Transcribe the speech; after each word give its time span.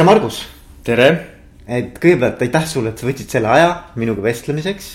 tere, 0.00 0.08
Margus. 0.08 0.36
tere. 0.80 1.06
et 1.68 1.98
kõigepealt 2.00 2.40
aitäh 2.42 2.64
sulle, 2.66 2.90
et 2.90 2.98
sa 2.98 3.06
võtsid 3.06 3.30
selle 3.30 3.50
aja 3.52 3.68
minuga 4.00 4.22
vestlemiseks. 4.24 4.86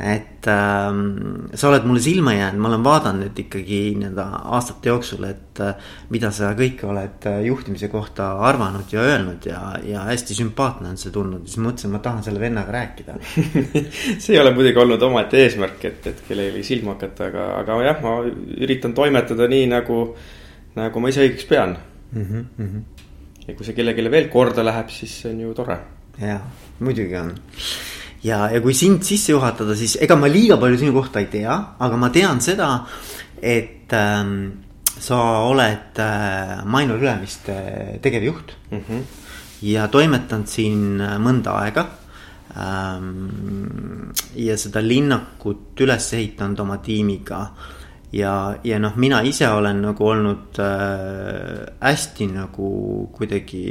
et 0.00 0.48
ähm, 0.48 1.50
sa 1.52 1.68
oled 1.68 1.84
mulle 1.84 2.00
silma 2.00 2.32
jäänud, 2.32 2.62
ma 2.64 2.70
olen 2.70 2.86
vaadanud 2.86 3.42
ikkagi 3.42 3.80
nii-öelda 4.00 4.24
aastate 4.56 4.88
jooksul, 4.88 5.26
et 5.28 5.60
äh, 5.60 5.90
mida 6.10 6.30
sa 6.32 6.54
kõike 6.56 6.88
oled 6.88 7.28
äh, 7.28 7.42
juhtimise 7.44 7.90
kohta 7.92 8.30
arvanud 8.48 8.88
ja 8.94 9.04
öelnud 9.04 9.44
ja, 9.46 9.60
ja 9.84 10.06
hästi 10.08 10.38
sümpaatne 10.40 10.94
on 10.94 10.96
see 11.02 11.12
tulnud. 11.12 11.44
siis 11.44 11.60
mõtlesin, 11.60 11.92
ma 11.92 12.00
tahan 12.00 12.24
selle 12.24 12.40
vennaga 12.40 12.72
rääkida 12.72 13.18
see 14.22 14.32
ei 14.32 14.40
ole 14.40 14.54
muidugi 14.56 14.80
olnud 14.80 15.08
omaette 15.10 15.44
eesmärk, 15.44 15.84
et, 15.92 16.08
et 16.08 16.24
kellelegi 16.30 16.64
silma 16.72 16.96
hakata, 16.96 17.28
aga, 17.28 17.46
aga 17.60 17.78
jah, 17.90 18.00
ma 18.00 18.16
üritan 18.64 18.96
toimetada 18.96 19.50
nii 19.52 19.68
nagu, 19.76 20.02
nagu 20.80 21.04
ma 21.04 21.12
ise 21.12 21.28
õigeks 21.28 21.52
pean 21.52 21.76
mm. 21.76 22.24
-hmm, 22.24 22.44
mm 22.56 22.68
-hmm 22.72 23.01
ja 23.46 23.54
kui 23.56 23.66
see 23.66 23.76
kellelegi 23.76 24.10
veel 24.12 24.28
korda 24.32 24.64
läheb, 24.66 24.90
siis 24.92 25.14
see 25.22 25.32
on 25.32 25.40
ju 25.44 25.54
tore. 25.56 25.78
ja, 26.20 26.38
muidugi 26.80 27.16
on. 27.18 27.32
ja, 28.24 28.44
ja 28.52 28.60
kui 28.64 28.74
sind 28.78 29.04
sisse 29.06 29.34
juhatada, 29.34 29.76
siis 29.78 29.96
ega 30.02 30.16
ma 30.18 30.30
liiga 30.30 30.58
palju 30.60 30.82
sinu 30.82 30.94
kohta 30.96 31.22
ei 31.22 31.30
tea, 31.32 31.56
aga 31.78 31.98
ma 31.98 32.12
tean 32.14 32.42
seda, 32.44 32.68
et 33.42 33.92
ähm, 33.98 34.36
sa 35.02 35.18
oled 35.48 35.98
äh, 35.98 36.62
Mainor 36.64 37.02
Ülemiste 37.02 37.98
tegevjuht 38.02 38.54
mm. 38.70 38.78
-hmm. 38.78 39.02
ja 39.66 39.88
toimetanud 39.88 40.46
siin 40.46 41.02
mõnda 41.18 41.58
aega 41.64 41.86
ähm,. 42.56 44.12
ja 44.36 44.56
seda 44.56 44.82
linnakut 44.82 45.80
üles 45.80 46.12
ehitanud 46.12 46.60
oma 46.60 46.78
tiimiga 46.78 47.46
ja, 48.12 48.34
ja 48.64 48.78
noh, 48.82 48.96
mina 49.00 49.22
ise 49.26 49.48
olen 49.48 49.82
nagu 49.82 50.06
olnud 50.06 50.60
äh, 50.60 51.64
hästi 51.80 52.28
nagu 52.34 52.68
kuidagi 53.16 53.64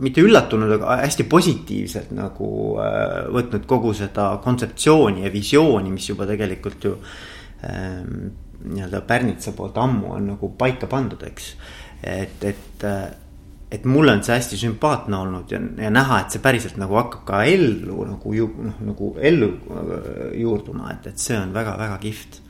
mitte 0.00 0.24
üllatunud, 0.24 0.72
aga 0.78 1.00
hästi 1.04 1.26
positiivselt 1.30 2.12
nagu 2.16 2.50
äh, 2.80 3.30
võtnud 3.32 3.66
kogu 3.68 3.92
seda 3.96 4.32
kontseptsiooni 4.44 5.26
ja 5.26 5.32
visiooni, 5.32 5.92
mis 5.94 6.08
juba 6.10 6.28
tegelikult 6.28 6.88
ju 6.88 6.94
äh, 6.96 8.00
nii-öelda 8.60 9.00
Pärnitsa 9.08 9.54
poolt 9.56 9.78
ammu 9.80 10.14
on 10.16 10.30
nagu 10.34 10.52
paika 10.58 10.88
pandud, 10.90 11.22
eks. 11.24 11.54
et, 12.02 12.44
et, 12.44 12.84
äh, 12.84 13.08
et 13.70 13.84
mulle 13.84 14.16
on 14.16 14.24
see 14.26 14.34
hästi 14.34 14.58
sümpaatne 14.64 15.16
olnud 15.16 15.52
ja, 15.52 15.60
ja 15.84 15.90
näha, 15.92 16.24
et 16.24 16.34
see 16.34 16.42
päriselt 16.42 16.80
nagu 16.80 16.98
hakkab 16.98 17.24
ka 17.28 17.42
ellu 17.48 18.04
nagu 18.08 18.34
ju 18.34 18.50
noh, 18.58 18.84
nagu 18.90 19.14
ellu 19.20 19.52
äh, 19.54 20.38
juurduma, 20.40 20.94
et, 20.96 21.12
et 21.12 21.28
see 21.28 21.38
on 21.38 21.54
väga-väga 21.56 22.00
kihvt 22.02 22.40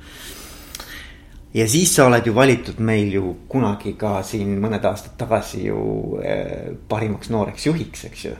ja 1.54 1.68
siis 1.68 1.94
sa 1.94 2.06
oled 2.06 2.26
ju 2.26 2.34
valitud 2.34 2.78
meil 2.78 3.14
ju 3.14 3.36
kunagi 3.48 3.92
ka 3.98 4.22
siin 4.26 4.60
mõned 4.62 4.84
aastad 4.86 5.16
tagasi 5.18 5.66
ju 5.66 5.80
eh, 6.22 6.70
parimaks 6.88 7.30
nooreks 7.30 7.66
juhiks, 7.66 8.04
eks 8.10 8.24
ju. 8.24 8.34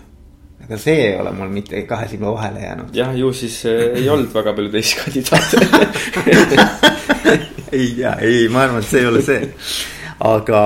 aga 0.65 0.79
see 0.79 1.07
ei 1.09 1.15
ole 1.19 1.33
mul 1.35 1.49
mitte 1.53 1.83
kahe 1.89 2.09
silma 2.09 2.31
vahele 2.37 2.61
jäänud. 2.67 2.95
jah, 2.95 3.19
ju 3.19 3.33
siis 3.33 3.65
eh, 3.65 3.99
ei 4.03 4.09
olnud 4.09 4.35
väga 4.35 4.55
palju 4.55 4.71
teisi 4.71 4.97
kandidaate 5.03 5.57
ei 7.79 7.95
tea, 7.97 8.15
ei, 8.21 8.49
ma 8.49 8.59
arvan, 8.67 8.85
et 8.85 8.91
see 8.91 9.01
ei 9.01 9.11
ole 9.11 9.23
see 9.27 9.41
aga, 10.21 10.61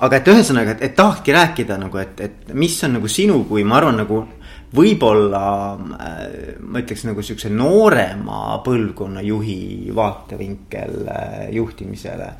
aga 0.00 0.20
et 0.20 0.28
ühesõnaga, 0.32 0.76
et, 0.76 0.84
et 0.88 0.94
tahakski 0.96 1.34
rääkida 1.34 1.78
nagu, 1.80 1.98
et, 1.98 2.20
et 2.22 2.52
mis 2.54 2.76
on 2.86 2.92
nagu 2.98 3.08
sinu, 3.10 3.42
kui 3.48 3.64
ma 3.66 3.80
arvan, 3.80 3.96
nagu 4.04 4.22
võib-olla 4.76 5.46
äh, 5.76 6.56
ma 6.64 6.82
ütleks 6.82 7.06
nagu 7.08 7.24
siukse 7.24 7.50
noorema 7.52 8.58
põlvkonna 8.64 9.24
juhi 9.24 9.92
vaatevinkel 9.94 11.02
äh, 11.12 11.48
juhtimisele. 11.52 12.32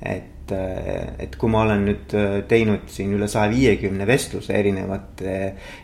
et, 0.00 0.52
äh, 0.54 1.08
et 1.20 1.34
kui 1.36 1.50
ma 1.52 1.64
olen 1.66 1.82
nüüd 1.84 2.14
teinud 2.48 2.86
siin 2.88 3.10
üle 3.18 3.26
saja 3.28 3.50
viiekümne 3.52 4.06
vestluse 4.08 4.54
erinevate 4.56 5.34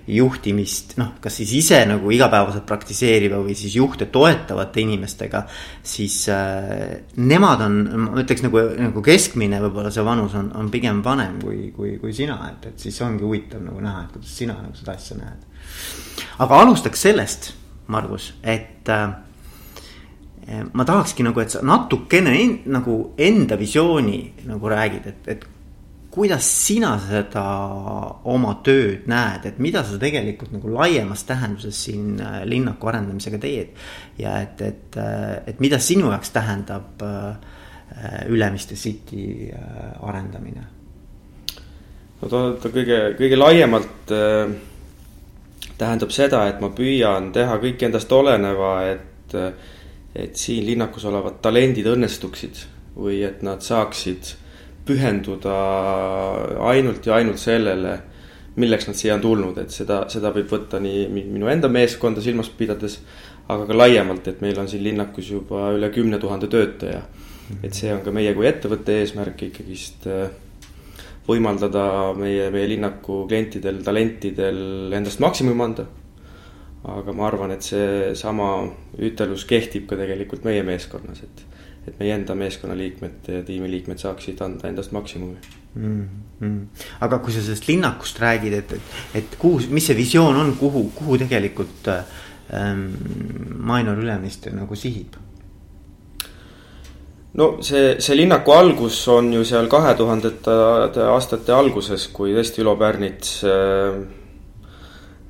juhtimist, 0.08 0.94
noh, 0.96 1.10
kas 1.20 1.36
siis 1.42 1.52
ise 1.58 1.82
nagu 1.90 2.10
igapäevaselt 2.14 2.64
praktiseeriva 2.66 3.42
või 3.42 3.58
siis 3.58 3.74
juhte 3.76 4.06
toetavate 4.06 4.80
inimestega. 4.86 5.42
siis 5.82 6.22
äh, 6.32 7.02
nemad 7.18 7.66
on, 7.66 7.82
ma 8.06 8.22
ütleks 8.22 8.46
nagu, 8.46 8.62
nagu 8.78 9.02
keskmine 9.02 9.60
võib-olla 9.66 9.90
see 9.90 10.06
vanus 10.06 10.38
on, 10.38 10.52
on 10.54 10.70
pigem 10.70 11.02
vanem 11.02 11.42
kui, 11.42 11.72
kui, 11.74 11.98
kui 11.98 12.14
sina, 12.14 12.38
et, 12.52 12.70
et 12.70 12.86
siis 12.86 13.02
ongi 13.02 13.26
huvitav 13.26 13.66
nagu 13.66 13.82
näha, 13.82 14.06
et 14.06 14.16
kuidas 14.16 14.38
sina 14.38 14.56
nagu 14.62 14.78
seda 14.78 14.94
asja 14.94 15.18
näed 15.18 15.44
aga 16.38 16.60
alustaks 16.64 17.06
sellest, 17.08 17.52
Margus, 17.86 18.32
et 18.42 18.88
äh, 18.90 19.08
ma 20.72 20.84
tahakski 20.86 21.26
nagu, 21.26 21.40
et 21.42 21.50
sa 21.54 21.62
natukene 21.66 22.32
en, 22.40 22.56
nagu 22.74 22.96
enda 23.18 23.58
visiooni 23.58 24.20
nagu 24.46 24.70
räägid, 24.70 25.06
et, 25.10 25.28
et 25.34 25.46
kuidas 26.16 26.46
sina 26.48 26.94
seda 27.02 27.42
oma 28.32 28.54
tööd 28.64 29.04
näed, 29.10 29.50
et 29.50 29.58
mida 29.60 29.82
sa 29.84 29.98
tegelikult 30.00 30.54
nagu 30.54 30.70
laiemas 30.72 31.26
tähenduses 31.28 31.82
siin 31.88 32.14
äh, 32.22 32.38
linnaku 32.48 32.88
arendamisega 32.88 33.40
teed. 33.42 33.74
ja 34.18 34.38
et, 34.40 34.62
et, 34.62 34.96
äh, 34.96 35.42
et 35.52 35.60
mida 35.60 35.78
sinu 35.78 36.08
jaoks 36.14 36.32
tähendab 36.32 37.04
äh, 37.04 37.36
Ülemiste 38.28 38.74
City 38.76 39.50
arendamine? 40.02 40.64
no 42.20 42.28
ta, 42.28 42.40
ta 42.62 42.72
kõige, 42.72 42.98
kõige 43.20 43.38
laiemalt 43.38 44.16
äh 44.16 44.56
tähendab 45.78 46.12
seda, 46.14 46.46
et 46.48 46.60
ma 46.62 46.70
püüan 46.74 47.30
teha 47.34 47.58
kõik 47.62 47.82
endast 47.88 48.12
oleneva, 48.12 48.72
et, 48.94 49.36
et 50.16 50.36
siin 50.40 50.64
linnakus 50.66 51.04
olevad 51.08 51.40
talendid 51.44 51.88
õnnestuksid 51.92 52.64
või 52.96 53.20
et 53.26 53.42
nad 53.44 53.64
saaksid 53.64 54.32
pühenduda 54.86 55.56
ainult 56.70 57.06
ja 57.06 57.18
ainult 57.18 57.42
sellele, 57.42 57.96
milleks 58.56 58.86
nad 58.88 58.96
siia 58.96 59.16
on 59.18 59.24
tulnud, 59.24 59.58
et 59.60 59.74
seda, 59.74 60.04
seda 60.12 60.32
võib 60.32 60.48
võtta 60.48 60.80
nii 60.80 61.06
minu 61.12 61.50
enda 61.52 61.68
meeskonda 61.68 62.22
silmas 62.24 62.48
pidades, 62.56 63.00
aga 63.52 63.66
ka 63.68 63.76
laiemalt, 63.76 64.30
et 64.30 64.40
meil 64.42 64.56
on 64.58 64.70
siin 64.70 64.84
linnakus 64.86 65.28
juba 65.34 65.68
üle 65.76 65.90
kümne 65.94 66.18
tuhande 66.22 66.48
töötaja. 66.50 67.02
et 67.62 67.74
see 67.74 67.92
on 67.94 68.00
ka 68.02 68.10
meie 68.10 68.32
kui 68.34 68.46
ettevõtte 68.48 68.96
eesmärk 69.00 69.42
ikkagist 69.46 70.06
äh, 70.10 70.30
võimaldada 71.26 72.14
meie, 72.18 72.50
meie 72.54 72.68
linnaku 72.70 73.24
klientidel, 73.28 73.82
talentidel 73.84 74.92
endast 74.96 75.22
maksimumi 75.22 75.64
anda. 75.64 75.86
aga 76.86 77.12
ma 77.12 77.26
arvan, 77.26 77.50
et 77.50 77.66
seesama 77.66 78.48
ütelus 79.02 79.42
kehtib 79.44 79.88
ka 79.90 79.96
tegelikult 79.98 80.44
meie 80.46 80.62
meeskonnas, 80.62 81.24
et, 81.24 81.40
et 81.88 81.96
meie 81.98 82.14
enda 82.14 82.36
meeskonnaliikmed 82.38 83.30
ja 83.32 83.42
tiimiliikmed 83.42 83.98
saaksid 83.98 84.42
anda 84.44 84.68
endast 84.68 84.92
maksimumi 84.94 85.36
mm. 85.74 86.08
-hmm. 86.40 86.60
aga 87.00 87.18
kui 87.18 87.32
sa 87.32 87.42
sellest 87.42 87.68
linnakust 87.68 88.20
räägid, 88.20 88.52
et, 88.52 88.72
et, 88.72 88.82
et 89.14 89.36
kuhu, 89.38 89.60
mis 89.70 89.86
see 89.86 89.96
visioon 89.96 90.36
on, 90.36 90.56
kuhu, 90.56 90.90
kuhu 90.94 91.18
tegelikult 91.18 91.88
ähm, 91.88 92.90
Mainor 93.58 93.98
Ülemiste 93.98 94.50
nagu 94.50 94.76
sihib? 94.76 95.25
No 97.36 97.56
see, 97.64 97.96
see 98.00 98.16
linnaku 98.16 98.54
algus 98.54 99.00
on 99.12 99.32
ju 99.34 99.44
seal 99.46 99.68
kahe 99.72 99.94
tuhandete 99.98 100.54
aastate 101.10 101.54
alguses, 101.56 102.08
kui 102.14 102.34
tõesti 102.36 102.62
Ülo 102.64 102.76
Pärnits 102.80 103.42
äh, 103.44 103.98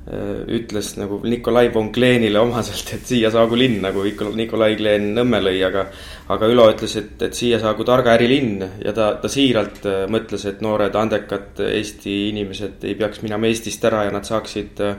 äh, 0.06 0.38
ütles 0.58 0.92
nagu 1.00 1.18
Nikolai 1.26 1.66
von 1.74 1.90
Klenile 1.94 2.40
omaselt, 2.42 2.94
et 2.94 3.10
siia 3.10 3.32
saagu 3.34 3.58
linn, 3.58 3.80
nagu 3.82 4.06
Nikolai 4.06 4.76
Klen 4.78 5.10
Nõmme 5.18 5.42
lõi, 5.48 5.58
aga. 5.66 5.88
aga 6.32 6.50
Ülo 6.50 6.70
ütles, 6.72 6.96
et, 7.00 7.18
et 7.26 7.34
siia 7.34 7.58
saagu 7.62 7.86
targa 7.86 8.14
ärilinn 8.14 8.62
ja 8.84 8.94
ta, 8.94 9.12
ta 9.22 9.30
siiralt 9.32 9.84
äh, 9.90 10.04
mõtles, 10.10 10.46
et 10.46 10.62
noored 10.64 10.94
andekad 10.94 11.62
Eesti 11.66 12.26
inimesed 12.30 12.86
ei 12.86 12.98
peaks 12.98 13.22
minema 13.26 13.50
Eestist 13.50 13.84
ära 13.90 14.06
ja 14.06 14.14
nad 14.14 14.28
saaksid 14.28 14.84
äh, 14.86 14.98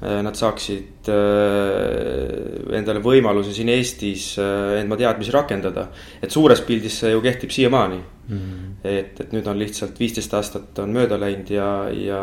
nad 0.00 0.36
saaksid 0.36 1.08
äh, 1.12 2.76
endale 2.78 3.02
võimaluse 3.04 3.52
siin 3.52 3.68
Eestis 3.68 4.30
äh, 4.40 4.78
enda 4.80 4.96
teadmisi 4.96 5.34
rakendada. 5.34 5.90
et 6.22 6.32
suures 6.32 6.62
pildis 6.64 7.02
see 7.02 7.10
ju 7.12 7.20
kehtib 7.20 7.52
siiamaani 7.52 7.98
mm. 7.98 8.38
-hmm. 8.38 8.70
et, 8.84 9.20
et 9.20 9.34
nüüd 9.36 9.46
on 9.46 9.58
lihtsalt 9.58 10.00
viisteist 10.00 10.34
aastat 10.34 10.78
on 10.78 10.94
mööda 10.96 11.20
läinud 11.20 11.50
ja, 11.50 11.90
ja, 11.92 12.22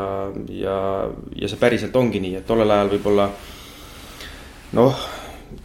ja, 0.49 0.79
ja 1.35 1.47
see 1.47 1.61
päriselt 1.61 1.95
ongi 1.95 2.19
nii, 2.19 2.35
et 2.41 2.47
tollel 2.47 2.71
ajal 2.71 2.89
võib-olla 2.95 3.29
noh, 4.73 5.05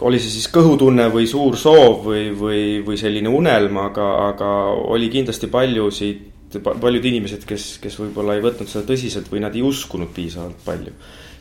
oli 0.04 0.20
see 0.20 0.36
siis 0.36 0.52
kõhutunne 0.52 1.08
või 1.08 1.26
suur 1.26 1.56
soov 1.56 2.04
või, 2.04 2.28
või, 2.36 2.62
või 2.84 3.00
selline 3.00 3.28
unelm, 3.28 3.80
aga, 3.88 4.28
aga 4.28 4.52
oli 4.84 5.08
kindlasti 5.08 5.48
paljusid, 5.48 6.28
paljud 6.60 7.04
inimesed, 7.04 7.48
kes, 7.48 7.78
kes 7.80 7.98
võib-olla 7.98 8.36
ei 8.36 8.44
võtnud 8.44 8.68
seda 8.68 8.84
tõsiselt 8.84 9.32
või 9.32 9.40
nad 9.40 9.56
ei 9.56 9.64
uskunud 9.64 10.12
piisavalt 10.12 10.60
palju 10.64 10.92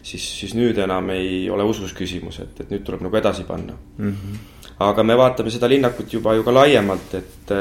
siis, 0.03 0.23
siis 0.39 0.55
nüüd 0.57 0.79
enam 0.81 1.09
ei 1.13 1.45
ole 1.53 1.65
usus 1.67 1.93
küsimus, 1.97 2.41
et, 2.43 2.63
et 2.63 2.73
nüüd 2.73 2.83
tuleb 2.87 3.05
nagu 3.05 3.17
edasi 3.17 3.45
panna 3.47 3.75
mm. 3.75 4.09
-hmm. 4.09 4.41
aga 4.87 5.03
me 5.03 5.17
vaatame 5.17 5.53
seda 5.53 5.69
linnakut 5.69 6.13
juba 6.13 6.35
ju 6.35 6.43
ka 6.43 6.53
laiemalt, 6.53 7.13
et, 7.13 7.53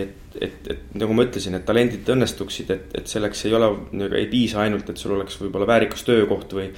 et, 0.00 0.40
et, 0.40 0.70
et 0.70 0.94
nagu 0.94 1.14
ma 1.14 1.26
ütlesin, 1.26 1.54
et 1.58 1.66
talendid 1.66 2.08
õnnestuksid, 2.14 2.70
et, 2.70 2.98
et 3.02 3.06
selleks 3.06 3.44
ei 3.46 3.54
ole, 3.54 3.70
nagu 3.92 4.14
ei 4.14 4.26
piisa 4.26 4.60
ainult, 4.64 4.90
et 4.90 4.96
sul 4.96 5.16
oleks 5.18 5.40
võib-olla 5.42 5.66
väärikas 5.66 6.04
töökoht 6.04 6.52
või 6.52 6.70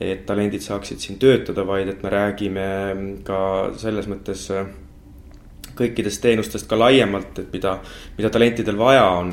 et 0.00 0.26
talendid 0.26 0.62
saaksid 0.62 1.00
siin 1.02 1.18
töötada, 1.18 1.66
vaid 1.66 1.88
et 1.88 2.02
me 2.02 2.10
räägime 2.10 2.66
ka 3.26 3.40
selles 3.76 4.06
mõttes 4.06 4.50
kõikidest 5.78 6.22
teenustest 6.22 6.68
ka 6.70 6.78
laiemalt, 6.78 7.38
et 7.38 7.52
mida, 7.54 7.78
mida 8.18 8.30
talentidel 8.34 8.78
vaja 8.78 9.04
on 9.20 9.32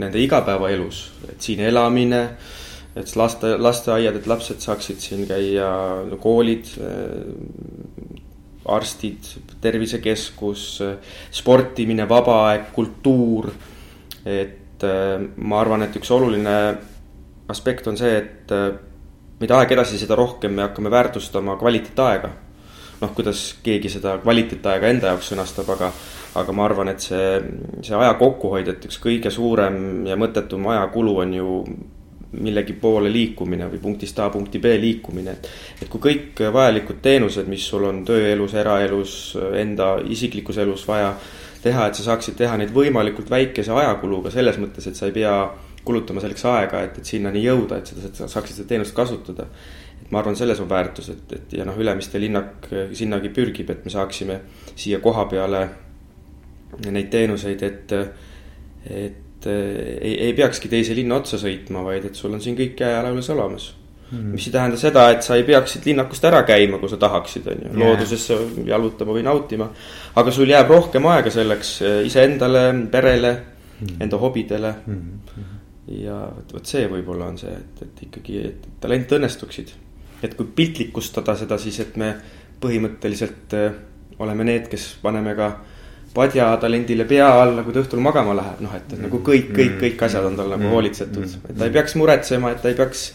nende 0.00 0.20
igapäevaelus, 0.20 1.04
et 1.32 1.40
siin 1.40 1.60
elamine 1.68 2.22
et 2.96 3.16
laste, 3.16 3.54
lasteaiad, 3.56 4.16
et 4.18 4.26
lapsed 4.28 4.60
saaksid 4.60 5.00
siin 5.00 5.24
käia, 5.28 5.68
koolid, 6.20 6.68
arstid, 8.72 9.30
tervisekeskus, 9.62 10.66
sportimine, 11.32 12.06
vaba 12.08 12.38
aeg, 12.50 12.70
kultuur. 12.76 13.50
et 14.24 14.84
ma 15.36 15.60
arvan, 15.60 15.82
et 15.82 15.96
üks 15.98 16.10
oluline 16.14 16.54
aspekt 17.50 17.86
on 17.90 17.96
see, 17.98 18.16
et 18.18 18.52
mida 19.42 19.58
aeg 19.58 19.74
edasi, 19.74 19.98
seda 19.98 20.16
rohkem 20.18 20.54
me 20.54 20.66
hakkame 20.66 20.90
väärtustama 20.90 21.56
kvaliteetaega. 21.60 22.30
noh, 23.02 23.10
kuidas 23.16 23.56
keegi 23.66 23.90
seda 23.90 24.14
kvaliteetaega 24.22 24.92
enda 24.92 25.10
jaoks 25.10 25.32
sõnastab, 25.32 25.72
aga, 25.74 25.88
aga 26.38 26.52
ma 26.54 26.68
arvan, 26.68 26.92
et 26.92 27.02
see, 27.02 27.40
see 27.82 27.96
aja 27.98 28.12
kokkuhoid, 28.20 28.68
et 28.70 28.86
üks 28.86 29.00
kõige 29.02 29.32
suurem 29.34 30.06
ja 30.06 30.14
mõttetum 30.14 30.68
ajakulu 30.70 31.16
on 31.24 31.34
ju 31.34 31.56
millegi 32.32 32.72
poole 32.80 33.10
liikumine 33.12 33.66
või 33.68 33.80
punktist 33.82 34.18
A 34.22 34.28
punkti 34.32 34.58
B 34.62 34.72
liikumine, 34.80 35.36
et. 35.36 35.48
et 35.82 35.88
kui 35.92 36.00
kõik 36.00 36.40
vajalikud 36.52 37.02
teenused, 37.04 37.48
mis 37.48 37.64
sul 37.68 37.84
on 37.84 38.04
tööelus, 38.08 38.54
eraelus, 38.54 39.16
enda 39.58 39.94
isiklikus 40.08 40.58
elus 40.62 40.86
vaja 40.88 41.12
teha, 41.62 41.86
et 41.86 41.98
sa 41.98 42.06
saaksid 42.10 42.38
teha 42.38 42.56
neid 42.58 42.72
võimalikult 42.74 43.30
väikese 43.30 43.72
ajakuluga 43.76 44.32
selles 44.34 44.58
mõttes, 44.58 44.88
et 44.88 44.98
sa 44.98 45.08
ei 45.10 45.14
pea 45.16 45.36
kulutama 45.84 46.22
selleks 46.22 46.44
aega, 46.46 46.82
et, 46.86 46.98
et 46.98 47.14
sinnani 47.14 47.42
jõuda, 47.42 47.78
et 47.78 47.90
seda, 47.92 48.28
saaksid 48.30 48.60
seda 48.60 48.68
teenust 48.74 48.94
kasutada. 48.96 49.48
et 50.02 50.10
ma 50.10 50.18
arvan, 50.18 50.36
selles 50.36 50.60
on 50.60 50.70
väärtus, 50.70 51.10
et, 51.10 51.32
et 51.32 51.56
ja 51.58 51.66
noh, 51.66 51.78
Ülemiste 51.78 52.20
linnak 52.20 52.68
sinnagi 52.92 53.30
pürgib, 53.34 53.70
et 53.70 53.84
me 53.84 53.90
saaksime 53.90 54.40
siia 54.74 55.00
koha 55.00 55.26
peale 55.30 55.66
neid 56.90 57.10
teenuseid, 57.12 57.62
et, 57.62 57.92
et 58.88 59.31
ei, 59.50 60.16
ei 60.28 60.32
peakski 60.38 60.70
teise 60.72 60.96
linna 60.96 61.20
otsa 61.20 61.40
sõitma, 61.40 61.84
vaid 61.86 62.08
et 62.08 62.18
sul 62.18 62.34
on 62.34 62.42
siin 62.42 62.58
kõik 62.58 62.76
käe 62.80 62.92
jala 62.94 63.14
üles 63.14 63.30
olemas. 63.34 63.72
Mm.. 64.12 64.34
mis 64.34 64.44
ei 64.44 64.52
tähenda 64.52 64.76
seda, 64.76 65.06
et 65.08 65.24
sa 65.24 65.38
ei 65.40 65.44
peaks 65.48 65.72
siit 65.72 65.86
linnakust 65.88 66.24
ära 66.28 66.42
käima, 66.44 66.76
kui 66.76 66.90
sa 66.92 66.98
tahaksid, 67.00 67.46
on 67.48 67.62
ju, 67.64 67.70
loodusesse 67.80 68.36
jalutama 68.68 69.14
või 69.16 69.22
nautima. 69.24 69.70
aga 70.20 70.34
sul 70.36 70.52
jääb 70.52 70.68
rohkem 70.68 71.06
aega 71.08 71.32
selleks 71.32 71.78
iseendale, 72.04 72.66
perele 72.92 73.32
mm., 73.32 73.96
enda 74.04 74.20
hobidele. 74.20 74.74
Mm 74.84 75.48
ja 75.90 76.18
vot, 76.30 76.54
vot 76.56 76.68
see 76.68 76.86
võib-olla 76.90 77.28
on 77.32 77.38
see, 77.40 77.52
et, 77.52 77.82
et 77.86 78.04
ikkagi, 78.06 78.38
et 78.52 78.66
talent 78.82 79.16
õnnestuksid. 79.18 79.72
et 80.22 80.36
kui 80.38 80.46
piltlikustada 80.54 81.34
seda, 81.36 81.58
siis 81.58 81.80
et 81.82 81.96
me 81.98 82.12
põhimõtteliselt 82.62 83.56
äh, 83.58 83.72
oleme 84.22 84.46
need, 84.46 84.68
kes 84.70 84.92
paneme 85.02 85.34
ka 85.34 85.50
padja 86.14 86.50
talendile 86.60 87.06
pea 87.08 87.28
alla, 87.42 87.64
kui 87.64 87.74
ta 87.74 87.82
õhtul 87.82 88.02
magama 88.04 88.34
läheb, 88.36 88.60
noh, 88.64 88.74
et, 88.76 88.92
et 88.92 89.00
nagu 89.00 89.20
kõik, 89.24 89.50
kõik, 89.56 89.76
kõik 89.80 90.06
asjad 90.08 90.28
on 90.28 90.36
tal 90.38 90.52
nagu 90.52 90.70
hoolitsetud, 90.74 91.36
et 91.48 91.58
ta 91.58 91.68
ei 91.68 91.74
peaks 91.74 91.96
muretsema, 92.00 92.52
et 92.52 92.62
ta 92.62 92.72
ei 92.72 92.78
peaks 92.78 93.06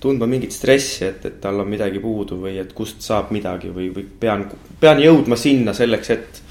tundma 0.00 0.28
mingit 0.30 0.54
stressi, 0.54 1.04
et, 1.08 1.24
et 1.26 1.38
tal 1.42 1.58
on 1.62 1.68
midagi 1.70 2.00
puudu 2.02 2.38
või 2.44 2.58
et 2.62 2.72
kust 2.76 3.02
saab 3.02 3.32
midagi 3.34 3.72
või, 3.74 3.88
või 3.94 4.06
pean, 4.20 4.46
pean 4.80 5.00
jõudma 5.02 5.38
sinna 5.40 5.74
selleks, 5.76 6.12
et, 6.14 6.42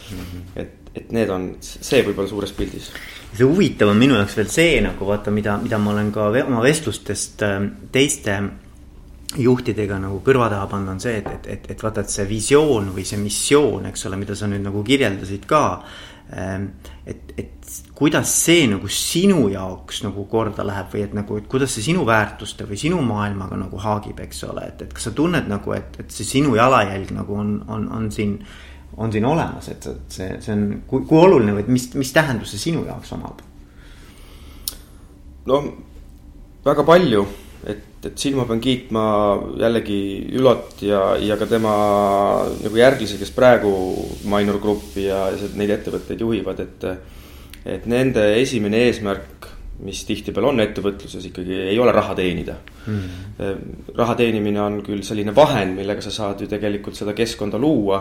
et, 0.55 0.91
et 0.95 1.13
need 1.15 1.31
on 1.31 1.53
see 1.61 2.03
võib-olla 2.03 2.31
suures 2.31 2.55
pildis. 2.57 2.89
See 3.35 3.47
huvitav 3.47 3.91
on 3.91 3.99
minu 3.99 4.15
jaoks 4.15 4.37
veel 4.39 4.51
see 4.51 4.75
nagu 4.83 5.07
vaata, 5.07 5.31
mida, 5.35 5.57
mida 5.61 5.79
ma 5.79 5.91
olen 5.93 6.11
ka 6.15 6.29
oma 6.45 6.61
vestlustest 6.63 7.43
ähm, 7.45 7.71
teiste 7.91 8.37
juhtidega 9.41 9.99
nagu 10.01 10.19
kõrva 10.25 10.49
taha 10.51 10.67
pannud, 10.71 10.95
on 10.95 11.01
see, 11.03 11.19
et, 11.21 11.29
et, 11.31 11.47
et, 11.55 11.71
et 11.73 11.83
vaata, 11.83 12.03
et 12.05 12.13
see 12.13 12.27
visioon 12.29 12.91
või 12.95 13.05
see 13.07 13.19
missioon, 13.21 13.89
eks 13.91 14.07
ole, 14.09 14.19
mida 14.21 14.37
sa 14.37 14.49
nüüd 14.51 14.63
nagu 14.65 14.83
kirjeldasid 14.85 15.47
ka. 15.49 15.63
Ähm, 16.35 16.69
et, 17.05 17.33
et 17.37 17.55
kuidas 17.95 18.31
see 18.45 18.65
nagu 18.69 18.89
sinu 18.91 19.45
jaoks 19.53 20.01
nagu 20.05 20.25
korda 20.31 20.65
läheb 20.65 20.93
või 20.93 21.03
et 21.05 21.17
nagu, 21.17 21.37
et 21.39 21.49
kuidas 21.51 21.75
see 21.75 21.85
sinu 21.85 22.05
väärtuste 22.07 22.67
või 22.69 22.79
sinu 22.81 23.01
maailmaga 23.05 23.59
nagu 23.59 23.81
haagib, 23.81 24.21
eks 24.25 24.45
ole, 24.49 24.69
et, 24.71 24.85
et 24.87 24.95
kas 24.95 25.09
sa 25.09 25.13
tunned 25.15 25.49
nagu, 25.51 25.75
et, 25.77 25.99
et 26.01 26.15
see 26.15 26.27
sinu 26.27 26.55
jalajälg 26.57 27.13
nagu 27.15 27.37
on, 27.41 27.59
on, 27.67 27.89
on 27.99 28.09
siin 28.13 28.39
on 28.97 29.11
siin 29.11 29.25
olemas, 29.27 29.67
et 29.69 29.87
see, 30.07 30.29
see 30.39 30.53
on, 30.53 30.67
kui, 30.87 31.03
kui 31.07 31.19
oluline 31.19 31.55
või 31.57 31.75
mis, 31.75 31.89
mis 31.99 32.13
tähendus 32.15 32.53
see 32.53 32.69
sinu 32.69 32.85
jaoks 32.87 33.11
omab? 33.17 33.41
no 35.45 35.59
väga 36.65 36.85
palju, 36.87 37.25
et, 38.05 38.11
et 38.11 38.21
siin 38.21 38.37
ma 38.37 38.45
pean 38.49 38.61
kiitma 38.63 39.05
jällegi 39.61 39.99
Ülot 40.37 40.83
ja, 40.85 41.15
ja 41.21 41.37
ka 41.39 41.47
tema 41.49 41.73
nagu 42.61 42.79
järglasi, 42.79 43.17
kes 43.21 43.33
praegu 43.35 43.73
Minor 44.31 44.61
Grupi 44.61 45.07
ja, 45.07 45.25
ja 45.33 45.51
neid 45.57 45.75
ettevõtteid 45.79 46.21
juhivad, 46.25 46.63
et. 46.65 46.87
et 47.65 47.85
nende 47.89 48.21
esimene 48.37 48.83
eesmärk, 48.85 49.47
mis 49.85 50.03
tihtipeale 50.05 50.51
on 50.51 50.61
ettevõtluses 50.61 51.23
ikkagi, 51.31 51.55
ei 51.71 51.79
ole 51.81 51.91
raha 51.91 52.13
teenida 52.15 52.53
mm.. 52.85 53.89
raha 53.97 54.13
teenimine 54.15 54.61
on 54.61 54.77
küll 54.85 55.01
selline 55.03 55.33
vahend, 55.35 55.73
millega 55.81 56.03
sa 56.05 56.13
saad 56.13 56.45
ju 56.45 56.47
tegelikult 56.47 56.95
seda 56.95 57.11
keskkonda 57.17 57.59
luua 57.59 57.99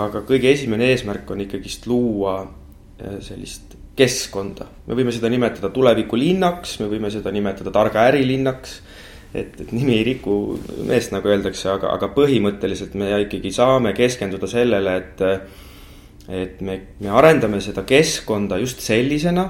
aga 0.00 0.24
kõige 0.26 0.50
esimene 0.50 0.90
eesmärk 0.92 1.30
on 1.30 1.44
ikkagist 1.44 1.86
luua 1.90 2.40
äh, 2.42 3.18
sellist 3.22 3.76
keskkonda. 3.94 4.66
me 4.88 4.96
võime 4.98 5.12
seda 5.14 5.30
nimetada 5.30 5.70
tulevikulinnaks, 5.70 6.78
me 6.82 6.88
võime 6.90 7.10
seda 7.14 7.30
nimetada 7.30 7.70
targa 7.74 8.08
ärilinnaks. 8.10 8.80
Et, 9.34 9.60
et 9.60 9.72
nimi 9.72 9.96
ei 9.98 10.04
riku 10.06 10.38
meest, 10.86 11.12
nagu 11.14 11.28
öeldakse, 11.28 11.68
aga, 11.72 11.92
aga 11.96 12.10
põhimõtteliselt 12.14 12.94
me 13.00 13.10
ikkagi 13.24 13.52
saame 13.54 13.94
keskenduda 13.96 14.50
sellele, 14.50 14.96
et. 15.02 15.28
et 16.24 16.60
me, 16.64 16.78
me 17.04 17.10
arendame 17.12 17.58
seda 17.60 17.82
keskkonda 17.84 18.56
just 18.56 18.80
sellisena 18.80 19.42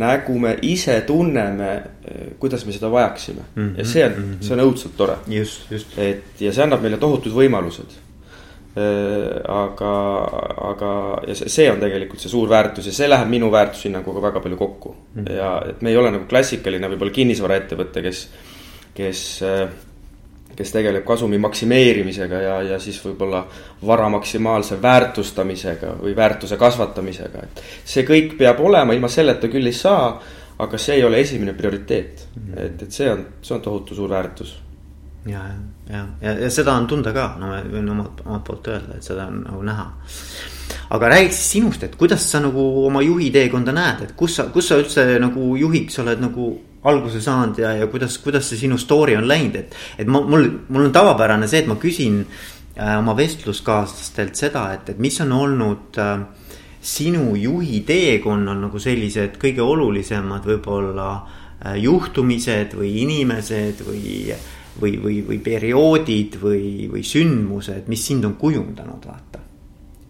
nagu 0.00 0.38
me 0.40 0.54
ise 0.64 0.94
tunneme, 1.04 1.66
kuidas 2.40 2.64
me 2.64 2.72
seda 2.72 2.88
vajaksime 2.88 3.42
mm. 3.42 3.66
-hmm, 3.66 3.74
ja 3.78 3.84
see 3.84 4.04
on 4.06 4.12
mm, 4.12 4.30
-hmm. 4.30 4.46
see 4.46 4.54
on 4.54 4.62
õudselt 4.64 4.96
tore. 4.96 5.16
just, 5.28 5.70
just. 5.70 5.98
et 5.98 6.40
ja 6.40 6.52
see 6.52 6.64
annab 6.64 6.80
meile 6.80 6.96
tohutud 6.96 7.36
võimalused 7.36 7.92
Äh, 8.72 9.42
aga, 9.52 9.88
aga 10.64 10.90
ja 11.28 11.34
see, 11.36 11.50
see 11.52 11.66
on 11.68 11.76
tegelikult 11.76 12.22
see 12.22 12.30
suur 12.32 12.48
väärtus 12.48 12.86
ja 12.88 12.94
see 12.96 13.08
läheb 13.10 13.28
minu 13.28 13.50
väärtushinnanguga 13.52 14.22
väga 14.24 14.40
palju 14.40 14.56
kokku 14.56 14.94
mm. 14.94 15.24
-hmm. 15.24 15.32
ja 15.36 15.50
et 15.68 15.82
me 15.84 15.90
ei 15.90 15.96
ole 16.00 16.08
nagu 16.14 16.24
klassikaline 16.24 16.88
võib-olla 16.88 17.12
kinnisvaraettevõte, 17.12 18.00
kes, 18.06 18.22
kes, 18.94 19.22
kes 20.56 20.72
tegeleb 20.72 21.04
kasumi 21.08 21.38
maksimeerimisega 21.42 22.42
ja, 22.44 22.56
ja 22.72 22.78
siis 22.82 22.98
võib-olla 23.04 23.44
vara 23.86 24.08
maksimaalse 24.12 24.80
väärtustamisega 24.82 25.96
või 26.02 26.16
väärtuse 26.16 26.56
kasvatamisega, 26.60 27.46
et. 27.46 27.62
see 27.84 28.06
kõik 28.08 28.36
peab 28.38 28.60
olema, 28.60 28.92
ilma 28.92 29.08
selleta 29.08 29.48
küll 29.52 29.66
ei 29.70 29.76
saa, 29.76 30.12
aga 30.62 30.78
see 30.78 30.98
ei 31.00 31.04
ole 31.04 31.20
esimene 31.20 31.56
prioriteet 31.58 32.28
mm, 32.34 32.42
-hmm. 32.42 32.66
et, 32.66 32.82
et 32.82 32.92
see 32.92 33.08
on, 33.10 33.24
see 33.42 33.56
on 33.56 33.64
tohutu 33.64 33.94
suur 33.94 34.10
väärtus 34.10 34.58
ja, 35.26 35.40
ja, 35.90 36.06
ja, 36.20 36.32
ja 36.32 36.50
seda 36.50 36.74
on 36.74 36.86
tunda 36.86 37.12
ka, 37.14 37.32
no 37.40 37.52
ma 37.52 37.60
võin 37.66 37.90
omalt, 37.94 38.24
omalt 38.26 38.44
poolt 38.46 38.72
öelda, 38.72 38.98
et 38.98 39.06
seda 39.06 39.28
on 39.30 39.42
nagu 39.46 39.62
näha. 39.66 39.86
aga 40.96 41.08
räägiks 41.14 41.38
siis 41.38 41.50
sinust, 41.56 41.82
et 41.82 41.96
kuidas 41.96 42.24
sa 42.30 42.40
nagu 42.40 42.64
oma 42.86 43.02
juhi 43.02 43.30
teekonda 43.30 43.72
näed, 43.72 44.02
et 44.08 44.12
kus 44.16 44.36
sa, 44.36 44.48
kus 44.52 44.68
sa 44.68 44.78
üldse 44.80 45.06
nagu 45.22 45.54
juhiks 45.56 45.98
oled 46.02 46.20
nagu 46.22 46.48
alguse 46.82 47.20
saanud 47.22 47.58
ja, 47.62 47.72
ja 47.78 47.86
kuidas, 47.86 48.18
kuidas 48.22 48.48
see 48.50 48.64
sinu 48.64 48.78
story 48.80 49.14
on 49.16 49.28
läinud, 49.28 49.58
et. 49.60 49.76
et 50.02 50.08
ma, 50.08 50.22
mul, 50.26 50.48
mul 50.68 50.88
on 50.88 50.94
tavapärane 50.94 51.48
see, 51.50 51.62
et 51.62 51.70
ma 51.70 51.76
küsin 51.82 52.22
äh, 52.24 52.96
oma 52.98 53.14
vestluskaaslastelt 53.18 54.38
seda, 54.38 54.66
et, 54.76 54.94
et 54.94 55.02
mis 55.02 55.20
on 55.22 55.34
olnud 55.36 56.00
äh, 56.02 56.16
sinu 56.82 57.36
juhi 57.38 57.84
teekonnal 57.86 58.58
nagu 58.64 58.82
sellised 58.82 59.38
kõige 59.42 59.62
olulisemad 59.62 60.48
võib-olla 60.48 61.12
äh, 61.20 61.78
juhtumised 61.84 62.74
või 62.78 62.96
inimesed 63.04 63.86
või 63.86 64.34
või, 64.80 64.96
või, 65.02 65.18
või 65.26 65.36
perioodid 65.44 66.38
või, 66.40 66.88
või 66.88 67.02
sündmused, 67.04 67.90
mis 67.92 68.06
sind 68.08 68.24
on 68.24 68.38
kujundanud, 68.40 69.04
vaata. 69.04 69.42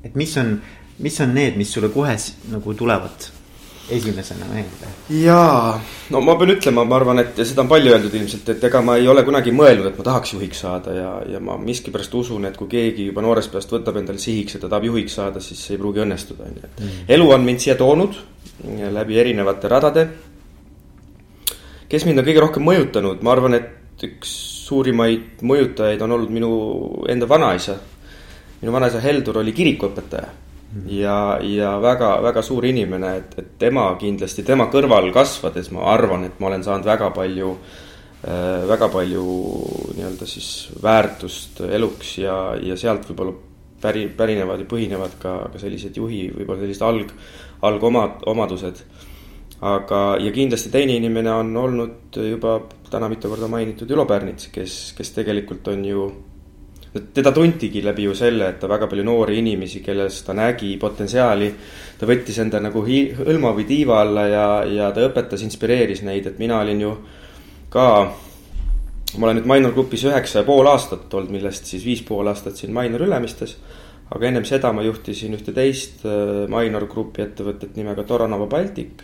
et 0.07 0.15
mis 0.15 0.37
on, 0.39 0.55
mis 1.03 1.21
on 1.21 1.35
need, 1.35 1.57
mis 1.59 1.73
sulle 1.75 1.91
kohe 1.91 2.15
nagu 2.53 2.75
tulevad 2.79 3.32
esimesena 3.97 4.49
meelde? 4.51 4.91
jaa, 5.23 5.81
no 6.15 6.23
ma 6.25 6.37
pean 6.41 6.55
ütlema, 6.55 6.85
ma 6.89 6.99
arvan, 6.99 7.23
et 7.23 7.43
seda 7.45 7.65
on 7.65 7.71
palju 7.71 7.93
öeldud 7.93 8.17
ilmselt, 8.19 8.53
et 8.55 8.67
ega 8.69 8.83
ma 8.85 8.97
ei 9.01 9.09
ole 9.11 9.25
kunagi 9.27 9.55
mõelnud, 9.57 9.91
et 9.91 9.99
ma 9.99 10.07
tahaks 10.09 10.35
juhiks 10.37 10.63
saada 10.65 10.97
ja, 10.97 11.11
ja 11.35 11.43
ma 11.43 11.59
miskipärast 11.61 12.15
usun, 12.19 12.47
et 12.49 12.57
kui 12.59 12.71
keegi 12.73 13.09
juba 13.11 13.25
noorest 13.25 13.53
peast 13.53 13.73
võtab 13.75 14.01
endale 14.01 14.23
sihiks, 14.23 14.57
et 14.57 14.65
ta 14.65 14.71
tahab 14.73 14.89
juhiks 14.91 15.19
saada, 15.21 15.43
siis 15.45 15.61
see 15.63 15.77
ei 15.77 15.83
pruugi 15.83 16.05
õnnestuda, 16.05 16.49
on 16.49 16.59
ju, 16.59 16.71
et 16.71 16.83
mm. 16.83 17.05
elu 17.17 17.31
on 17.37 17.49
mind 17.49 17.65
siia 17.65 17.79
toonud 17.81 18.19
läbi 18.93 19.19
erinevate 19.19 19.69
radade. 19.69 20.09
kes 21.89 22.05
mind 22.09 22.23
on 22.23 22.25
kõige 22.25 22.41
rohkem 22.41 22.65
mõjutanud, 22.65 23.23
ma 23.23 23.33
arvan, 23.35 23.59
et 23.59 24.07
üks 24.07 24.33
suurimaid 24.67 25.43
mõjutajaid 25.45 26.03
on 26.05 26.15
olnud 26.17 26.31
minu 26.33 26.53
enda 27.09 27.29
vanaisa. 27.29 27.77
minu 28.63 28.73
vanaisa 28.73 29.01
Heldur 29.01 29.39
oli 29.39 29.53
kirikuõpetaja. 29.53 30.29
Ja, 30.89 31.39
ja 31.43 31.77
väga-väga 31.83 32.43
suur 32.43 32.65
inimene, 32.67 33.15
et, 33.21 33.39
et 33.39 33.55
tema 33.61 33.91
kindlasti, 34.01 34.45
tema 34.47 34.69
kõrval 34.73 35.11
kasvades 35.15 35.71
ma 35.75 35.87
arvan, 35.93 36.27
et 36.29 36.41
ma 36.41 36.49
olen 36.49 36.65
saanud 36.65 36.89
väga 36.89 37.11
palju 37.17 37.53
äh,, 37.53 38.65
väga 38.71 38.89
palju 38.93 39.25
nii-öelda 39.99 40.29
siis 40.29 40.51
väärtust 40.83 41.61
eluks 41.69 42.17
ja, 42.23 42.37
ja 42.63 42.77
sealt 42.81 43.09
võib-olla 43.11 43.37
päri, 43.83 44.07
pärinevad 44.17 44.63
ja 44.63 44.69
põhinevad 44.71 45.17
ka, 45.23 45.37
ka 45.53 45.63
sellised 45.63 45.97
juhi, 45.99 46.27
võib-olla 46.35 46.65
sellised 46.65 46.87
alg, 46.87 47.15
algomad, 47.69 48.23
omadused. 48.31 48.85
Aga, 49.63 50.17
ja 50.19 50.33
kindlasti 50.35 50.73
teine 50.75 50.97
inimene 50.99 51.31
on 51.31 51.53
olnud 51.57 52.17
juba 52.19 52.57
täna 52.91 53.07
mitu 53.09 53.31
korda 53.31 53.47
mainitud 53.51 53.91
Ülo 53.95 54.09
Pärnits, 54.11 54.49
kes, 54.51 54.79
kes 54.99 55.13
tegelikult 55.15 55.69
on 55.71 55.85
ju 55.87 56.07
teda 56.93 57.33
tuntigi 57.33 57.81
läbi 57.83 58.05
ju 58.05 58.15
selle, 58.15 58.51
et 58.53 58.59
ta 58.61 58.69
väga 58.69 58.87
palju 58.91 59.05
noori 59.05 59.39
inimesi, 59.41 59.81
kelles 59.81 60.19
ta 60.27 60.35
nägi 60.37 60.75
potentsiaali. 60.81 61.55
ta 61.99 62.07
võttis 62.07 62.39
enda 62.43 62.61
nagu 62.61 62.83
hõlma 62.85 63.53
või 63.57 63.65
tiiva 63.65 64.01
alla 64.03 64.27
ja, 64.27 64.47
ja 64.67 64.91
ta 64.93 65.05
õpetas, 65.07 65.45
inspireeris 65.47 66.03
neid, 66.03 66.27
et 66.27 66.39
mina 66.39 66.61
olin 66.61 66.81
ju 66.81 66.97
ka. 67.71 68.13
ma 69.17 69.27
olen 69.27 69.41
nüüd 69.41 69.47
Mainor 69.47 69.73
grupis 69.73 70.05
üheksa 70.05 70.41
ja 70.41 70.45
pool 70.45 70.67
aastat 70.67 71.15
olnud, 71.15 71.33
millest 71.33 71.69
siis 71.69 71.85
viis 71.85 72.03
pool 72.03 72.29
aastat 72.29 72.57
siin 72.57 72.73
Mainor 72.73 73.07
Ülemistes. 73.07 73.57
aga 74.11 74.27
ennem 74.29 74.45
seda 74.45 74.73
ma 74.73 74.83
juhtisin 74.83 75.33
ühte 75.33 75.53
teist 75.57 76.05
äh, 76.05 76.45
Mainor 76.49 76.87
grupi 76.87 77.23
ettevõtet 77.23 77.77
nimega 77.77 78.05
Toronova 78.05 78.47
Baltic. 78.47 79.03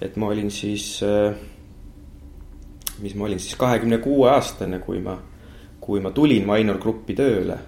et 0.00 0.16
ma 0.16 0.32
olin 0.32 0.50
siis, 0.50 1.02
äh, 1.02 1.34
mis 3.00 3.14
ma 3.14 3.24
olin 3.24 3.38
siis 3.38 3.56
kahekümne 3.56 3.98
kuue 3.98 4.30
aastane, 4.30 4.78
kui 4.78 5.00
ma 5.04 5.18
kui 5.90 6.00
ma 6.04 6.14
tulin 6.14 6.46
Mainor 6.46 6.78
Gruppi 6.78 7.18
tööle. 7.18 7.58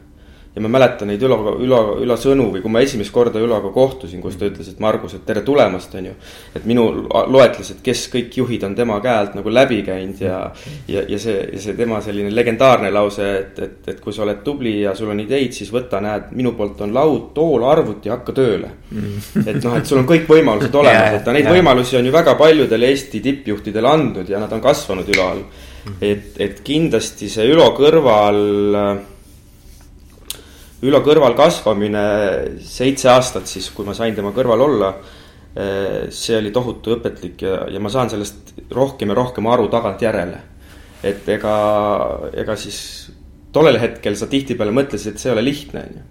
ja 0.52 0.61
ma 0.61 0.69
mäletan 0.69 1.09
neid 1.09 1.23
Ülo, 1.25 1.55
Ülo, 1.64 1.76
Ülo 2.05 2.17
sõnu 2.21 2.50
või 2.52 2.61
kui 2.61 2.69
ma 2.69 2.83
esimest 2.85 3.09
korda 3.09 3.41
Üloga 3.41 3.71
kohtusin, 3.73 4.21
kus 4.21 4.35
ta 4.37 4.45
ütles, 4.45 4.67
et 4.69 4.83
Margus, 4.85 5.14
et 5.17 5.23
tere 5.25 5.41
tulemast, 5.47 5.95
on 5.97 6.11
ju. 6.11 6.12
et 6.52 6.67
minu 6.69 6.85
loetles, 7.09 7.71
et 7.73 7.81
kes 7.87 8.02
kõik 8.12 8.37
juhid 8.37 8.67
on 8.69 8.75
tema 8.76 8.99
käe 9.00 9.14
alt 9.14 9.38
nagu 9.38 9.49
läbi 9.49 9.81
käinud 9.87 10.21
ja, 10.21 10.43
ja, 10.93 11.07
ja 11.09 11.23
see, 11.25 11.38
ja 11.55 11.62
see 11.64 11.73
tema 11.79 12.02
selline 12.05 12.29
legendaarne 12.37 12.93
lause, 12.93 13.31
et, 13.38 13.62
et, 13.64 13.88
et 13.95 14.05
kui 14.05 14.12
sa 14.12 14.26
oled 14.26 14.45
tubli 14.45 14.75
ja 14.83 14.93
sul 14.95 15.09
on 15.17 15.25
ideid, 15.25 15.57
siis 15.57 15.73
võta, 15.73 16.05
näed, 16.05 16.29
minu 16.37 16.52
poolt 16.61 16.85
on 16.85 16.93
laud, 16.93 17.33
tool, 17.33 17.64
arvuti, 17.73 18.12
hakka 18.12 18.37
tööle. 18.37 18.76
et 19.47 19.57
noh, 19.57 19.81
et 19.81 19.88
sul 19.88 20.05
on 20.05 20.12
kõik 20.12 20.29
võimalused 20.29 20.76
olemas, 20.85 21.17
et 21.17 21.25
ta 21.25 21.33
neid 21.33 21.49
võimalusi 21.49 21.97
on 21.97 22.12
ju 22.12 22.12
väga 22.12 22.37
paljudele 22.37 22.93
Eesti 22.93 23.25
tippjuhtidele 23.25 23.88
andnud 23.88 24.29
ja 24.29 24.45
nad 24.45 24.52
on 24.52 24.61
kasvanud 24.61 25.09
Ülo 25.17 25.31
all 25.33 25.47
et, 26.01 26.37
et 26.41 26.61
kindlasti 26.65 27.29
see 27.33 27.49
Ülo 27.51 27.69
kõrval, 27.77 28.39
Ülo 30.83 31.01
kõrval 31.07 31.35
kasvamine 31.39 32.05
seitse 32.67 33.11
aastat 33.12 33.51
siis, 33.51 33.71
kui 33.75 33.87
ma 33.87 33.95
sain 33.95 34.15
tema 34.15 34.35
kõrval 34.35 34.69
olla. 34.69 34.95
see 36.09 36.37
oli 36.39 36.51
tohutu 36.51 36.95
õpetlik 36.95 37.43
ja, 37.45 37.67
ja 37.69 37.81
ma 37.81 37.91
saan 37.93 38.09
sellest 38.09 38.55
rohkem 38.73 39.11
ja 39.12 39.15
rohkem 39.15 39.47
aru 39.47 39.69
tagantjärele. 39.69 40.39
et 41.05 41.29
ega, 41.29 41.57
ega 42.33 42.57
siis 42.57 43.11
tollel 43.53 43.77
hetkel 43.79 44.17
sa 44.17 44.27
tihtipeale 44.27 44.73
mõtlesid, 44.73 45.12
et 45.12 45.21
see 45.21 45.29
ei 45.29 45.35
ole 45.35 45.45
lihtne, 45.45 45.83
on 45.83 45.99
ju. 45.99 46.05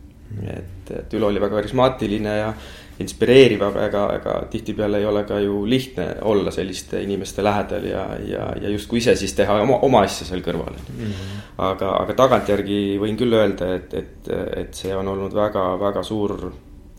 et, 0.52 0.92
et 1.00 1.14
Ülo 1.18 1.32
oli 1.32 1.42
väga 1.42 1.58
karismaatiline 1.58 2.38
ja 2.38 2.54
inspireeriv, 3.02 3.62
aga 3.66 3.86
ega, 3.88 4.04
ega 4.18 4.34
tihtipeale 4.52 5.02
ei 5.02 5.06
ole 5.10 5.24
ka 5.28 5.40
ju 5.42 5.62
lihtne 5.70 6.08
olla 6.28 6.52
selliste 6.54 7.02
inimeste 7.04 7.44
lähedal 7.44 7.88
ja, 7.90 8.04
ja, 8.28 8.50
ja 8.62 8.74
justkui 8.74 9.02
ise 9.02 9.16
siis 9.20 9.34
teha 9.38 9.60
oma, 9.64 9.80
oma 9.88 10.04
asja 10.08 10.28
seal 10.30 10.44
kõrval 10.46 10.76
mm. 10.78 11.00
-hmm. 11.06 11.40
aga, 11.70 11.94
aga 12.04 12.18
tagantjärgi 12.24 12.82
võin 13.02 13.18
küll 13.20 13.38
öelda, 13.38 13.74
et, 13.76 13.94
et, 13.94 14.30
et 14.64 14.74
see 14.84 14.94
on 14.96 15.08
olnud 15.08 15.34
väga, 15.36 15.66
väga 15.82 16.04
suur 16.04 16.52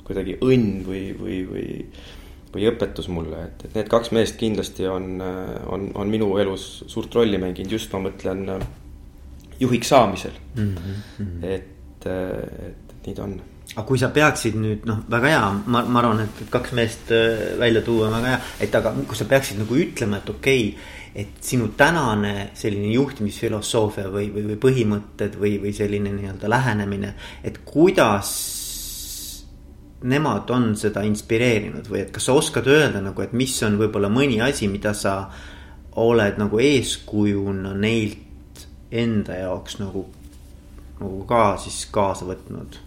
kuidagi 0.02 0.38
õnn 0.42 0.82
või, 0.86 1.04
või, 1.18 1.38
või, 1.48 1.66
või 2.54 2.68
õpetus 2.72 3.08
mulle, 3.08 3.46
et, 3.48 3.66
et 3.68 3.78
need 3.78 3.88
kaks 3.92 4.12
meest 4.12 4.36
kindlasti 4.40 4.86
on, 4.90 5.22
on, 5.66 5.90
on 5.94 6.10
minu 6.10 6.34
elus 6.42 6.84
suurt 6.86 7.14
rolli 7.14 7.38
mänginud, 7.38 7.72
just 7.78 7.92
ma 7.94 8.02
mõtlen 8.08 8.44
juhiks 9.62 9.88
saamisel 9.88 10.34
mm. 10.56 10.74
-hmm. 10.74 11.44
et, 11.44 12.06
et, 12.06 12.90
et 12.90 13.06
nii 13.06 13.14
ta 13.14 13.24
on 13.28 13.40
aga 13.72 13.84
kui 13.88 14.00
sa 14.00 14.10
peaksid 14.12 14.56
nüüd 14.60 14.86
noh, 14.88 15.04
väga 15.10 15.30
hea, 15.32 15.44
ma, 15.72 15.84
ma 15.88 16.00
arvan, 16.02 16.24
et 16.26 16.40
kaks 16.52 16.74
meest 16.76 17.12
äh, 17.14 17.54
välja 17.60 17.80
tuua 17.84 18.08
on 18.08 18.18
väga 18.18 18.34
hea, 18.34 18.40
et 18.66 18.74
aga 18.76 18.92
kui 19.00 19.16
sa 19.18 19.28
peaksid 19.30 19.62
nagu 19.62 19.78
ütlema, 19.80 20.20
et 20.20 20.32
okei 20.32 20.66
okay,. 20.72 20.98
et 21.22 21.44
sinu 21.44 21.68
tänane 21.76 22.50
selline 22.56 22.88
juhtimisfilosoofia 22.94 24.06
või, 24.12 24.30
või, 24.32 24.46
või 24.50 24.58
põhimõtted 24.60 25.36
või, 25.40 25.58
või 25.60 25.72
selline 25.76 26.12
nii-öelda 26.14 26.48
lähenemine, 26.48 27.14
et 27.44 27.62
kuidas 27.68 28.30
nemad 30.08 30.50
on 30.50 30.72
seda 30.76 31.04
inspireerinud 31.06 31.88
või 31.88 32.02
et 32.02 32.14
kas 32.14 32.26
sa 32.28 32.36
oskad 32.36 32.66
öelda 32.68 33.02
nagu, 33.04 33.22
et 33.22 33.34
mis 33.36 33.54
on 33.62 33.76
võib-olla 33.80 34.10
mõni 34.12 34.40
asi, 34.42 34.68
mida 34.72 34.94
sa 34.96 35.16
oled 36.00 36.40
nagu 36.40 36.60
eeskujuna 36.60 37.74
neilt 37.78 38.64
enda 38.92 39.36
jaoks 39.44 39.78
nagu, 39.80 40.06
nagu 41.00 41.20
ka 41.28 41.44
siis 41.60 41.84
kaasa 41.92 42.28
võtnud 42.28 42.80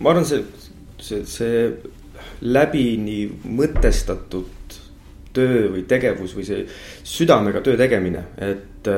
ma 0.00 0.12
arvan, 0.12 0.26
see, 0.28 0.42
see, 1.02 1.22
see 1.28 1.62
läbini 2.46 3.24
mõtestatud 3.56 4.76
töö 5.36 5.66
või 5.74 5.84
tegevus 5.88 6.34
või 6.36 6.46
see 6.48 6.64
südamega 7.06 7.62
töö 7.64 7.76
tegemine, 7.80 8.22
et, 8.40 8.88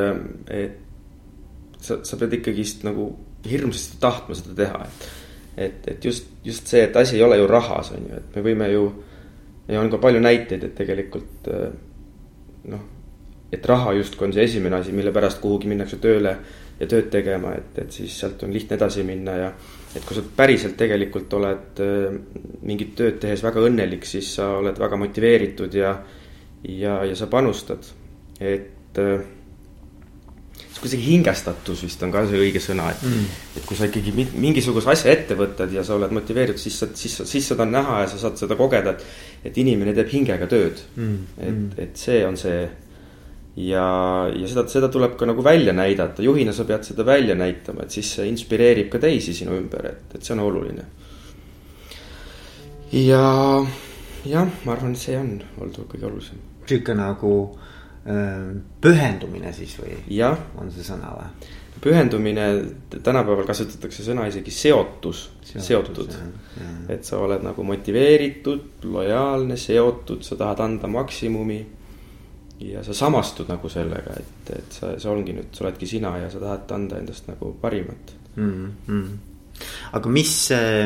et 0.55 1.81
sa, 1.83 2.01
sa 2.03 2.19
pead 2.21 2.39
ikkagist 2.39 2.85
nagu 2.87 3.11
hirmsasti 3.49 3.99
tahtma 4.03 4.37
seda 4.39 4.55
teha, 4.59 4.85
et. 4.85 5.09
et, 5.59 5.89
et 5.95 6.05
just, 6.11 6.31
just 6.45 6.71
see, 6.71 6.85
et 6.87 6.97
asi 6.97 7.19
ei 7.19 7.25
ole 7.27 7.39
ju 7.41 7.49
rahas, 7.51 7.93
on 7.95 8.07
ju, 8.07 8.21
et 8.21 8.37
me 8.37 8.45
võime 8.47 8.71
ju. 8.73 8.85
ja 9.69 9.81
on 9.83 9.91
ka 9.91 9.99
palju 10.03 10.21
näiteid, 10.23 10.65
et 10.65 10.75
tegelikult 10.79 11.51
noh, 12.69 12.87
et 13.53 13.67
raha 13.67 13.95
justkui 13.97 14.29
on 14.29 14.33
see 14.37 14.45
esimene 14.45 14.79
asi, 14.79 14.93
mille 14.93 15.13
pärast 15.15 15.41
kuhugi 15.43 15.71
minnakse 15.71 15.99
tööle 16.03 16.37
ja 16.79 16.87
tööd 16.87 17.11
tegema, 17.11 17.55
et, 17.59 17.79
et 17.83 17.93
siis 17.93 18.15
sealt 18.21 18.43
on 18.47 18.53
lihtne 18.55 18.79
edasi 18.79 19.05
minna 19.07 19.37
ja 19.39 19.53
et 19.97 20.05
kui 20.05 20.17
sa 20.17 20.25
päriselt 20.37 20.77
tegelikult 20.81 21.33
oled 21.39 21.81
äh, 21.85 22.19
mingit 22.69 22.95
tööd 22.99 23.19
tehes 23.23 23.43
väga 23.45 23.65
õnnelik, 23.69 24.07
siis 24.09 24.35
sa 24.37 24.51
oled 24.59 24.79
väga 24.79 25.01
motiveeritud 25.01 25.75
ja, 25.79 25.95
ja, 26.69 27.01
ja 27.09 27.17
sa 27.19 27.31
panustad, 27.33 27.89
et 28.41 29.01
äh, 29.01 29.27
kuidagi 30.79 31.03
hingestatus 31.03 31.83
vist 31.83 32.03
on 32.07 32.13
ka 32.15 32.25
see 32.29 32.41
õige 32.41 32.61
sõna, 32.63 32.91
et 32.93 33.05
mm., 33.07 33.39
et 33.59 33.65
kui 33.67 33.79
sa 33.79 33.89
ikkagi 33.89 34.13
mingisuguse 34.39 34.93
asja 34.93 35.13
ette 35.15 35.35
võtad 35.39 35.73
ja 35.75 35.83
sa 35.87 35.97
oled 35.97 36.13
motiveeritud, 36.15 36.61
siis 36.63 36.77
sa, 36.83 36.89
siis, 36.95 37.17
siis 37.27 37.49
seda 37.51 37.65
on 37.67 37.73
näha 37.75 38.03
ja 38.05 38.11
sa 38.13 38.21
saad 38.23 38.39
seda 38.41 38.59
kogeda, 38.59 38.95
et. 38.95 39.09
et 39.51 39.59
inimene 39.59 39.95
teeb 39.97 40.13
hingega 40.13 40.47
tööd 40.51 40.83
mm., 40.97 41.17
et, 41.39 41.49
mm. 41.49 41.73
et 41.85 41.99
see 41.99 42.21
on 42.27 42.39
see 42.39 42.63
ja, 43.57 43.87
ja 44.35 44.49
seda, 44.49 44.67
seda 44.71 44.89
tuleb 44.93 45.17
ka 45.19 45.27
nagu 45.29 45.45
välja 45.45 45.73
näidata, 45.77 46.23
juhina 46.23 46.53
sa 46.53 46.67
pead 46.69 46.87
seda 46.87 47.07
välja 47.07 47.35
näitama, 47.39 47.85
et 47.85 47.95
siis 47.95 48.11
see 48.17 48.29
inspireerib 48.31 48.91
ka 48.93 49.01
teisi 49.03 49.35
sinu 49.37 49.57
ümber, 49.59 49.87
et, 49.93 50.15
et 50.15 50.25
see 50.25 50.35
on 50.37 50.45
oluline. 50.47 50.85
ja 52.93 53.23
jah, 54.25 54.53
ma 54.65 54.75
arvan, 54.75 54.95
et 54.95 55.03
see 55.03 55.17
on 55.19 55.39
olnud 55.61 55.81
kõige 55.89 56.07
olulisem. 56.11 56.45
sihuke 56.69 56.95
nagu 56.95 57.33
äh, 58.07 58.53
pühendumine 58.81 59.53
siis 59.57 59.79
või? 59.81 59.97
on 60.59 60.71
see 60.75 60.87
sõna 60.87 61.15
või? 61.17 61.57
pühendumine, 61.83 62.47
tänapäeval 62.91 63.47
kasutatakse 63.47 64.03
sõna 64.03 64.27
isegi 64.27 64.51
seotus, 64.51 65.29
seotud. 65.47 66.15
et 66.91 67.05
sa 67.07 67.21
oled 67.23 67.45
nagu 67.47 67.63
motiveeritud, 67.63 68.83
lojaalne, 68.83 69.57
seotud, 69.57 70.25
sa 70.27 70.37
tahad 70.41 70.65
anda 70.65 70.91
maksimumi 70.91 71.61
ja 72.61 72.83
sa 72.85 72.95
samastud 72.97 73.49
nagu 73.51 73.71
sellega, 73.71 74.19
et, 74.19 74.53
et 74.57 74.77
sa, 74.81 74.93
see 74.99 75.11
ongi 75.11 75.35
nüüd, 75.37 75.51
sa 75.55 75.67
oledki 75.67 75.89
sina 75.89 76.17
ja 76.19 76.31
sa 76.33 76.43
tahad 76.43 76.75
anda 76.75 76.99
endast 76.99 77.29
nagu 77.31 77.53
parimat 77.61 78.15
mm. 78.35 78.71
-hmm. 78.89 79.09
aga 79.99 80.11
mis, 80.11 80.33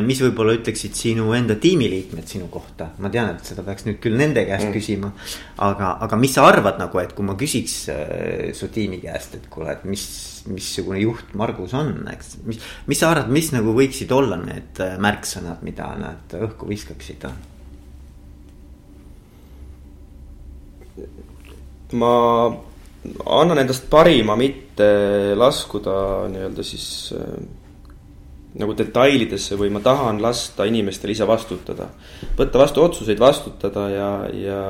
mis 0.05 0.21
võib-olla 0.21 0.53
ütleksid 0.57 0.93
sinu 0.97 1.31
enda 1.33 1.55
tiimiliikmed 1.61 2.27
sinu 2.29 2.47
kohta, 2.53 2.91
ma 2.97 3.09
tean, 3.09 3.35
et 3.35 3.45
seda 3.45 3.65
peaks 3.65 3.85
nüüd 3.85 3.99
küll 4.01 4.17
nende 4.17 4.45
käest 4.45 4.67
mm. 4.67 4.73
küsima. 4.73 5.11
aga, 5.57 5.97
aga 6.01 6.15
mis 6.17 6.33
sa 6.33 6.45
arvad 6.47 6.77
nagu, 6.81 6.99
et 6.99 7.13
kui 7.13 7.25
ma 7.25 7.37
küsiks 7.37 7.77
äh, 7.89 8.53
su 8.53 8.69
tiimi 8.73 8.99
käest, 9.01 9.35
et 9.35 9.49
kuule, 9.49 9.71
et 9.71 9.85
mis, 9.85 10.05
missugune 10.47 10.99
juht 10.99 11.33
Margus 11.33 11.73
on, 11.73 11.93
eks. 12.13 12.37
mis, 12.45 12.61
mis 12.85 12.99
sa 12.99 13.11
arvad, 13.13 13.33
mis 13.33 13.51
nagu 13.53 13.73
võiksid 13.73 14.13
olla 14.13 14.37
need 14.37 14.81
äh, 14.81 14.97
märksõnad, 15.01 15.65
mida 15.65 15.89
nad 15.97 16.37
õhku 16.41 16.69
viskaksid? 16.69 17.25
Ma 21.93 22.13
annan 23.25 23.61
endast 23.63 23.89
parima, 23.89 24.35
mitte 24.39 24.87
laskuda 25.35 25.95
nii-öelda 26.31 26.63
siis 26.65 26.85
äh, 27.17 27.35
nagu 28.59 28.75
detailidesse 28.77 29.57
või 29.57 29.71
ma 29.73 29.81
tahan 29.83 30.21
lasta 30.21 30.65
inimestel 30.69 31.13
ise 31.13 31.27
vastutada. 31.27 31.89
võtta 32.37 32.61
vastu 32.61 32.83
otsuseid, 32.83 33.19
vastutada 33.19 33.87
ja, 33.89 34.09
ja, 34.33 34.63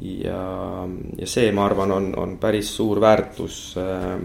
ja, 0.00 0.40
ja 1.18 1.26
see, 1.26 1.50
ma 1.52 1.66
arvan, 1.66 1.92
on, 1.92 2.10
on 2.16 2.36
päris 2.38 2.70
suur 2.76 3.00
väärtus 3.00 3.74
äh, 3.80 4.16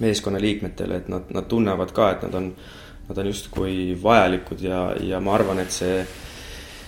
meeskonnaliikmetele, 0.00 1.02
et 1.02 1.08
nad, 1.08 1.30
nad 1.34 1.48
tunnevad 1.50 1.92
ka, 1.92 2.12
et 2.14 2.26
nad 2.28 2.34
on, 2.38 2.52
nad 3.08 3.18
on 3.18 3.30
justkui 3.32 3.96
vajalikud 4.02 4.62
ja, 4.62 4.82
ja 5.02 5.20
ma 5.20 5.34
arvan, 5.34 5.62
et 5.64 5.74
see, 5.74 6.02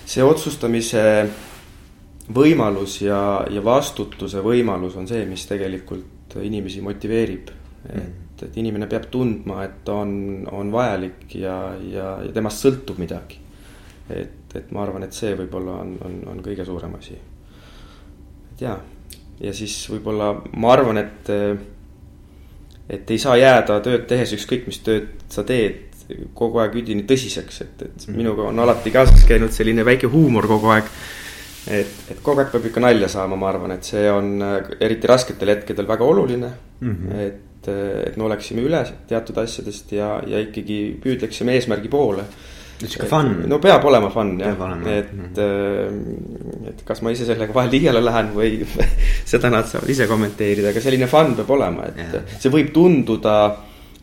see 0.07 0.23
otsustamise 0.25 1.05
võimalus 2.35 3.01
ja, 3.03 3.21
ja 3.51 3.63
vastutuse 3.65 4.43
võimalus 4.45 4.97
on 5.01 5.09
see, 5.09 5.25
mis 5.29 5.47
tegelikult 5.49 6.37
inimesi 6.43 6.83
motiveerib. 6.85 7.51
et, 7.91 8.43
et 8.45 8.57
inimene 8.61 8.87
peab 8.87 9.09
tundma, 9.11 9.65
et 9.65 9.89
on, 9.89 10.47
on 10.53 10.73
vajalik 10.73 11.35
ja, 11.35 11.57
ja, 11.81 12.13
ja 12.25 12.33
temast 12.33 12.65
sõltub 12.65 13.01
midagi. 13.01 13.41
et, 14.11 14.55
et 14.55 14.71
ma 14.73 14.83
arvan, 14.85 15.05
et 15.07 15.17
see 15.17 15.35
võib-olla 15.39 15.81
on, 15.85 15.97
on, 16.05 16.17
on 16.35 16.41
kõige 16.45 16.65
suurem 16.65 16.95
asi. 16.99 17.19
et 18.53 18.65
jaa, 18.67 18.79
ja 19.41 19.53
siis 19.57 19.77
võib-olla 19.91 20.33
ma 20.57 20.73
arvan, 20.73 21.01
et, 21.01 21.31
et 22.89 23.11
ei 23.11 23.19
saa 23.19 23.37
jääda 23.41 23.81
tööd 23.85 24.07
tehes, 24.11 24.35
ükskõik 24.37 24.69
mis 24.69 24.83
tööd 24.85 25.15
sa 25.33 25.45
teed, 25.47 25.87
kogu 26.35 26.61
aeg 26.63 26.77
üdini 26.81 27.05
tõsiseks, 27.09 27.63
et, 27.65 27.83
et 27.87 28.07
mm. 28.09 28.19
minuga 28.19 28.49
on 28.51 28.59
alati 28.63 28.93
kaasas 28.95 29.25
käinud 29.29 29.55
selline 29.55 29.85
väike 29.87 30.11
huumor 30.11 30.49
kogu 30.51 30.73
aeg. 30.75 30.89
Et, 31.67 31.95
et 32.11 32.23
kogu 32.23 32.41
aeg 32.41 32.53
peab 32.55 32.71
ikka 32.71 32.81
nalja 32.81 33.09
saama, 33.13 33.37
ma 33.37 33.51
arvan, 33.51 33.77
et 33.77 33.85
see 33.85 34.07
on 34.11 34.41
eriti 34.81 35.11
rasketel 35.11 35.55
hetkedel 35.57 35.89
väga 35.89 36.05
oluline 36.05 36.51
mm. 36.81 36.97
-hmm. 36.97 37.23
et 37.27 37.47
et 37.61 38.17
me 38.17 38.25
oleksime 38.25 38.63
üle 38.65 38.79
teatud 39.09 39.37
asjadest 39.37 39.93
ja, 39.93 40.23
ja 40.27 40.39
ikkagi 40.41 40.97
püüdleksime 41.03 41.53
eesmärgi 41.59 41.91
poole 41.93 42.25
sihuke 42.81 43.09
fun. 43.11 43.35
no 43.49 43.59
peab 43.63 43.85
olema 43.85 44.11
fun 44.13 44.39
jah, 44.41 44.55
et 44.89 45.13
mm, 45.13 45.27
-hmm. 45.35 46.69
et 46.71 46.83
kas 46.87 47.03
ma 47.03 47.11
ise 47.11 47.27
sellega 47.29 47.55
vahel 47.55 47.71
liiale 47.71 48.05
lähen 48.05 48.31
või 48.35 48.65
seda 49.33 49.51
nad 49.51 49.69
saavad 49.69 49.91
ise 49.91 50.07
kommenteerida, 50.07 50.71
aga 50.71 50.81
selline 50.81 51.07
fun 51.07 51.35
peab 51.37 51.51
olema, 51.51 51.91
et 51.91 52.15
ja. 52.15 52.23
see 52.39 52.53
võib 52.53 52.73
tunduda 52.73 53.37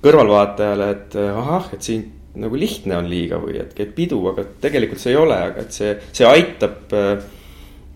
kõrvalvaatajale, 0.03 0.91
et 0.91 1.15
ahah, 1.15 1.71
et 1.73 1.81
siin 1.81 2.05
nagu 2.37 2.55
lihtne 2.59 2.97
on 2.99 3.09
liiga 3.09 3.39
või 3.41 3.57
et 3.61 3.73
käib 3.73 3.95
pidu, 3.97 4.19
aga 4.29 4.45
tegelikult 4.61 5.01
see 5.01 5.15
ei 5.15 5.17
ole, 5.17 5.37
aga 5.49 5.65
et 5.65 5.73
see, 5.73 5.95
see 6.13 6.27
aitab 6.29 6.93
äh, 6.93 7.17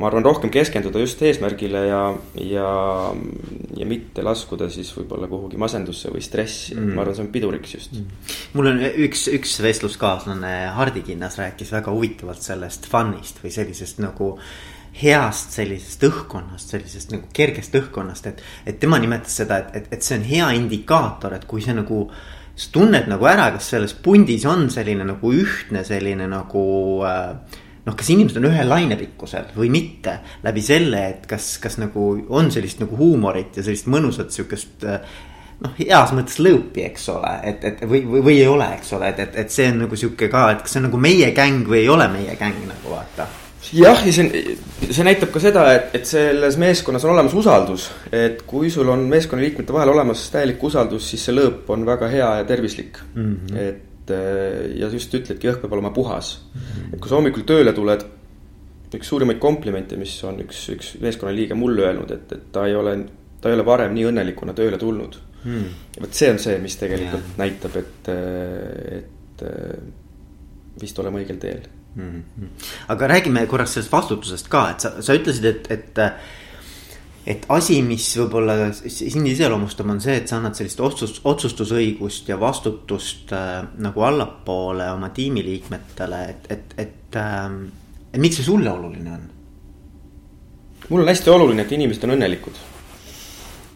ma 0.02 0.10
arvan, 0.10 0.26
rohkem 0.26 0.52
keskenduda 0.54 1.04
just 1.04 1.22
eesmärgile 1.22 1.86
ja, 1.86 2.02
ja, 2.42 2.72
ja 3.78 3.88
mitte 3.88 4.26
laskuda 4.26 4.70
siis 4.74 4.90
võib-olla 4.98 5.30
kuhugi 5.30 5.62
masendusse 5.62 6.10
või 6.14 6.26
stressi. 6.26 6.76
Mm., 6.76 6.96
ma 6.98 7.06
arvan, 7.06 7.18
see 7.18 7.28
on 7.28 7.32
piduriks 7.36 7.78
just. 7.78 7.96
Mm.. 7.96 8.28
mul 8.58 8.74
on 8.74 8.84
üks, 9.06 9.28
üks 9.38 9.56
vestluskaaslane 9.64 10.56
Hardi 10.78 11.06
Kinnas 11.06 11.38
rääkis 11.42 11.74
väga 11.78 11.94
huvitavalt 11.94 12.42
sellest 12.44 12.90
fun'ist 12.92 13.44
või 13.44 13.54
sellisest 13.54 14.02
nagu 14.02 14.34
heast 15.02 15.56
sellisest 15.56 16.04
õhkkonnast, 16.04 16.74
sellisest 16.74 17.14
nagu 17.14 17.30
kergest 17.34 17.76
õhkkonnast, 17.80 18.28
et, 18.28 18.44
et 18.68 18.80
tema 18.82 19.00
nimetas 19.00 19.38
seda, 19.40 19.62
et, 19.62 19.76
et, 19.80 19.90
et 19.96 20.06
see 20.06 20.18
on 20.20 20.28
hea 20.28 20.52
indikaator, 20.58 21.38
et 21.38 21.48
kui 21.48 21.64
see 21.64 21.76
nagu 21.78 22.04
sa 22.52 22.68
tunned 22.76 23.08
nagu 23.10 23.28
ära, 23.30 23.48
kas 23.56 23.72
selles 23.72 23.94
pundis 24.04 24.44
on 24.50 24.68
selline 24.74 25.08
nagu 25.08 25.32
ühtne 25.34 25.86
selline 25.88 26.28
nagu 26.30 26.64
äh, 27.08 27.61
noh, 27.86 27.98
kas 27.98 28.12
inimesed 28.14 28.38
on 28.42 28.50
ühel 28.52 28.70
lainepikkusel 28.70 29.52
või 29.58 29.72
mitte. 29.74 30.20
läbi 30.44 30.62
selle, 30.66 31.04
et 31.16 31.28
kas, 31.30 31.56
kas 31.64 31.80
nagu 31.82 32.14
on 32.30 32.52
sellist 32.54 32.82
nagu 32.84 32.98
huumorit 32.98 33.58
ja 33.58 33.66
sellist 33.66 33.90
mõnusat 33.92 34.34
sihukest 34.36 34.88
noh, 35.62 35.76
heas 35.80 36.14
mõttes 36.18 36.40
lõõpi, 36.42 36.86
eks 36.90 37.10
ole, 37.14 37.36
et, 37.52 37.64
et 37.70 37.86
või, 37.86 38.04
või, 38.08 38.26
või 38.30 38.40
ei 38.40 38.50
ole, 38.50 38.72
eks 38.78 38.96
ole, 38.98 39.12
et, 39.14 39.22
et, 39.28 39.38
et 39.46 39.54
see 39.54 39.70
on 39.72 39.86
nagu 39.86 40.00
sihuke 40.00 40.30
ka, 40.32 40.48
et 40.56 40.66
kas 40.66 40.76
see 40.76 40.82
on 40.82 40.90
nagu 40.90 41.02
meie 41.02 41.32
gäng 41.38 41.70
või 41.70 41.84
ei 41.84 41.94
ole 41.94 42.10
meie 42.12 42.36
gäng 42.40 42.66
nagu 42.70 42.96
vaata 42.96 43.28
jah, 43.78 44.02
ja 44.06 44.14
see, 44.14 44.56
see 44.90 45.06
näitab 45.06 45.32
ka 45.34 45.42
seda, 45.44 45.68
et, 45.76 45.94
et 46.00 46.10
selles 46.10 46.58
meeskonnas 46.62 47.06
on 47.06 47.14
olemas 47.14 47.36
usaldus. 47.38 47.90
et 48.12 48.42
kui 48.50 48.72
sul 48.74 48.90
on 48.90 49.06
meeskonnaliikmete 49.12 49.74
vahel 49.74 49.94
olemas 49.94 50.26
täielik 50.34 50.64
usaldus, 50.64 51.10
siis 51.12 51.28
see 51.28 51.38
lõõp 51.38 51.70
on 51.74 51.86
väga 51.88 52.10
hea 52.12 52.34
ja 52.42 52.50
tervislik 52.50 52.98
mm. 53.14 53.32
-hmm. 53.36 53.58
et 53.68 53.91
et 54.02 54.80
ja 54.80 54.90
just 54.92 55.14
ütledki, 55.14 55.50
õhk 55.52 55.64
peab 55.64 55.78
olema 55.78 55.94
puhas. 55.96 56.34
et 56.92 57.00
kui 57.00 57.10
sa 57.10 57.20
hommikul 57.20 57.46
tööle 57.48 57.74
tuled, 57.74 58.06
üks 58.92 59.08
suurimaid 59.08 59.40
komplimente, 59.40 59.98
mis 59.98 60.18
on 60.28 60.42
üks, 60.44 60.66
üks 60.74 60.96
meeskonnaliige 61.04 61.56
mulle 61.56 61.88
öelnud, 61.88 62.12
et, 62.12 62.32
et 62.36 62.48
ta 62.52 62.66
ei 62.68 62.76
ole, 62.76 62.98
ta 63.42 63.50
ei 63.50 63.56
ole 63.56 63.66
varem 63.66 63.94
nii 63.96 64.10
õnnelikuna 64.12 64.56
tööle 64.58 64.80
tulnud 64.82 65.20
hmm.. 65.44 65.70
vot 66.02 66.18
see 66.18 66.32
on 66.34 66.42
see, 66.44 66.58
mis 66.64 66.76
tegelikult 66.80 67.30
ja. 67.34 67.38
näitab, 67.46 67.78
et, 67.80 68.12
et 69.00 69.46
vist 70.82 71.00
oleme 71.00 71.22
õigel 71.22 71.40
teel 71.42 71.64
mm. 71.96 72.24
-hmm. 72.40 72.68
aga 72.94 73.08
räägime 73.08 73.46
korraks 73.48 73.78
sellest 73.78 73.92
vastutusest 73.92 74.52
ka, 74.52 74.70
et 74.72 74.80
sa, 74.80 74.94
sa 75.02 75.16
ütlesid, 75.18 75.46
et, 75.46 75.72
et 75.72 76.06
et 77.26 77.46
asi, 77.54 77.82
mis 77.86 78.06
võib-olla 78.18 78.72
sind 78.74 79.30
iseloomustab, 79.30 79.90
on 79.94 80.02
see, 80.02 80.18
et 80.22 80.32
sa 80.32 80.40
annad 80.40 80.58
sellist 80.58 80.82
otsus, 80.82 81.20
otsustusõigust 81.30 82.32
ja 82.32 82.40
vastutust 82.42 83.34
äh, 83.38 83.62
nagu 83.84 84.06
allapoole 84.08 84.90
oma 84.96 85.12
tiimiliikmetele, 85.14 86.22
et, 86.34 86.50
et, 86.56 86.76
et 86.82 87.20
äh,. 87.22 87.48
et 88.12 88.20
miks 88.20 88.42
see 88.42 88.48
sulle 88.48 88.72
oluline 88.72 89.14
on? 89.14 89.30
mul 90.90 91.04
on 91.04 91.12
hästi 91.12 91.30
oluline, 91.32 91.64
et 91.64 91.72
inimesed 91.72 92.04
on 92.08 92.16
õnnelikud. 92.18 92.64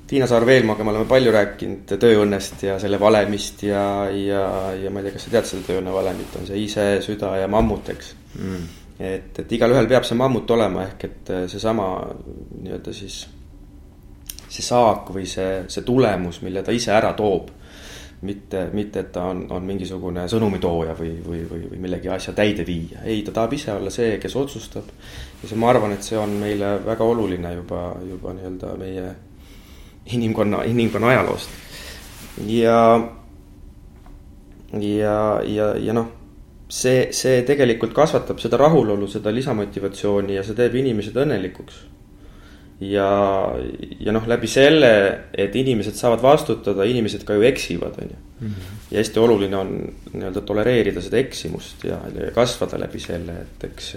Tiina 0.06 0.28
Saar-Veelmaga 0.30 0.86
me 0.86 0.92
oleme 0.92 1.08
palju 1.10 1.32
rääkinud 1.34 1.94
tööõnnest 2.02 2.62
ja 2.68 2.76
selle 2.82 3.00
valemist 3.02 3.64
ja, 3.66 4.06
ja, 4.14 4.42
ja 4.78 4.92
ma 4.94 5.02
ei 5.02 5.08
tea, 5.08 5.16
kas 5.16 5.26
sa 5.26 5.32
tead 5.34 5.48
seda 5.50 5.70
tööõnne 5.70 5.94
valemit, 5.94 6.36
on 6.38 6.50
see 6.50 6.60
ise, 6.62 6.90
süda 7.06 7.32
ja 7.40 7.48
mammut, 7.50 7.94
eks 7.94 8.12
mm 8.38 8.66
et, 9.00 9.40
et 9.40 9.56
igalühel 9.58 9.88
peab 9.92 10.06
see 10.08 10.16
mammut 10.16 10.52
olema, 10.56 10.86
ehk 10.88 11.02
et 11.08 11.32
seesama 11.52 11.88
nii-öelda 12.62 12.94
siis 12.96 13.26
see 14.56 14.66
saak 14.66 15.12
või 15.14 15.28
see, 15.30 15.66
see 15.72 15.84
tulemus, 15.86 16.42
mille 16.46 16.64
ta 16.64 16.76
ise 16.76 16.94
ära 16.96 17.14
toob. 17.18 17.52
mitte, 18.26 18.70
mitte, 18.74 19.00
et 19.04 19.12
ta 19.14 19.26
on, 19.30 19.44
on 19.54 19.66
mingisugune 19.68 20.24
sõnumitooja 20.32 20.96
või, 20.98 21.12
või, 21.22 21.42
või, 21.50 21.66
või 21.70 21.80
millegi 21.84 22.10
asja 22.10 22.34
täideviija, 22.34 23.04
ei, 23.06 23.20
ta 23.22 23.34
tahab 23.36 23.54
ise 23.54 23.74
olla 23.76 23.92
see, 23.94 24.16
kes 24.18 24.36
otsustab. 24.40 24.88
ja 25.44 25.50
see, 25.50 25.60
ma 25.60 25.70
arvan, 25.70 25.94
et 25.94 26.04
see 26.04 26.18
on 26.18 26.34
meile 26.42 26.72
väga 26.86 27.06
oluline 27.06 27.54
juba, 27.60 27.84
juba 28.08 28.34
nii-öelda 28.34 28.74
meie 28.82 29.06
inimkonna, 30.16 30.64
inimkonna 30.64 31.12
ajaloost. 31.12 31.50
ja, 32.48 32.80
ja, 34.80 35.18
ja, 35.44 35.74
ja 35.78 35.94
noh 35.94 36.14
see, 36.70 37.10
see 37.14 37.44
tegelikult 37.46 37.94
kasvatab 37.94 38.40
seda 38.42 38.58
rahulolu, 38.58 39.08
seda 39.12 39.34
lisamotivatsiooni 39.36 40.40
ja 40.40 40.44
see 40.46 40.58
teeb 40.58 40.80
inimesed 40.82 41.18
õnnelikuks 41.26 41.84
ja, 42.80 43.10
ja 44.00 44.16
noh, 44.16 44.28
läbi 44.28 44.50
selle, 44.52 44.92
et 45.34 45.56
inimesed 45.56 45.96
saavad 45.98 46.24
vastutada, 46.24 46.86
inimesed 46.88 47.24
ka 47.28 47.38
ju 47.38 47.46
eksivad, 47.48 48.00
on 48.02 48.14
ju. 48.14 48.22
Mhm. 48.36 48.72
ja 48.92 49.00
hästi 49.00 49.20
oluline 49.20 49.56
on 49.58 49.70
nii-öelda 50.12 50.42
tolereerida 50.44 51.02
seda 51.02 51.18
eksimust 51.22 51.86
ja, 51.88 52.02
ja 52.12 52.32
kasvada 52.36 52.80
läbi 52.82 53.00
selle, 53.00 53.38
et 53.46 53.64
eks 53.70 53.94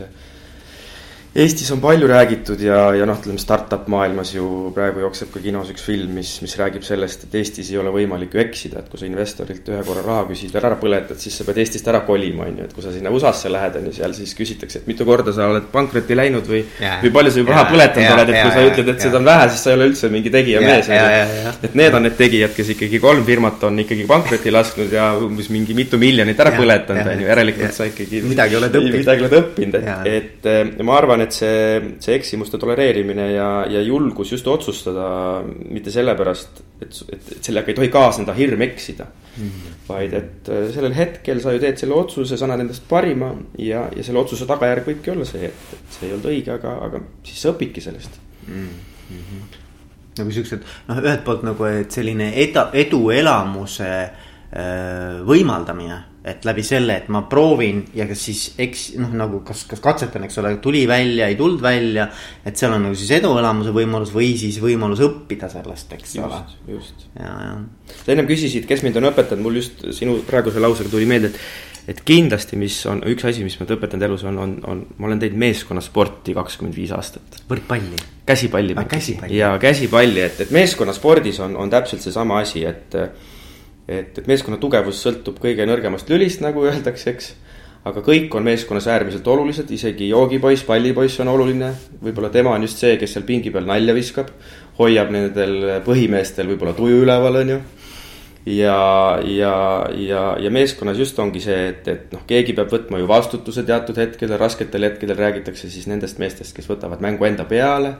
Eestis 1.38 1.70
on 1.70 1.78
palju 1.78 2.06
räägitud 2.10 2.58
ja, 2.60 2.78
ja 2.98 3.04
noh, 3.06 3.18
ütleme 3.20 3.38
startup 3.38 3.84
maailmas 3.92 4.32
ju 4.34 4.72
praegu 4.74 5.04
jookseb 5.04 5.28
ka 5.30 5.38
kinos 5.38 5.68
üks 5.70 5.84
film, 5.86 6.16
mis, 6.18 6.32
mis 6.42 6.56
räägib 6.58 6.82
sellest, 6.82 7.28
et 7.28 7.34
Eestis 7.38 7.68
ei 7.70 7.78
ole 7.78 7.92
võimalik 7.94 8.32
ju 8.34 8.40
eksida, 8.42 8.80
et 8.82 8.88
kui 8.90 8.98
sa 8.98 9.06
investorilt 9.06 9.68
ühe 9.70 9.78
korra 9.86 10.02
raha 10.02 10.24
küsid 10.32 10.56
ära 10.58 10.72
põletad, 10.80 11.20
siis 11.22 11.36
sa 11.38 11.46
pead 11.46 11.60
Eestist 11.62 11.86
ära 11.92 12.00
kolima, 12.08 12.48
on 12.48 12.58
ju, 12.58 12.66
et 12.66 12.74
kui 12.74 12.82
sa 12.82 12.90
sinna 12.90 13.12
USA-sse 13.14 13.52
lähed, 13.54 13.78
on 13.78 13.86
ju, 13.86 13.92
seal 14.00 14.16
siis 14.16 14.32
küsitakse, 14.34 14.80
et 14.80 14.88
mitu 14.90 15.06
korda 15.06 15.34
sa 15.36 15.46
oled 15.52 15.68
pankrotti 15.70 16.16
läinud 16.18 16.50
või 16.50 16.64
yeah., 16.64 16.98
või 17.04 17.14
palju 17.20 17.34
sa 17.36 17.40
juba 17.44 17.54
yeah, 17.54 17.60
raha 17.60 17.70
põletanud 17.70 18.08
yeah, 18.08 18.16
oled, 18.16 18.34
et 18.34 18.42
kui 18.42 18.56
sa 18.56 18.66
ütled, 18.72 18.90
et 18.96 19.06
seda 19.06 19.20
on 19.20 19.30
vähe, 19.30 19.46
siis 19.52 19.62
sa 19.62 19.70
ei 19.70 19.78
ole 19.78 19.88
üldse 19.92 20.12
mingi 20.16 20.34
tegija 20.34 20.64
mees. 20.66 20.90
Yeah, 20.90 21.14
yeah. 21.14 21.62
et 21.70 21.78
need 21.78 22.00
on 22.00 22.06
need 22.08 22.18
tegijad, 22.18 22.56
kes 22.58 22.74
ikkagi 22.74 23.02
kolm 23.06 23.22
firmat 23.30 23.62
on 23.70 23.78
ikkagi 23.84 24.08
pankrotti 24.10 24.56
lasknud 24.58 24.98
ja 24.98 25.12
umbes 25.22 25.52
mingi 25.54 25.78
mitu 25.78 26.02
miljonit 26.02 26.42
ära 26.42 26.56
põletanud, 26.58 27.14
on 27.14 27.22
ju, 27.22 27.30
järelikult 27.30 27.78
sa 27.78 27.86
ikkagi 27.92 28.26
midagi 28.26 28.58
oled 28.58 28.82
õppinud, 28.82 29.90
et, 30.02 30.52
et 30.58 30.82
ma 30.82 30.98
arvan, 30.98 31.22
et 31.22 31.27
see, 31.34 31.94
see 32.02 32.16
eksimuste 32.16 32.58
tolereerimine 32.60 33.28
ja, 33.32 33.48
ja 33.70 33.82
julgus 33.84 34.32
just 34.32 34.46
otsustada, 34.50 35.08
mitte 35.70 35.92
sellepärast, 35.94 36.62
et, 36.80 37.00
et, 37.12 37.30
et 37.36 37.48
sellega 37.50 37.72
ei 37.72 37.78
tohi 37.78 37.90
kaasneda 37.92 38.34
hirm 38.36 38.62
eksida 38.68 39.06
mm. 39.08 39.48
-hmm. 39.48 39.78
vaid 39.88 40.14
et 40.18 40.50
äh, 40.52 40.68
sellel 40.74 40.94
hetkel 40.96 41.40
sa 41.44 41.52
ju 41.52 41.62
teed 41.62 41.80
selle 41.80 41.94
otsuse, 41.94 42.36
sa 42.36 42.48
annad 42.48 42.64
endast 42.66 42.88
parima 42.88 43.32
ja, 43.58 43.88
ja 43.96 44.04
selle 44.04 44.22
otsuse 44.24 44.46
tagajärg 44.46 44.86
võibki 44.90 45.14
olla 45.14 45.24
see, 45.28 45.50
et, 45.50 45.74
et 45.78 45.98
see 45.98 46.08
ei 46.08 46.14
olnud 46.14 46.30
õige, 46.32 46.54
aga, 46.54 46.76
aga 46.88 47.02
siis 47.22 47.42
sa 47.42 47.54
õpidki 47.54 47.84
sellest 47.84 48.20
mm. 48.46 48.68
-hmm. 49.10 49.58
nagu 50.18 50.30
siuksed, 50.30 50.64
noh, 50.88 51.02
ühelt 51.04 51.24
poolt 51.24 51.44
nagu, 51.46 51.64
et 51.64 51.90
selline 51.90 52.32
eda, 52.46 52.70
eduelamuse 52.72 53.92
äh, 54.04 54.27
võimaldamine 55.28 55.98
et 56.28 56.44
läbi 56.46 56.64
selle, 56.66 56.96
et 56.98 57.06
ma 57.12 57.22
proovin 57.30 57.80
ja 57.96 58.06
kas 58.08 58.24
siis 58.28 58.42
eks 58.60 58.84
noh, 59.00 59.12
nagu 59.16 59.40
kas, 59.46 59.64
kas 59.70 59.80
katsetan, 59.84 60.26
eks 60.26 60.40
ole, 60.42 60.54
tuli 60.64 60.82
välja, 60.88 61.28
ei 61.30 61.38
tulnud 61.38 61.62
välja. 61.62 62.08
et 62.44 62.58
seal 62.58 62.74
on 62.74 62.84
nagu 62.88 62.98
siis 62.98 63.12
eduelamuse 63.18 63.72
võimalus 63.74 64.12
või 64.14 64.32
siis 64.40 64.58
võimalus 64.62 65.02
õppida 65.04 65.50
sellest, 65.52 65.94
eks 65.96 66.18
just, 66.18 66.26
ole. 66.26 66.74
just, 66.74 67.06
ja, 67.14 67.30
ja. 67.46 67.94
sa 67.94 68.12
ennem 68.14 68.28
küsisid, 68.28 68.66
kes 68.68 68.84
mind 68.86 69.00
on 69.00 69.08
õpetanud, 69.12 69.44
mul 69.46 69.60
just 69.60 69.86
sinu 69.96 70.18
praeguse 70.28 70.62
lausega 70.62 70.92
tuli 70.92 71.08
meelde, 71.08 71.32
et. 71.32 71.40
et 71.94 72.02
kindlasti, 72.04 72.58
mis 72.60 72.76
on 72.90 73.00
üks 73.08 73.24
asi, 73.30 73.46
mis 73.46 73.56
mind 73.60 73.72
õpetanud 73.78 74.08
elus 74.10 74.26
on, 74.28 74.42
on, 74.42 74.58
on, 74.68 74.84
ma 74.98 75.08
olen 75.08 75.22
teinud 75.22 75.40
meeskonnasporti 75.46 76.36
kakskümmend 76.36 76.76
viis 76.76 76.92
aastat. 76.96 77.40
võrkpalli. 77.48 78.04
käsipalli. 78.28 78.76
käsipalli. 78.90 79.38
ja 79.38 79.54
käsipalli, 79.62 80.26
et, 80.26 80.44
et 80.44 80.54
meeskonnaspordis 80.54 81.40
on, 81.46 81.56
on 81.56 81.72
täpselt 81.72 82.04
seesama 82.04 82.42
asi, 82.44 82.66
et 82.68 83.00
et, 83.88 84.18
et 84.20 84.26
meeskonna 84.28 84.60
tugevus 84.60 85.00
sõltub 85.04 85.38
kõige 85.42 85.66
nõrgemast 85.68 86.10
lülist, 86.12 86.42
nagu 86.44 86.66
öeldakse, 86.68 87.14
eks. 87.14 87.32
aga 87.88 88.02
kõik 88.04 88.34
on 88.36 88.44
meeskonnas 88.44 88.88
äärmiselt 88.92 89.26
olulised, 89.26 89.70
isegi 89.72 90.10
joogipoiss, 90.10 90.66
pallipoiss 90.68 91.20
on 91.24 91.32
oluline. 91.32 91.72
võib-olla 92.02 92.30
tema 92.30 92.52
on 92.52 92.66
just 92.66 92.78
see, 92.78 92.96
kes 93.00 93.16
seal 93.16 93.24
pingi 93.24 93.50
peal 93.50 93.66
nalja 93.66 93.94
viskab. 93.96 94.30
hoiab 94.78 95.10
nendel 95.10 95.82
põhimeestel 95.86 96.46
võib-olla 96.52 96.74
tuju 96.76 97.02
üleval, 97.02 97.40
on 97.42 97.54
ju. 97.54 97.60
ja, 98.58 98.78
ja, 99.24 99.54
ja, 99.96 100.22
ja 100.40 100.50
meeskonnas 100.50 100.98
just 100.98 101.18
ongi 101.18 101.40
see, 101.40 101.68
et, 101.72 101.88
et 101.88 102.12
noh, 102.12 102.26
keegi 102.26 102.52
peab 102.52 102.70
võtma 102.72 103.00
ju 103.00 103.08
vastutuse 103.08 103.64
teatud 103.64 103.96
hetkedel, 103.96 104.38
rasketel 104.38 104.84
hetkedel 104.84 105.16
räägitakse 105.16 105.70
siis 105.70 105.88
nendest 105.88 106.18
meestest, 106.18 106.54
kes 106.56 106.68
võtavad 106.68 107.00
mängu 107.00 107.24
enda 107.24 107.48
peale. 107.48 107.96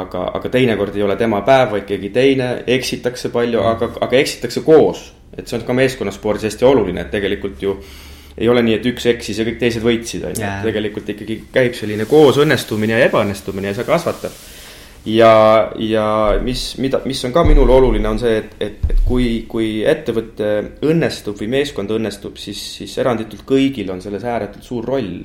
Aga, 0.00 0.26
aga 0.38 0.52
teinekord 0.52 0.96
ei 0.96 1.02
ole 1.06 1.16
tema 1.20 1.42
päev, 1.46 1.74
vaid 1.74 1.88
keegi 1.88 2.12
teine, 2.14 2.50
eksitakse 2.66 3.32
palju, 3.34 3.64
aga, 3.72 3.90
aga 4.06 4.20
eksitakse 4.20 4.62
koos. 4.66 5.10
et 5.38 5.48
see 5.48 5.56
on 5.60 5.62
ka 5.64 5.74
meeskonnaspordis 5.78 6.48
hästi 6.48 6.64
oluline, 6.66 7.04
et 7.04 7.10
tegelikult 7.10 7.60
ju 7.62 7.76
ei 8.38 8.48
ole 8.48 8.62
nii, 8.66 8.78
et 8.80 8.86
üks 8.90 9.06
eksis 9.06 9.38
ja 9.38 9.44
kõik 9.46 9.60
teised 9.60 9.84
võitsid, 9.84 10.24
on 10.26 10.34
ju, 10.34 10.48
tegelikult 10.64 11.08
ikkagi 11.14 11.36
käib 11.52 11.76
selline 11.78 12.06
koos 12.10 12.40
õnnestumine 12.42 12.98
ja 12.98 13.06
ebaõnnestumine 13.06 13.70
ja 13.70 13.78
see 13.78 13.86
kasvatab 13.86 14.34
ja, 15.04 15.72
ja 15.78 16.06
mis, 16.42 16.74
mida, 16.78 17.00
mis 17.04 17.22
on 17.24 17.32
ka 17.32 17.44
minule 17.46 17.72
oluline, 17.72 18.08
on 18.08 18.20
see, 18.20 18.36
et, 18.42 18.54
et, 18.60 18.78
et 18.92 19.02
kui, 19.06 19.44
kui 19.48 19.80
ettevõte 19.88 20.50
õnnestub 20.86 21.38
või 21.40 21.50
meeskond 21.56 21.92
õnnestub, 21.96 22.38
siis, 22.40 22.60
siis 22.80 22.96
eranditult 23.00 23.46
kõigil 23.48 23.90
on 23.92 24.02
selles 24.04 24.26
ääretult 24.26 24.66
suur 24.66 24.88
roll. 24.92 25.22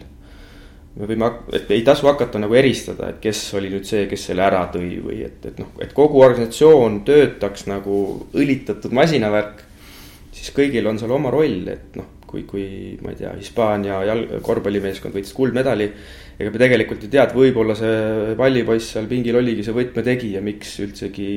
Me 0.96 1.10
võime, 1.10 1.30
et 1.56 1.72
ei 1.76 1.84
tasu 1.86 2.08
hakata 2.08 2.40
nagu 2.40 2.56
eristada, 2.56 3.12
et 3.12 3.22
kes 3.24 3.42
oli 3.60 3.72
nüüd 3.74 3.88
see, 3.88 4.06
kes 4.12 4.30
selle 4.30 4.46
ära 4.46 4.64
tõi 4.74 4.98
või 5.04 5.22
et, 5.28 5.40
et 5.50 5.60
noh, 5.60 5.74
et 5.84 5.94
kogu 5.96 6.24
organisatsioon 6.24 7.02
töötaks 7.08 7.68
nagu 7.72 8.02
õlitatud 8.34 8.96
masinavärk. 8.96 9.64
siis 10.36 10.52
kõigil 10.56 10.88
on 10.88 11.00
seal 11.00 11.12
oma 11.16 11.32
roll, 11.32 11.68
et 11.72 11.96
noh, 12.00 12.22
kui, 12.28 12.44
kui 12.48 12.98
ma 13.04 13.12
ei 13.12 13.20
tea, 13.20 13.34
Hispaania 13.40 14.02
jalg-, 14.08 14.38
korvpallimeeskond 14.44 15.16
võitis 15.16 15.36
kuldmedali 15.36 15.92
ega 16.36 16.52
me 16.52 16.60
tegelikult 16.60 17.04
ei 17.06 17.12
tea, 17.12 17.24
et 17.24 17.36
võib-olla 17.36 17.76
see 17.80 18.34
pallipoiss 18.40 18.96
seal 18.96 19.08
pingil 19.08 19.38
oligi 19.40 19.64
see 19.64 19.76
võtmetegija, 19.76 20.42
miks 20.44 20.74
üldsegi 20.84 21.28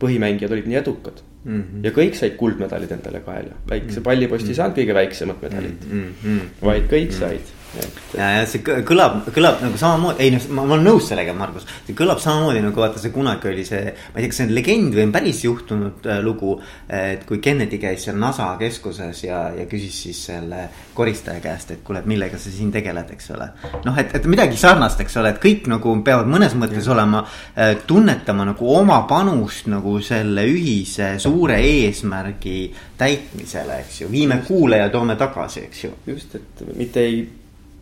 põhimängijad 0.00 0.52
olid 0.52 0.68
nii 0.68 0.80
edukad 0.82 1.22
mm. 1.44 1.60
-hmm. 1.60 1.84
ja 1.88 1.92
kõik 1.96 2.16
said 2.18 2.36
kuldmedalid 2.40 2.92
endale 2.92 3.24
kaela, 3.24 3.56
väikse 3.68 4.00
mhm. 4.00 4.06
pallipost 4.08 4.48
ei 4.48 4.58
saanud 4.60 4.80
kõige 4.80 4.96
väiksemat 5.00 5.44
medalit 5.44 5.86
mm, 5.88 6.08
-hmm. 6.24 6.48
vaid 6.64 6.88
kõik 6.92 7.12
mm 7.12 7.60
said 7.74 8.04
ja, 8.14 8.28
ja 8.38 8.44
see 8.48 8.62
kõlab, 8.86 9.20
kõlab 9.34 9.62
nagu 9.64 9.78
samamoodi, 9.80 10.22
ei 10.24 10.32
noh, 10.34 10.46
ma 10.54 10.64
olen 10.66 10.86
nõus 10.86 11.08
sellega, 11.10 11.34
Margus. 11.36 11.66
see 11.86 11.96
kõlab 11.98 12.20
samamoodi 12.22 12.62
nagu 12.64 12.82
vaata, 12.82 13.00
see 13.02 13.12
kunagi 13.14 13.50
oli 13.50 13.64
see, 13.66 13.82
ma 13.90 14.20
ei 14.20 14.24
tea, 14.24 14.32
kas 14.32 14.40
see 14.40 14.48
on 14.48 14.54
legend 14.56 14.96
või 14.96 15.06
on 15.08 15.14
päris 15.14 15.42
juhtunud 15.44 16.08
äh, 16.08 16.20
lugu. 16.24 16.54
et 16.88 17.24
kui 17.28 17.40
Kennedy 17.44 17.78
käis 17.82 18.06
seal 18.06 18.18
NASA 18.20 18.52
keskuses 18.60 19.24
ja, 19.24 19.40
ja 19.56 19.66
küsis 19.70 20.00
siis 20.06 20.22
selle 20.30 20.68
koristaja 20.94 21.42
käest, 21.44 21.74
et 21.74 21.84
kuule, 21.84 22.02
et 22.04 22.10
millega 22.10 22.38
sa 22.40 22.52
siin 22.52 22.72
tegeled, 22.74 23.10
eks 23.16 23.30
ole. 23.34 23.50
noh, 23.84 24.00
et, 24.00 24.14
et 24.18 24.28
midagi 24.30 24.58
sarnast, 24.60 25.00
eks 25.04 25.18
ole, 25.20 25.34
et 25.34 25.42
kõik 25.42 25.68
nagu 25.70 25.96
peavad 26.06 26.30
mõnes 26.30 26.56
mõttes 26.58 26.86
ja. 26.86 26.94
olema 26.94 27.24
äh,, 27.24 27.76
tunnetama 27.86 28.48
nagu 28.52 28.70
oma 28.74 29.02
panust 29.10 29.68
nagu 29.72 29.96
selle 30.04 30.46
ühise 30.50 31.14
suure 31.22 31.58
eesmärgi 31.64 32.58
täitmisele, 32.98 33.80
eks 33.84 34.04
ju. 34.04 34.10
viime 34.12 34.42
kuule 34.46 34.82
ja 34.82 34.90
toome 34.92 35.16
tagasi, 35.20 35.66
eks 35.68 35.84
ju. 35.86 35.96
just, 36.14 36.36
et 36.38 36.68
mitte 36.76 37.02
ei 37.04 37.24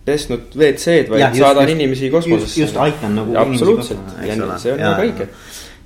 pesnud 0.05 0.55
WC-d, 0.55 1.11
vaid 1.13 1.21
ja, 1.21 1.29
just, 1.31 1.43
saadan 1.45 1.69
just, 1.69 1.75
inimesi 1.77 2.11
kosmosesse. 2.11 2.61
just 2.61 2.79
aitan 2.83 3.15
nagu. 3.21 3.37
absoluutselt, 3.39 4.17
see 4.19 4.73
on 4.75 4.83
väga 4.83 5.05
õige 5.07 5.29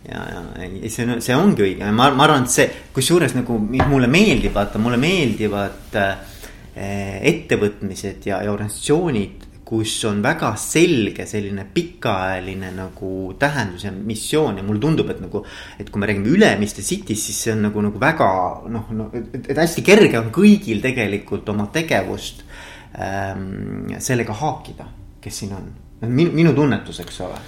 ja, 0.06 0.22
ja 0.30 0.42
ei, 0.62 0.90
see 0.92 1.06
on, 1.06 1.18
see 1.24 1.36
ongi 1.36 1.66
õige, 1.66 1.90
ma, 1.90 2.08
ma 2.14 2.26
arvan, 2.26 2.46
et 2.46 2.54
see, 2.54 2.68
kusjuures 2.94 3.34
nagu 3.36 3.58
mulle 3.58 4.08
meeldib, 4.10 4.54
vaata, 4.54 4.80
mulle 4.82 5.00
meeldivad 5.02 5.98
äh, 6.00 6.14
ettevõtmised 6.76 8.28
ja, 8.28 8.40
ja 8.44 8.54
organisatsioonid, 8.54 9.44
kus 9.66 9.96
on 10.06 10.20
väga 10.22 10.52
selge 10.62 11.24
selline 11.26 11.64
pikaajaline 11.74 12.68
nagu 12.76 13.32
tähendus 13.40 13.82
ja 13.88 13.90
missioon 13.90 14.60
ja 14.60 14.66
mulle 14.66 14.78
tundub, 14.84 15.10
et 15.10 15.18
nagu. 15.24 15.42
et 15.80 15.90
kui 15.90 15.98
me 15.98 16.06
räägime 16.06 16.30
Ülemiste 16.30 16.84
City'st, 16.86 17.24
siis 17.26 17.40
see 17.42 17.54
on 17.56 17.64
nagu, 17.66 17.82
nagu 17.82 17.98
väga 17.98 18.28
noh, 18.70 18.92
no 18.94 19.08
et, 19.10 19.34
et 19.42 19.58
hästi 19.58 19.82
kerge 19.82 20.20
on 20.20 20.30
kõigil 20.34 20.78
tegelikult 20.84 21.50
oma 21.50 21.66
tegevust 21.74 22.45
sellega 22.96 24.32
haakida, 24.32 24.86
kes 25.20 25.42
siin 25.42 25.52
on. 25.52 25.68
minu, 26.08 26.30
minu 26.32 26.52
tunnetus, 26.56 27.00
eks 27.04 27.20
ole 27.26 27.40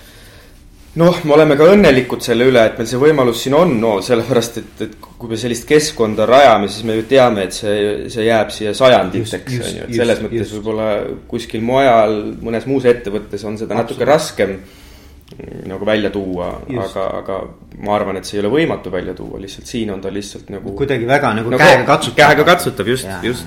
noh, 0.99 1.21
me 1.25 1.35
oleme 1.37 1.57
ka 1.59 1.69
õnnelikud 1.73 2.23
selle 2.25 2.49
üle, 2.49 2.65
et 2.71 2.79
meil 2.79 2.89
see 2.91 3.01
võimalus 3.01 3.43
siin 3.45 3.57
on, 3.59 3.75
no 3.81 3.93
sellepärast, 4.05 4.59
et, 4.63 4.83
et 4.87 4.97
kui 4.99 5.31
me 5.31 5.39
sellist 5.41 5.67
keskkonda 5.69 6.27
rajame, 6.29 6.71
siis 6.73 6.87
me 6.89 6.99
ju 6.99 7.07
teame, 7.11 7.47
et 7.49 7.57
see, 7.57 8.09
see 8.13 8.27
jääb 8.27 8.53
siia 8.55 8.75
sajanditeks, 8.77 9.57
on 9.61 9.79
ju, 9.81 9.87
et 9.87 9.95
selles 10.01 10.19
just, 10.19 10.27
mõttes 10.27 10.53
võib-olla 10.57 10.91
kuskil 11.31 11.65
mujal, 11.67 12.19
mõnes 12.45 12.69
muus 12.71 12.89
ettevõttes 12.89 13.47
on 13.49 13.59
seda 13.61 13.79
natuke 13.79 14.09
raskem 14.09 14.59
nagu 15.69 15.85
välja 15.85 16.09
tuua, 16.09 16.55
aga, 16.87 17.03
aga 17.19 17.35
ma 17.85 17.93
arvan, 17.99 18.17
et 18.17 18.25
see 18.25 18.39
ei 18.39 18.43
ole 18.47 18.55
võimatu 18.55 18.91
välja 18.93 19.13
tuua, 19.15 19.37
lihtsalt 19.43 19.69
siin 19.69 19.93
on 19.93 20.01
ta 20.01 20.09
lihtsalt 20.13 20.49
nagu. 20.55 20.73
kuidagi 20.79 21.05
väga 21.07 21.35
nagu, 21.37 21.53
nagu 21.53 21.61
käega 21.61 21.85
katsutav. 21.91 22.17
käega 22.23 22.47
katsutav, 22.49 22.89
just, 22.89 23.11
just 23.23 23.45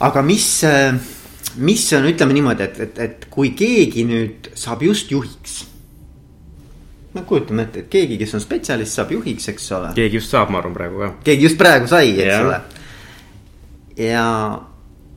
aga 0.00 0.22
mis, 0.24 0.46
äh, 0.64 0.94
mis 1.60 1.84
on, 1.96 2.08
ütleme 2.10 2.36
niimoodi, 2.36 2.66
et, 2.66 2.80
et, 2.86 3.02
et 3.04 3.26
kui 3.32 3.52
keegi 3.56 4.06
nüüd 4.08 4.50
saab 4.58 4.84
just 4.86 5.12
juhiks. 5.12 5.60
no 7.14 7.24
kujutame 7.26 7.66
ette, 7.66 7.84
et 7.84 7.92
keegi, 7.92 8.18
kes 8.20 8.36
on 8.38 8.42
spetsialist, 8.44 8.96
saab 8.96 9.12
juhiks, 9.16 9.48
eks 9.52 9.70
ole. 9.76 9.92
keegi 9.98 10.20
just 10.20 10.32
saab, 10.32 10.52
ma 10.54 10.60
arvan 10.62 10.76
praegu 10.76 11.04
ka. 11.04 11.12
keegi 11.30 11.48
just 11.48 11.60
praegu 11.60 11.90
sai, 11.90 12.14
eks 12.16 12.26
yeah. 12.26 12.44
ole. 12.46 12.60
ja, 14.06 14.26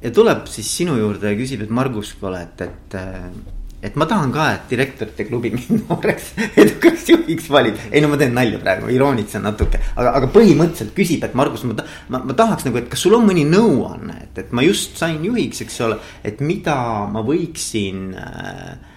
ja 0.04 0.14
tuleb 0.14 0.48
siis 0.52 0.72
sinu 0.82 0.98
juurde 1.00 1.32
ja 1.32 1.40
küsib, 1.40 1.66
et 1.66 1.74
Margus, 1.74 2.16
kuule, 2.20 2.44
et, 2.44 2.66
et 2.68 2.98
et 3.84 3.98
ma 4.00 4.08
tahan 4.08 4.32
ka, 4.32 4.46
et 4.56 4.70
direktorite 4.72 5.26
klubi 5.28 5.52
mind 5.56 5.84
nooreks 5.84 6.32
edukaks 6.56 7.10
juhiks 7.12 7.50
valib. 7.52 7.80
ei 7.92 8.02
no 8.04 8.10
ma 8.12 8.20
teen 8.22 8.34
nalja 8.38 8.62
praegu, 8.62 8.88
iroonitsen 8.94 9.44
natuke, 9.44 9.82
aga, 9.96 10.16
aga 10.20 10.30
põhimõtteliselt 10.34 10.96
küsib, 10.96 11.26
et 11.28 11.36
Margus, 11.38 11.66
ma, 11.68 11.76
ma, 12.14 12.24
ma 12.24 12.38
tahaks 12.38 12.68
nagu, 12.70 12.80
et 12.80 12.88
kas 12.92 13.04
sul 13.04 13.18
on 13.18 13.28
mõni 13.28 13.44
nõuanne, 13.50 14.22
et, 14.28 14.40
et 14.46 14.56
ma 14.56 14.64
just 14.66 14.96
sain 15.02 15.20
juhiks, 15.26 15.66
eks 15.66 15.82
ole, 15.88 16.00
et 16.24 16.40
mida 16.44 16.78
ma 17.12 17.24
võiksin 17.28 18.08
äh, 18.20 18.94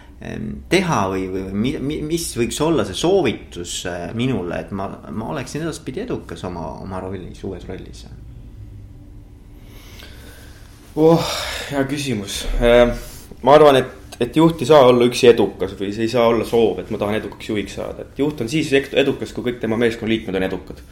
teha 0.72 1.00
või, 1.12 1.26
või 1.34 1.74
mis 2.06 2.30
võiks 2.38 2.60
olla 2.64 2.86
see 2.86 2.96
soovitus 2.96 3.80
äh, 3.90 4.06
minule, 4.16 4.62
et 4.62 4.70
ma, 4.76 4.88
ma 5.10 5.32
oleksin 5.34 5.66
edaspidi 5.66 6.06
edukas 6.06 6.46
oma, 6.48 6.70
oma 6.86 7.02
rollis, 7.04 7.42
uues 7.44 7.66
rollis? 7.68 8.06
oh, 10.96 11.36
hea 11.68 11.82
küsimus, 11.90 12.44
äh, 12.62 12.94
ma 13.42 13.58
arvan, 13.58 13.82
et 13.82 14.05
et 14.20 14.36
juht 14.36 14.62
ei 14.62 14.68
saa 14.68 14.86
olla 14.88 15.06
üksi 15.08 15.28
edukas 15.30 15.74
või 15.78 15.92
see 15.94 16.06
ei 16.06 16.12
saa 16.12 16.26
olla 16.30 16.46
soov, 16.48 16.80
et 16.80 16.90
ma 16.92 17.00
tahan 17.00 17.18
edukaks 17.20 17.50
juhiks 17.50 17.76
saada, 17.78 18.06
et 18.06 18.18
juht 18.20 18.40
on 18.40 18.50
siis 18.50 18.72
edukas, 18.72 19.32
kui 19.36 19.50
kõik 19.50 19.60
tema 19.62 19.78
meeskonnaliikmed 19.80 20.38
on 20.38 20.48
edukad. 20.48 20.82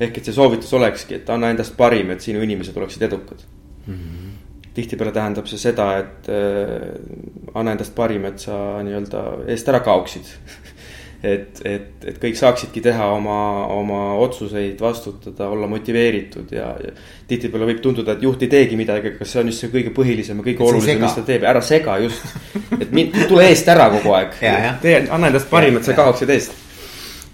ehk 0.00 0.18
et 0.18 0.24
see 0.24 0.34
soovitus 0.34 0.72
olekski, 0.78 1.14
et 1.18 1.30
anna 1.30 1.50
endast 1.50 1.76
parim, 1.76 2.10
et 2.14 2.20
sinu 2.22 2.42
inimesed 2.42 2.76
oleksid 2.76 3.02
edukad 3.02 3.42
mm. 3.86 3.94
-hmm. 3.94 4.64
tihtipeale 4.74 5.12
tähendab 5.12 5.46
see 5.46 5.58
seda, 5.58 5.98
et 5.98 6.28
äh, 6.28 7.54
anna 7.54 7.72
endast 7.72 7.94
parim, 7.94 8.24
et 8.24 8.38
sa 8.38 8.82
nii-öelda 8.82 9.24
eest 9.48 9.68
ära 9.68 9.80
kaoksid 9.80 10.24
et, 11.22 11.60
et, 11.66 12.04
et 12.06 12.18
kõik 12.22 12.36
saaksidki 12.38 12.82
teha 12.84 13.08
oma, 13.16 13.38
oma 13.74 14.02
otsuseid, 14.22 14.78
vastutada, 14.80 15.48
olla 15.50 15.66
motiveeritud 15.70 16.52
ja, 16.54 16.68
ja. 16.82 16.92
tihtipeale 17.30 17.66
võib 17.72 17.82
tunduda, 17.82 18.14
et 18.14 18.22
juht 18.22 18.44
ei 18.46 18.52
teegi 18.52 18.78
midagi, 18.78 19.14
aga 19.16 19.26
see 19.26 19.42
on 19.42 19.50
just 19.50 19.64
see 19.64 19.72
kõige 19.72 19.92
põhilisem 19.96 20.38
ja 20.38 20.46
kõige 20.46 20.64
olulisem, 20.68 21.02
mis 21.02 21.18
ta 21.18 21.26
teeb, 21.26 21.48
ära 21.48 21.64
sega 21.64 21.98
just. 22.04 22.38
et 22.78 22.94
mind, 22.94 23.18
tule 23.30 23.48
eest 23.50 23.68
ära 23.74 23.90
kogu 23.96 24.14
aeg, 24.14 24.38
tee, 24.84 25.02
anna 25.10 25.32
endast 25.32 25.50
parim, 25.50 25.80
et 25.80 25.88
sa 25.88 25.98
kaoksid 25.98 26.34
eest 26.36 26.67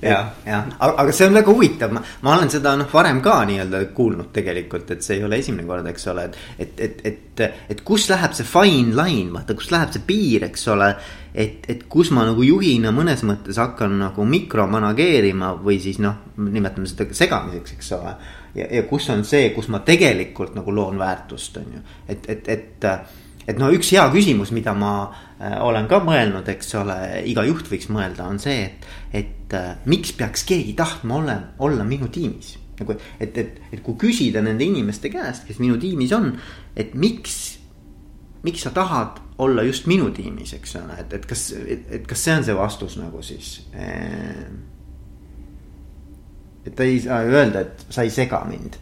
ja, 0.05 0.19
ja, 0.47 0.61
aga 0.79 1.13
see 1.13 1.27
on 1.29 1.37
väga 1.39 1.53
huvitav, 1.55 1.93
ma, 1.95 2.03
ma 2.25 2.35
olen 2.37 2.53
seda 2.53 2.75
noh, 2.79 2.89
varem 2.93 3.21
ka 3.25 3.41
nii-öelda 3.49 3.81
kuulnud 3.97 4.31
tegelikult, 4.35 4.91
et 4.95 5.05
see 5.07 5.19
ei 5.19 5.25
ole 5.27 5.39
esimene 5.41 5.67
kord, 5.69 5.89
eks 5.91 6.07
ole, 6.13 6.29
et. 6.29 6.39
et, 6.59 6.81
et, 6.81 7.03
et, 7.11 7.45
et 7.71 7.81
kus 7.87 8.07
läheb 8.13 8.37
see 8.37 8.47
fine 8.47 8.95
line, 8.95 9.33
vaata, 9.35 9.57
kus 9.59 9.73
läheb 9.75 9.95
see 9.95 10.05
piir, 10.07 10.47
eks 10.51 10.69
ole. 10.75 10.93
et, 11.35 11.67
et 11.69 11.83
kus 11.91 12.13
ma 12.15 12.23
nagu 12.29 12.45
juhina 12.47 12.93
mõnes 12.95 13.25
mõttes 13.27 13.59
hakkan 13.59 13.97
nagu 13.99 14.27
mikromanageerima 14.29 15.57
või 15.65 15.81
siis 15.83 15.99
noh, 15.99 16.21
nimetame 16.39 16.87
seda 16.87 17.09
segamiseks, 17.11 17.75
eks 17.75 17.93
ole. 17.99 18.15
ja, 18.55 18.69
ja 18.71 18.85
kus 18.91 19.09
on 19.11 19.25
see, 19.27 19.51
kus 19.57 19.69
ma 19.73 19.83
tegelikult 19.87 20.55
nagu 20.55 20.75
loon 20.75 21.01
väärtust, 21.01 21.59
on 21.59 21.79
ju, 21.79 21.85
et, 22.09 22.31
et, 22.31 22.49
et 22.55 22.91
et 23.49 23.61
no 23.61 23.71
üks 23.75 23.93
hea 23.95 24.05
küsimus, 24.13 24.53
mida 24.57 24.75
ma 24.77 24.93
äh, 25.05 25.57
olen 25.65 25.89
ka 25.91 26.01
mõelnud, 26.05 26.49
eks 26.55 26.75
ole, 26.81 26.99
iga 27.31 27.45
juht 27.47 27.69
võiks 27.71 27.91
mõelda, 27.93 28.29
on 28.31 28.41
see, 28.43 28.69
et, 28.69 28.87
et 29.13 29.57
äh, 29.57 29.75
miks 29.91 30.15
peaks 30.19 30.47
keegi 30.49 30.75
tahtma 30.79 31.19
olla, 31.21 31.39
olla 31.65 31.87
minu 31.89 32.09
tiimis. 32.13 32.59
nagu, 32.81 32.97
et, 33.23 33.37
et, 33.39 33.61
et 33.71 33.83
kui 33.87 33.95
küsida 34.01 34.43
nende 34.43 34.65
inimeste 34.67 35.11
käest, 35.13 35.45
kes 35.47 35.61
minu 35.63 35.77
tiimis 35.79 36.13
on, 36.17 36.33
et 36.77 36.95
miks, 36.99 37.59
miks 38.43 38.65
sa 38.67 38.73
tahad 38.75 39.21
olla 39.39 39.63
just 39.67 39.87
minu 39.91 40.09
tiimis, 40.15 40.57
eks 40.57 40.77
ole, 40.81 40.97
et, 41.05 41.13
et 41.19 41.27
kas, 41.27 41.51
et, 41.55 42.07
kas 42.07 42.25
see 42.25 42.39
on 42.39 42.47
see 42.47 42.57
vastus 42.59 42.97
nagu 42.99 43.23
siis 43.23 43.59
äh,. 43.75 44.47
et 46.65 46.73
ta 46.75 46.87
ei 46.87 46.97
saa 47.03 47.21
öelda, 47.29 47.61
et 47.61 47.87
sa 47.93 48.03
ei 48.03 48.11
sega 48.11 48.41
mind. 48.49 48.81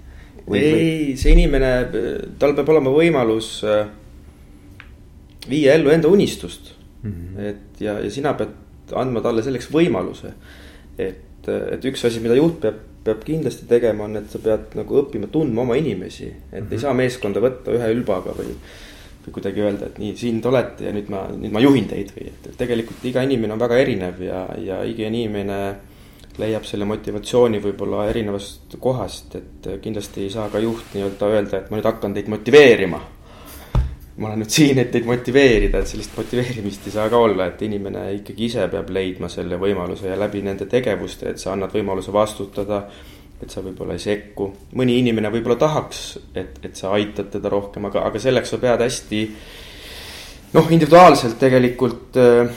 ei, 0.54 1.16
see 1.18 1.34
inimene, 1.34 1.72
tal 2.38 2.54
peab 2.56 2.70
olema 2.72 2.94
võimalus 2.94 3.58
äh 3.66 3.90
viia 5.50 5.74
ellu 5.74 5.90
enda 5.90 6.08
unistust 6.08 6.72
mm. 7.02 7.12
-hmm. 7.12 7.40
et 7.50 7.80
ja, 7.80 7.98
ja 8.00 8.10
sina 8.10 8.34
pead 8.34 8.94
andma 8.94 9.20
talle 9.20 9.42
selleks 9.42 9.70
võimaluse. 9.72 10.32
et, 10.98 11.48
et 11.48 11.84
üks 11.84 12.04
asi, 12.06 12.20
mida 12.20 12.34
juht 12.34 12.60
peab 12.60 12.80
peab 13.02 13.24
kindlasti 13.26 13.66
tegema, 13.66 14.06
on, 14.06 14.16
et 14.20 14.30
sa 14.30 14.38
pead 14.42 14.76
nagu 14.78 14.98
õppima 15.02 15.28
tundma 15.32 15.64
oma 15.64 15.76
inimesi. 15.78 16.26
et 16.26 16.34
mm 16.34 16.58
-hmm. 16.58 16.70
ei 16.70 16.76
mhm. 16.76 16.82
saa 16.82 16.94
meeskonda 16.94 17.40
võtta 17.40 17.74
ühe 17.74 17.92
ülbaga 17.94 18.34
või, 18.38 18.54
või 19.26 19.32
kuidagi 19.32 19.60
öelda, 19.60 19.86
et 19.86 19.98
nii, 19.98 20.16
siin 20.16 20.40
te 20.40 20.48
olete 20.48 20.84
ja 20.84 20.92
nüüd 20.92 21.08
ma, 21.10 21.28
nüüd 21.36 21.52
ma 21.52 21.60
juhin 21.60 21.88
teid 21.88 22.12
või 22.16 22.26
et, 22.28 22.46
et 22.46 22.56
tegelikult 22.56 23.04
iga 23.04 23.22
inimene 23.22 23.52
on 23.52 23.60
väga 23.60 23.78
erinev 23.78 24.22
ja, 24.22 24.46
ja 24.58 24.82
iga 24.84 25.06
inimene 25.06 25.58
leiab 26.38 26.64
selle 26.64 26.84
motivatsiooni 26.84 27.58
võib-olla 27.60 28.06
erinevast 28.08 28.76
kohast, 28.80 29.34
et 29.34 29.68
kindlasti 29.82 30.22
ei 30.22 30.30
saa 30.30 30.48
ka 30.48 30.58
juht 30.58 30.94
nii-öelda 30.94 31.26
öelda, 31.26 31.58
et 31.58 31.70
ma 31.70 31.76
nüüd 31.76 31.90
hakkan 31.90 32.14
teid 32.14 32.28
motiveerima 32.28 33.00
ma 34.16 34.28
olen 34.28 34.42
nüüd 34.42 34.52
siin, 34.52 34.78
et 34.82 34.90
teid 34.92 35.06
motiveerida, 35.08 35.80
et 35.80 35.88
sellist 35.88 36.12
motiveerimist 36.18 36.88
ei 36.88 36.94
saa 36.94 37.08
ka 37.12 37.20
olla, 37.22 37.48
et 37.48 37.62
inimene 37.64 38.04
ikkagi 38.18 38.48
ise 38.50 38.66
peab 38.72 38.90
leidma 38.92 39.30
selle 39.32 39.56
võimaluse 39.60 40.10
ja 40.10 40.18
läbi 40.20 40.42
nende 40.44 40.68
tegevuste, 40.70 41.32
et 41.32 41.40
sa 41.40 41.54
annad 41.54 41.72
võimaluse 41.72 42.12
vastutada. 42.12 42.86
et 43.42 43.50
sa 43.50 43.58
võib-olla 43.58 43.96
ei 43.96 43.98
sekku, 43.98 44.44
mõni 44.78 45.00
inimene 45.00 45.30
võib-olla 45.34 45.56
tahaks, 45.58 46.02
et, 46.30 46.60
et 46.62 46.76
sa 46.78 46.92
aitad 46.94 47.26
teda 47.32 47.50
rohkem, 47.50 47.88
aga, 47.88 48.04
aga 48.06 48.20
selleks 48.22 48.52
sa 48.54 48.58
pead 48.62 48.84
hästi. 48.84 49.22
noh, 50.52 50.68
individuaalselt 50.70 51.40
tegelikult 51.40 52.20
äh, 52.22 52.52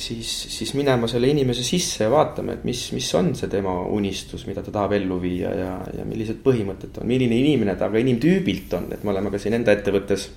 siis, 0.00 0.30
siis 0.54 0.72
minema 0.78 1.10
selle 1.10 1.28
inimese 1.28 1.66
sisse 1.66 2.06
ja 2.06 2.10
vaatama, 2.10 2.54
et 2.56 2.64
mis, 2.64 2.86
mis 2.96 3.10
on 3.18 3.34
see 3.36 3.50
tema 3.52 3.74
unistus, 3.82 4.46
mida 4.46 4.62
ta 4.62 4.72
tahab 4.72 4.94
ellu 4.96 5.18
viia 5.20 5.52
ja, 5.58 5.74
ja 5.98 6.06
millised 6.08 6.40
põhimõtted 6.46 7.02
on, 7.02 7.10
milline 7.10 7.36
inimene 7.36 7.76
ta 7.76 7.90
ka 7.92 8.00
inimtüübilt 8.00 8.78
on, 8.78 8.88
et 8.94 9.04
me 9.04 9.12
oleme 9.12 9.34
ka 9.34 9.42
siin 9.42 9.58
enda 9.58 9.76
ettevõttes 9.76 10.30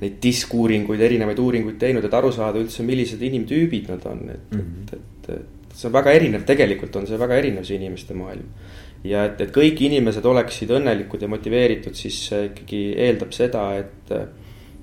neid 0.00 0.16
diskuuringuid, 0.22 1.00
erinevaid 1.00 1.38
uuringuid 1.40 1.78
teinud, 1.80 2.04
et 2.04 2.16
aru 2.16 2.32
saada 2.34 2.60
üldse, 2.60 2.84
millised 2.86 3.22
inimtüübid 3.24 3.88
nad 3.92 4.02
on, 4.10 4.24
et 4.32 4.50
mm, 4.52 4.64
-hmm. 4.64 4.82
et, 4.82 5.28
et, 5.28 5.30
et 5.38 5.76
see 5.76 5.88
on 5.88 5.94
väga 5.94 6.12
erinev, 6.16 6.44
tegelikult 6.48 6.96
on 7.00 7.06
see 7.08 7.20
väga 7.20 7.38
erinev, 7.42 7.64
see 7.68 7.78
inimeste 7.80 8.16
maailm. 8.16 8.50
ja 9.04 9.24
et, 9.28 9.40
et 9.40 9.52
kõik 9.54 9.80
inimesed 9.86 10.24
oleksid 10.24 10.70
õnnelikud 10.78 11.22
ja 11.22 11.28
motiveeritud, 11.28 11.94
siis 11.94 12.18
see 12.28 12.44
ikkagi 12.50 12.82
eeldab 13.06 13.32
seda, 13.32 13.64
et, 13.78 14.12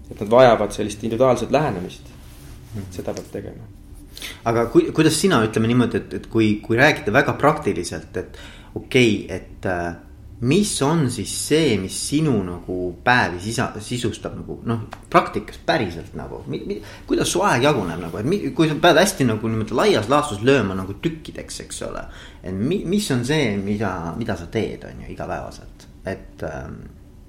et 0.09 0.19
nad 0.19 0.29
vajavad 0.29 0.71
sellist 0.71 1.03
individuaalset 1.03 1.51
lähenemist 1.51 2.09
mm. 2.09 2.81
-hmm. 2.81 2.91
seda 2.91 3.13
peab 3.13 3.29
tegema. 3.31 3.69
aga 4.45 4.65
kui, 4.65 4.91
kuidas 4.91 5.19
sina, 5.21 5.43
ütleme 5.45 5.67
niimoodi, 5.67 5.97
et, 5.97 6.13
et 6.13 6.27
kui, 6.27 6.55
kui 6.63 6.77
rääkida 6.77 7.13
väga 7.13 7.33
praktiliselt, 7.33 8.17
et 8.17 8.37
okei 8.75 9.25
okay,, 9.25 9.37
et 9.37 9.65
äh, 9.65 9.95
mis 10.43 10.81
on 10.81 11.05
siis 11.11 11.31
see, 11.47 11.75
mis 11.79 11.95
sinu 12.09 12.33
nagu 12.43 12.77
päevi 13.03 13.39
sisa, 13.43 13.69
sisustab 13.79 14.35
nagu 14.35 14.57
noh, 14.67 14.81
praktikas 15.11 15.59
päriselt 15.65 16.15
nagu. 16.19 16.41
kuidas 17.07 17.31
su 17.31 17.43
aeg 17.47 17.63
jaguneb 17.63 18.01
nagu, 18.01 18.17
et 18.19 18.27
mi, 18.27 18.39
kui 18.55 18.67
sa 18.67 18.75
pead 18.75 18.99
hästi 18.99 19.27
nagu 19.29 19.47
niimoodi 19.47 19.77
laias 19.77 20.09
laastus 20.11 20.41
lööma 20.43 20.75
nagu 20.75 20.97
tükkideks, 21.01 21.61
eks 21.63 21.81
ole. 21.87 22.03
et 22.43 22.53
mi, 22.53 22.81
mis 22.85 23.07
on 23.11 23.23
see, 23.25 23.55
mida, 23.57 24.13
mida 24.17 24.35
sa 24.39 24.49
teed, 24.51 24.83
on 24.89 25.05
ju 25.05 25.13
igapäevaselt, 25.13 25.87
et 26.05 26.43
ähm, 26.49 26.81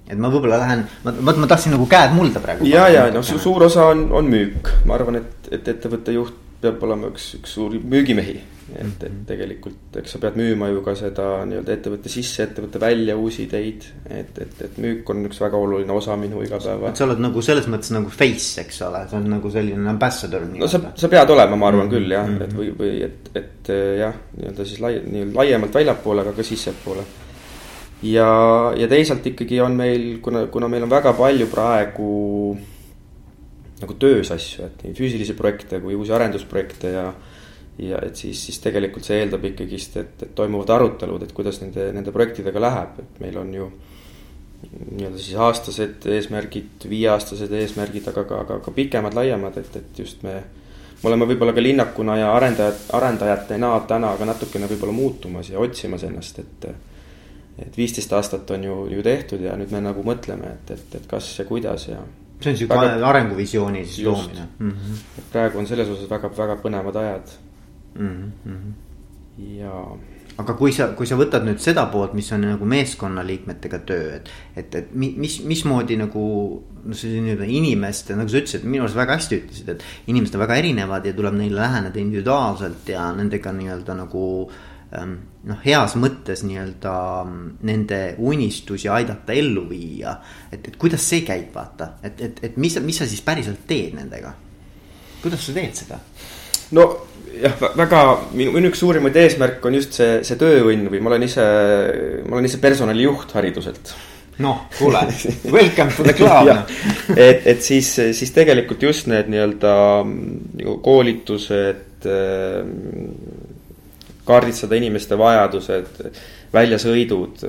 et 0.05 0.19
ma 0.19 0.29
võib-olla 0.29 0.59
lähen, 0.61 0.83
ma, 1.05 1.13
ma, 1.15 1.33
ma 1.33 1.47
tahtsin 1.49 1.73
nagu 1.73 1.87
käed 1.89 2.11
mulda 2.17 2.41
praegu. 2.43 2.67
ja, 2.67 2.89
ja 2.91 3.07
noh, 3.13 3.23
suur 3.23 3.63
osa 3.69 3.87
on, 3.93 4.09
on 4.11 4.27
müük, 4.29 4.73
ma 4.85 4.99
arvan, 4.99 5.21
et, 5.21 5.53
et 5.55 5.71
ettevõtte 5.75 6.13
juht 6.13 6.35
peab 6.61 6.83
olema 6.83 7.13
üks, 7.13 7.31
üks 7.39 7.55
suuri 7.55 7.79
müügimehi 7.79 8.41
et, 8.73 9.03
et 9.05 9.17
tegelikult 9.29 9.99
eks 9.99 10.15
sa 10.15 10.19
pead 10.23 10.37
müüma 10.39 10.71
ju 10.71 10.79
ka 10.85 10.95
seda 10.97 11.25
nii-öelda 11.45 11.73
ettevõtte 11.75 12.09
sisse, 12.09 12.47
ettevõtte 12.47 12.79
välja 12.81 13.13
uusi 13.17 13.43
ideid. 13.45 13.85
et, 14.09 14.39
et, 14.41 14.55
et 14.65 14.79
müük 14.81 15.09
on 15.13 15.21
üks 15.29 15.37
väga 15.41 15.59
oluline 15.61 15.93
osa 15.93 16.15
minu 16.17 16.41
igapäeva. 16.41 16.89
et 16.89 16.97
sa 16.97 17.05
oled 17.05 17.21
nagu 17.21 17.43
selles 17.45 17.67
mõttes 17.69 17.93
nagu 17.93 18.09
face, 18.09 18.63
eks 18.63 18.81
ole, 18.87 19.03
sa 19.09 19.19
oled 19.19 19.29
nagu 19.35 19.51
selline 19.53 19.89
ambassador. 19.91 20.47
no 20.49 20.69
sa, 20.71 20.81
sa 20.97 21.11
pead 21.11 21.35
olema, 21.35 21.55
ma 21.55 21.69
arvan 21.69 21.85
mm 21.85 21.91
-hmm. 21.91 21.99
küll 21.99 22.15
jah 22.17 22.33
et 22.47 22.57
või, 22.57 22.71
või 22.79 22.95
et, 23.05 23.29
et 23.35 23.71
jah, 23.99 24.17
nii-öelda 24.39 24.65
siis 24.65 24.81
lai-, 24.81 25.03
nii-öelda 25.05 25.39
laiemalt 25.41 25.77
väljapoole, 25.81 26.25
aga 26.25 26.33
ka 26.33 26.43
sissepoole. 26.43 27.05
ja, 28.01 28.29
ja 28.77 28.87
teisalt 28.87 29.25
ikkagi 29.25 29.61
on 29.61 29.77
meil, 29.77 30.17
kuna, 30.21 30.47
kuna 30.47 30.67
meil 30.67 30.83
on 30.83 30.89
väga 30.89 31.13
palju 31.13 31.47
praegu 31.53 32.57
nagu 33.81 33.93
töös 33.99 34.31
asju, 34.31 34.65
et 34.65 34.83
nii 34.83 34.97
füüsilisi 34.97 35.35
projekte 35.37 35.79
kui 35.83 35.95
uusi 35.95 36.13
arendusprojekte 36.15 36.89
ja 36.89 37.09
ja 37.79 37.99
et 38.05 38.15
siis, 38.15 38.39
siis 38.47 38.59
tegelikult 38.63 39.03
see 39.07 39.19
eeldab 39.19 39.43
ikkagist, 39.51 39.97
et, 39.99 40.15
et 40.23 40.31
toimuvad 40.35 40.71
arutelud, 40.77 41.25
et 41.25 41.33
kuidas 41.35 41.59
nende, 41.61 41.89
nende 41.95 42.13
projektidega 42.15 42.61
läheb, 42.61 42.99
et 43.03 43.21
meil 43.23 43.37
on 43.41 43.53
ju 43.53 43.69
nii-öelda 44.65 45.19
siis 45.19 45.35
aastased 45.41 46.07
eesmärgid, 46.15 46.87
viieaastased 46.89 47.51
eesmärgid, 47.59 48.07
aga 48.11 48.23
ka, 48.27 48.41
aga 48.45 48.59
ka 48.63 48.73
pikemad, 48.75 49.13
laiemad, 49.17 49.57
et, 49.61 49.75
et 49.81 49.99
just 49.99 50.23
me. 50.23 50.39
me 51.03 51.09
oleme 51.09 51.27
võib-olla 51.29 51.53
ka 51.53 51.61
linnakuna 51.61 52.15
ja 52.17 52.31
arendajad, 52.33 52.77
arendajatena 52.97 53.71
täna 53.87 54.15
ka 54.17 54.25
natukene 54.25 54.69
võib-olla 54.71 54.95
muutumas 54.95 55.49
ja 55.51 55.59
otsimas 55.59 56.03
ennast, 56.07 56.39
et. 56.39 56.67
et 57.59 57.77
viisteist 57.77 58.13
aastat 58.13 58.51
on 58.51 58.63
ju, 58.63 58.77
ju 58.91 59.03
tehtud 59.03 59.43
ja 59.43 59.53
nüüd 59.59 59.71
me 59.71 59.83
nagu 59.83 60.03
mõtleme, 60.03 60.55
et, 60.55 60.71
et, 60.71 60.95
et 60.95 61.05
kas 61.07 61.27
ja 61.39 61.45
kuidas 61.45 61.87
ja. 61.87 61.99
see 62.41 62.51
on 62.51 62.57
sihuke 62.59 62.79
arenguvisiooni 63.11 63.85
siis 63.85 64.07
loomine 64.07 64.47
mm. 64.59 64.71
-hmm. 64.71 65.27
praegu 65.31 65.59
on 65.59 65.67
selles 65.67 65.89
osas 65.89 66.09
väga, 66.09 66.31
väga 66.37 66.57
põnevad 66.63 66.99
ajad 66.99 67.35
mm. 67.95 68.31
-hmm. 68.45 68.73
ja. 69.57 69.97
aga 70.37 70.53
kui 70.53 70.73
sa, 70.73 70.87
kui 70.97 71.07
sa 71.07 71.15
võtad 71.15 71.45
nüüd 71.47 71.59
seda 71.63 71.85
poolt, 71.91 72.13
mis 72.13 72.31
on 72.35 72.41
nagu 72.41 72.65
meeskonnaliikmetega 72.65 73.79
töö, 73.87 74.15
et, 74.15 74.29
et, 74.55 74.75
et 74.75 74.93
mis, 74.93 75.41
mismoodi 75.43 75.97
nagu. 75.97 76.25
no 76.85 76.93
see 76.93 77.17
nii-öelda 77.17 77.47
inimeste, 77.49 78.13
nagu 78.13 78.29
sa 78.29 78.37
ütlesid, 78.37 78.65
minu 78.69 78.83
arust 78.85 78.97
väga 78.99 79.15
hästi 79.17 79.37
ütlesid, 79.41 79.69
et 79.73 79.83
inimesed 80.11 80.35
on 80.37 80.43
väga 80.43 80.55
erinevad 80.61 81.05
ja 81.05 81.13
tuleb 81.17 81.33
neile 81.33 81.57
läheneda 81.57 81.99
individuaalselt 81.99 82.89
ja 82.93 83.07
nendega 83.17 83.53
nii-öelda 83.57 83.95
nagu 83.97 84.25
ähm, 84.93 85.15
noh, 85.49 85.57
heas 85.65 85.95
mõttes 85.97 86.43
nii-öelda 86.45 86.93
nende 87.65 87.99
unistusi 88.17 88.89
aidata 88.89 89.33
ellu 89.33 89.65
viia. 89.69 90.19
et, 90.51 90.67
et 90.67 90.77
kuidas 90.77 91.09
see 91.09 91.25
käib, 91.25 91.49
vaata, 91.55 91.95
et, 92.03 92.21
et, 92.21 92.43
et 92.43 92.57
mis, 92.57 92.77
mis 92.85 92.97
sa 93.01 93.09
siis 93.09 93.25
päriselt 93.25 93.65
teed 93.67 93.97
nendega? 93.97 94.35
kuidas 95.23 95.47
sa 95.47 95.57
teed 95.57 95.73
seda? 95.73 95.99
No 96.71 96.87
jah, 97.41 97.55
väga 97.77 98.01
minu, 98.33 98.53
minu 98.55 98.71
üks 98.71 98.81
suurimaid 98.83 99.17
eesmärk 99.19 99.63
on 99.67 99.77
just 99.77 99.97
see, 99.97 100.19
see 100.27 100.39
tööõnn 100.39 100.89
või 100.91 101.01
ma 101.03 101.13
olen 101.13 101.27
ise, 101.27 101.45
ma 102.25 102.37
olen 102.37 102.49
ise 102.49 102.61
personalijuht 102.63 103.35
hariduselt. 103.37 103.95
Noh, 104.43 104.65
kuule, 104.75 104.99
welcome 105.55 105.91
to 105.95 106.03
the 106.03 106.13
club. 106.15 106.49
Et, 107.15 107.45
et 107.47 107.61
siis, 107.63 107.87
siis 108.17 108.33
tegelikult 108.35 108.83
just 108.83 109.07
need 109.07 109.29
nii-öelda 109.31 109.75
nagu 110.03 110.79
koolitused, 110.83 112.07
kaardistada 114.25 114.79
inimeste 114.79 115.15
vajadused, 115.19 116.01
väljasõidud, 116.55 117.45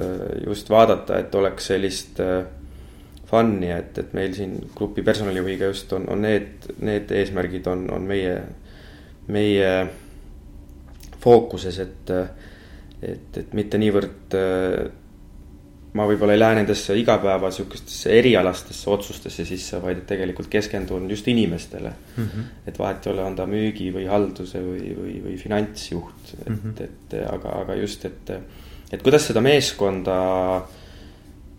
just 0.47 0.71
vaadata, 0.71 1.19
et 1.25 1.35
oleks 1.35 1.73
sellist 1.73 2.23
fun'i, 3.27 3.73
et, 3.75 3.99
et 3.99 4.15
meil 4.15 4.35
siin 4.37 4.55
grupi 4.77 5.03
personalijuhiga 5.03 5.73
just 5.73 5.91
on, 5.97 6.07
on 6.13 6.23
need, 6.23 6.71
need 6.79 7.11
eesmärgid 7.11 7.67
on, 7.71 7.89
on 7.97 8.07
meie 8.07 8.37
meie 9.29 9.71
fookuses, 11.21 11.79
et, 11.83 12.11
et, 13.03 13.39
et 13.43 13.55
mitte 13.57 13.79
niivõrd 13.79 14.37
ma 15.97 16.05
võib-olla 16.09 16.35
ei 16.37 16.41
lähe 16.41 16.57
nendesse 16.59 16.95
igapäeva 16.99 17.51
sihukestesse 17.55 18.13
erialastesse 18.19 18.91
otsustesse 18.93 19.47
sisse, 19.49 19.81
vaid 19.83 20.03
et 20.03 20.07
tegelikult 20.11 20.49
keskendun 20.53 21.09
just 21.11 21.29
inimestele 21.33 21.93
mm. 21.93 22.25
-hmm. 22.25 22.49
et 22.69 22.79
vahet 22.79 23.07
ei 23.07 23.13
ole, 23.13 23.25
on 23.25 23.37
ta 23.37 23.47
müügi 23.51 23.89
või 23.95 24.07
halduse 24.11 24.61
või, 24.65 24.93
või, 24.99 25.15
või 25.25 25.37
finantsjuht, 25.41 26.35
et 26.41 26.49
mm, 26.49 26.59
-hmm. 26.65 26.83
et 26.85 27.17
aga, 27.33 27.55
aga 27.63 27.79
just, 27.81 28.05
et, 28.05 28.35
et 28.93 29.03
kuidas 29.03 29.27
seda 29.31 29.41
meeskonda 29.41 30.19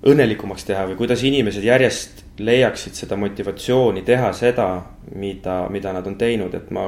õnnelikumaks 0.08 0.68
teha 0.68 0.86
või 0.92 1.00
kuidas 1.00 1.24
inimesed 1.26 1.64
järjest 1.64 2.24
leiaksid 2.38 2.94
seda 2.94 3.18
motivatsiooni 3.18 4.04
teha 4.06 4.30
seda, 4.34 4.68
mida, 5.16 5.64
mida 5.74 5.94
nad 5.94 6.08
on 6.08 6.16
teinud, 6.18 6.54
et 6.54 6.70
ma 6.72 6.86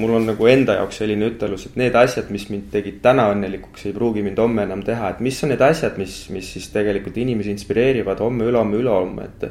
mul 0.00 0.14
on 0.16 0.26
nagu 0.30 0.46
enda 0.48 0.78
jaoks 0.78 1.00
selline 1.02 1.28
ütelus, 1.32 1.66
et 1.68 1.76
need 1.80 1.94
asjad, 1.98 2.30
mis 2.32 2.46
mind 2.50 2.70
tegid 2.72 3.00
täna 3.04 3.28
õnnelikuks, 3.34 3.86
ei 3.88 3.94
pruugi 3.94 4.24
mind 4.24 4.40
homme 4.40 4.64
enam 4.66 4.82
teha, 4.86 5.12
et 5.14 5.22
mis 5.24 5.38
on 5.44 5.52
need 5.52 5.62
asjad, 5.64 5.98
mis, 6.00 6.16
mis 6.34 6.50
siis 6.56 6.70
tegelikult 6.74 7.18
inimesi 7.20 7.52
inspireerivad 7.54 8.22
homme, 8.24 8.48
ülehomme, 8.50 8.80
ülehomme, 8.80 9.28
et. 9.28 9.48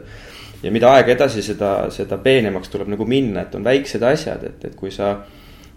ja 0.63 0.71
mida 0.75 0.93
aeg 0.95 1.13
edasi, 1.15 1.43
seda, 1.45 1.73
seda 1.93 2.17
peenemaks 2.23 2.71
tuleb 2.71 2.91
nagu 2.95 3.08
minna, 3.08 3.45
et 3.45 3.55
on 3.55 3.67
väiksed 3.67 4.03
asjad, 4.03 4.43
et, 4.47 4.69
et 4.71 4.77
kui 4.79 4.91
sa, 4.91 5.13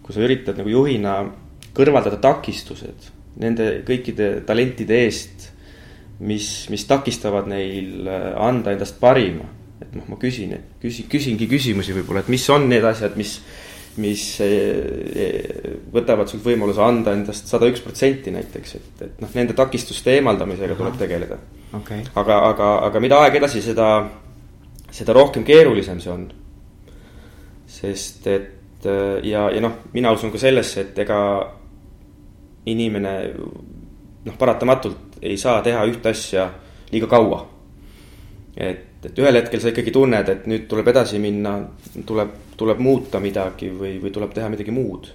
kui 0.03 0.15
sa 0.15 0.25
üritad 0.25 0.59
nagu 0.59 0.73
juhina 0.73 1.19
kõrvaldada 1.77 2.19
takistused 2.23 3.11
nende 3.41 3.81
kõikide 3.87 4.43
talentide 4.47 4.99
eest, 5.07 5.49
mis, 6.23 6.49
mis 6.71 6.85
takistavad 6.89 7.49
neil 7.51 8.09
äh, 8.09 8.31
anda 8.41 8.75
endast 8.75 8.99
parima. 9.01 9.49
et 9.83 9.97
noh, 9.99 10.05
ma 10.07 10.15
küsin, 10.15 10.53
küsin, 10.79 11.09
küsingi 11.11 11.49
küsimusi 11.51 11.95
võib-olla, 11.97 12.21
et 12.23 12.29
mis 12.31 12.45
on 12.55 12.69
need 12.71 12.85
asjad, 12.87 13.17
mis 13.19 13.41
mis 14.01 14.25
eh, 14.41 15.75
võtavad 15.93 16.31
sult 16.31 16.45
võimaluse 16.47 16.81
anda 16.81 17.13
endast 17.13 17.51
sada 17.51 17.69
üks 17.69 17.83
protsenti 17.85 18.33
näiteks, 18.33 18.75
et, 18.79 19.03
et 19.05 19.21
noh, 19.21 19.33
nende 19.37 19.57
takistuste 19.59 20.15
eemaldamisega 20.17 20.79
tuleb 20.79 20.97
tegeleda 21.01 21.37
okay.. 21.77 22.05
aga, 22.15 22.39
aga, 22.49 22.71
aga 22.89 23.03
mida 23.05 23.21
aeg 23.21 23.37
edasi, 23.43 23.61
seda, 23.65 23.89
seda 24.91 25.17
rohkem 25.17 25.45
keerulisem 25.45 26.01
see 26.01 26.13
on. 26.13 26.27
sest 27.69 28.27
et 28.33 28.89
ja, 29.23 29.49
ja 29.53 29.61
noh, 29.63 29.83
mina 29.93 30.13
usun 30.13 30.33
ka 30.33 30.41
sellesse, 30.41 30.89
et 30.89 30.99
ega 31.05 31.19
inimene 32.67 33.15
noh, 34.25 34.37
paratamatult 34.39 35.19
ei 35.23 35.37
saa 35.39 35.61
teha 35.63 35.85
ühte 35.91 36.13
asja 36.13 36.49
liiga 36.93 37.09
kaua. 37.11 37.43
et, 38.57 39.05
et 39.05 39.19
ühel 39.19 39.39
hetkel 39.39 39.61
sa 39.61 39.71
ikkagi 39.73 39.95
tunned, 39.95 40.29
et 40.29 40.47
nüüd 40.51 40.67
tuleb 40.71 40.91
edasi 40.93 41.19
minna, 41.23 41.57
tuleb, 42.07 42.35
tuleb 42.63 42.81
muuta 42.83 43.21
midagi 43.23 43.73
või, 43.75 43.97
või 44.03 44.15
tuleb 44.15 44.33
teha 44.37 44.49
midagi 44.53 44.75
muud. 44.75 45.11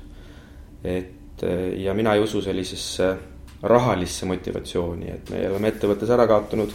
et 0.84 1.44
ja 1.78 1.94
mina 1.94 2.14
ei 2.16 2.22
usu 2.22 2.42
sellisesse 2.42 3.12
rahalisse 3.64 4.26
motivatsiooni, 4.26 5.10
et 5.12 5.30
me 5.34 5.42
oleme 5.50 5.72
ettevõttes 5.74 6.10
ära 6.14 6.28
kaotanud 6.30 6.74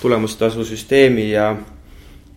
tulemustasu 0.00 0.64
süsteemi 0.64 1.30
ja 1.30 1.52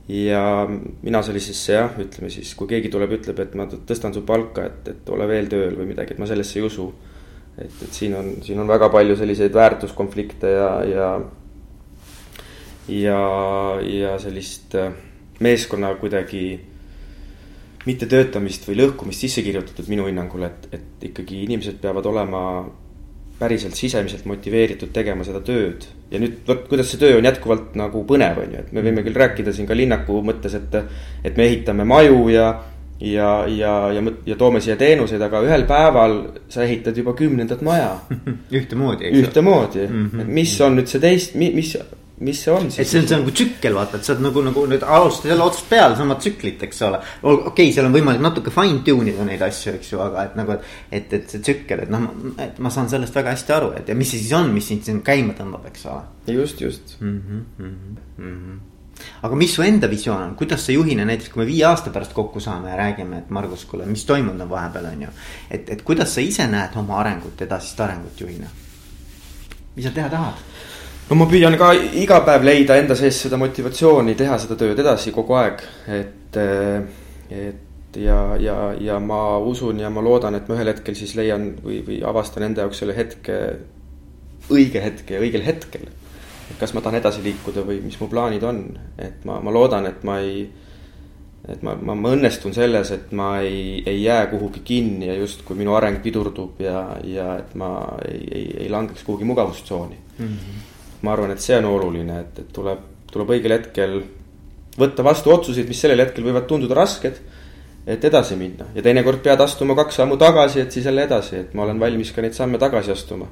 ja 0.08 0.68
mina 1.02 1.22
sellisesse 1.26 1.74
jah, 1.74 1.96
ütleme 1.98 2.30
siis, 2.30 2.52
kui 2.56 2.70
keegi 2.70 2.92
tuleb, 2.94 3.16
ütleb, 3.18 3.40
et 3.42 3.56
ma 3.58 3.66
tõstan 3.66 4.14
su 4.14 4.22
palka, 4.28 4.68
et, 4.68 4.92
et 4.92 5.10
ole 5.10 5.26
veel 5.30 5.50
tööl 5.50 5.74
või 5.80 5.90
midagi, 5.90 6.14
et 6.14 6.22
ma 6.22 6.28
sellesse 6.30 6.60
ei 6.60 6.66
usu. 6.68 6.92
et, 7.58 7.82
et 7.88 7.94
siin 7.94 8.14
on, 8.14 8.30
siin 8.44 8.60
on 8.60 8.68
väga 8.68 8.90
palju 8.94 9.16
selliseid 9.16 9.54
väärtuskonflikte 9.56 10.52
ja, 10.52 10.70
ja 10.86 11.10
ja, 12.88 13.20
ja 13.82 14.18
sellist 14.22 14.76
meeskonna 15.40 15.96
kuidagi 15.98 16.60
mittetöötamist 17.86 18.66
või 18.70 18.80
lõhkumist 18.82 19.26
sisse 19.26 19.44
kirjutatud 19.46 19.90
minu 19.92 20.08
hinnangul, 20.10 20.48
et, 20.48 20.68
et 20.74 21.08
ikkagi 21.12 21.44
inimesed 21.46 21.78
peavad 21.82 22.06
olema 22.10 22.42
päriselt 23.40 23.76
sisemiselt 23.76 24.26
motiveeritud 24.26 24.94
tegema 24.96 25.26
seda 25.28 25.42
tööd. 25.44 25.86
ja 26.12 26.20
nüüd 26.22 26.46
vot, 26.48 26.68
kuidas 26.70 26.92
see 26.92 27.02
töö 27.02 27.18
on 27.18 27.26
jätkuvalt 27.26 27.74
nagu 27.76 28.06
põnev, 28.08 28.40
on 28.44 28.54
ju, 28.54 28.62
et 28.62 28.72
me 28.72 28.84
võime 28.86 29.04
küll 29.04 29.18
rääkida 29.18 29.54
siin 29.54 29.68
ka 29.68 29.76
linnaku 29.76 30.22
mõttes, 30.24 30.56
et, 30.56 30.78
et 31.26 31.38
me 31.38 31.48
ehitame 31.50 31.84
maju 31.84 32.30
ja 32.30 32.48
ja, 33.00 33.48
ja, 33.48 33.92
ja, 33.92 34.04
ja 34.26 34.36
toome 34.40 34.62
siia 34.64 34.78
teenuseid, 34.80 35.22
aga 35.22 35.42
ühel 35.44 35.66
päeval 35.68 36.16
sa 36.48 36.64
ehitad 36.64 36.96
juba 36.98 37.12
kümnendat 37.18 37.62
maja. 37.66 37.98
ühtemoodi, 38.60 39.10
eks 39.10 39.18
ju. 39.18 39.26
ühtemoodi 39.26 39.88
mm, 39.88 40.10
-hmm. 40.14 40.32
mis 40.38 40.54
on 40.62 40.80
nüüd 40.80 40.88
see 40.88 41.02
teist, 41.04 41.36
mis, 41.36 41.76
mis 42.18 42.40
see 42.44 42.52
on 42.52 42.70
siis? 42.72 42.80
et 42.80 42.88
see 42.88 43.02
on, 43.02 43.08
see 43.10 43.16
on 43.18 43.24
nagu 43.26 43.34
tsükkel, 43.36 43.74
vaata, 43.76 44.00
et 44.00 44.08
sa 44.08 44.14
oled 44.14 44.24
nagu, 44.24 44.44
nagu 44.46 44.62
nüüd 44.72 44.84
alustad 44.88 45.34
jälle 45.34 45.44
otsast 45.44 45.68
peale 45.70 45.98
sama 46.00 46.16
tsüklit, 46.16 46.62
eks 46.64 46.82
ole. 46.88 47.00
okei 47.22 47.50
okay,, 47.52 47.72
seal 47.76 47.90
on 47.90 47.96
võimalik 47.96 48.22
natuke 48.24 48.54
fine 48.56 48.84
tune 48.88 49.12
ida 49.12 49.26
neid 49.28 49.42
asju, 49.44 49.74
eks 49.76 49.90
ju, 49.92 50.00
aga 50.04 50.24
et 50.30 50.38
nagu, 50.40 50.56
et, 50.56 51.16
et 51.18 51.34
see 51.34 51.44
tsükkel, 51.44 51.84
et 51.84 51.92
noh, 51.92 52.06
et 52.40 52.62
ma 52.64 52.72
saan 52.72 52.88
sellest 52.92 53.16
väga 53.16 53.34
hästi 53.36 53.56
aru, 53.58 53.74
et 53.82 53.92
ja 53.92 53.98
mis 54.00 54.14
see 54.14 54.22
siis 54.22 54.32
on, 54.38 54.48
mis 54.56 54.70
sind 54.72 54.88
siin 54.88 55.02
käima 55.06 55.36
tõmbab, 55.36 55.68
eks 55.72 55.84
ole. 55.92 56.06
just, 56.32 56.62
just 56.62 56.96
mm. 57.02 57.20
-hmm, 57.28 57.44
mm 57.58 58.14
-hmm. 58.24 59.04
aga 59.28 59.36
mis 59.36 59.56
su 59.56 59.62
enda 59.62 59.90
visioon 59.90 60.22
on, 60.22 60.36
kuidas 60.36 60.66
sa 60.66 60.72
juhina 60.72 61.06
näiteks, 61.06 61.30
kui 61.30 61.44
me 61.44 61.48
viie 61.52 61.66
aasta 61.66 61.90
pärast 61.90 62.14
kokku 62.14 62.40
saame 62.40 62.70
ja 62.70 62.78
räägime, 62.78 63.18
et 63.18 63.30
Margus, 63.30 63.66
kuule, 63.66 63.86
mis 63.86 64.06
toimunud 64.06 64.42
on 64.42 64.50
vahepeal, 64.50 64.86
on 64.86 65.02
ju. 65.02 65.10
et, 65.52 65.70
et 65.70 65.82
kuidas 65.82 66.16
sa 66.16 66.22
ise 66.22 66.48
näed 66.48 66.76
oma 66.76 67.00
arengut, 67.00 67.42
edasist 67.42 67.80
arengut 67.80 68.22
juhina? 68.22 68.48
mis 69.76 69.86
sa 69.86 69.92
teha 69.92 70.10
tahad? 70.10 70.34
No 71.10 71.18
ma 71.20 71.28
püüan 71.30 71.58
ka 71.60 71.72
iga 72.02 72.22
päev 72.26 72.46
leida 72.48 72.78
enda 72.82 72.98
sees 72.98 73.20
seda 73.26 73.38
motivatsiooni 73.42 74.16
teha 74.18 74.40
seda 74.42 74.58
tööd 74.60 74.80
edasi 74.82 75.14
kogu 75.16 75.38
aeg, 75.38 75.62
et, 76.00 76.40
et 77.30 78.00
ja, 78.02 78.20
ja, 78.42 78.58
ja 78.82 78.98
ma 79.00 79.38
usun 79.38 79.80
ja 79.84 79.92
ma 79.94 80.04
loodan, 80.06 80.36
et 80.36 80.50
ma 80.50 80.58
ühel 80.58 80.74
hetkel 80.74 80.98
siis 80.98 81.16
leian 81.20 81.54
või, 81.64 81.80
või 81.86 82.02
avastan 82.06 82.50
enda 82.50 82.66
jaoks 82.66 82.82
selle 82.82 82.98
hetke, 82.98 83.40
õige 84.50 84.82
hetke 84.82 85.18
ja 85.18 85.24
õigel 85.24 85.46
hetkel. 85.46 85.88
et 86.50 86.60
kas 86.60 86.74
ma 86.74 86.82
tahan 86.82 87.00
edasi 87.00 87.24
liikuda 87.26 87.64
või 87.66 87.80
mis 87.86 87.98
mu 88.02 88.10
plaanid 88.10 88.44
on, 88.44 88.62
et 89.02 89.26
ma, 89.26 89.40
ma 89.42 89.54
loodan, 89.54 89.86
et 89.90 90.04
ma 90.06 90.20
ei 90.22 90.46
et 91.46 91.62
ma, 91.62 91.76
ma, 91.78 91.94
ma 91.94 92.12
õnnestun 92.16 92.56
selles, 92.58 92.90
et 92.92 93.12
ma 93.14 93.36
ei, 93.46 93.84
ei 93.86 94.00
jää 94.02 94.26
kuhugi 94.32 94.64
kinni 94.66 95.12
ja 95.12 95.16
justkui 95.20 95.58
minu 95.58 95.76
areng 95.78 96.02
pidurdub 96.02 96.62
ja, 96.66 96.88
ja 97.06 97.36
et 97.38 97.54
ma 97.54 97.76
ei, 98.02 98.24
ei, 98.32 98.48
ei 98.66 98.70
langeks 98.74 99.06
kuhugi 99.06 99.30
mugavustsooni 99.30 100.00
mm. 100.18 100.26
-hmm 100.26 100.72
ma 101.02 101.14
arvan, 101.14 101.32
et 101.32 101.42
see 101.44 101.58
on 101.58 101.66
oluline, 101.70 102.20
et, 102.20 102.40
et 102.40 102.54
tuleb, 102.54 102.80
tuleb 103.12 103.34
õigel 103.36 103.58
hetkel 103.58 104.00
võtta 104.80 105.04
vastu 105.06 105.32
otsuseid, 105.34 105.68
mis 105.68 105.80
sellel 105.80 106.04
hetkel 106.04 106.26
võivad 106.26 106.48
tunduda 106.50 106.78
rasked. 106.78 107.22
et 107.86 108.06
edasi 108.06 108.34
minna 108.36 108.66
ja 108.74 108.82
teinekord 108.82 109.20
pead 109.22 109.42
astuma 109.42 109.76
kaks 109.78 110.00
sammu 110.00 110.16
tagasi, 110.18 110.60
et 110.60 110.72
siis 110.72 110.86
jälle 110.86 111.04
edasi, 111.06 111.36
et 111.38 111.54
ma 111.54 111.64
olen 111.68 111.80
valmis 111.80 112.12
ka 112.12 112.22
neid 112.22 112.34
samme 112.34 112.58
tagasi 112.58 112.92
astuma 112.92 113.28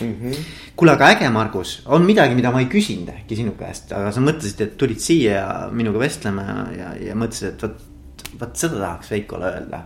mm 0.00 0.14
-hmm.. 0.22 0.36
kuule, 0.76 0.92
aga 0.92 1.08
äge, 1.08 1.28
Margus, 1.30 1.82
on 1.86 2.02
midagi, 2.02 2.34
mida 2.34 2.50
ma 2.50 2.60
ei 2.60 2.66
küsinud 2.66 3.08
äkki 3.08 3.36
sinu 3.36 3.52
käest, 3.58 3.92
aga 3.92 4.12
sa 4.12 4.20
mõtlesid, 4.20 4.62
et 4.62 4.76
tulid 4.78 4.98
siia 4.98 5.68
minuga 5.72 5.98
vestlema 5.98 6.42
ja, 6.78 6.94
ja, 7.08 7.14
mõtlesid, 7.14 7.52
et 7.52 7.62
vot, 7.62 7.76
vot 8.40 8.56
seda 8.56 8.80
tahaks 8.80 9.10
Veikole 9.10 9.52
öelda. 9.52 9.82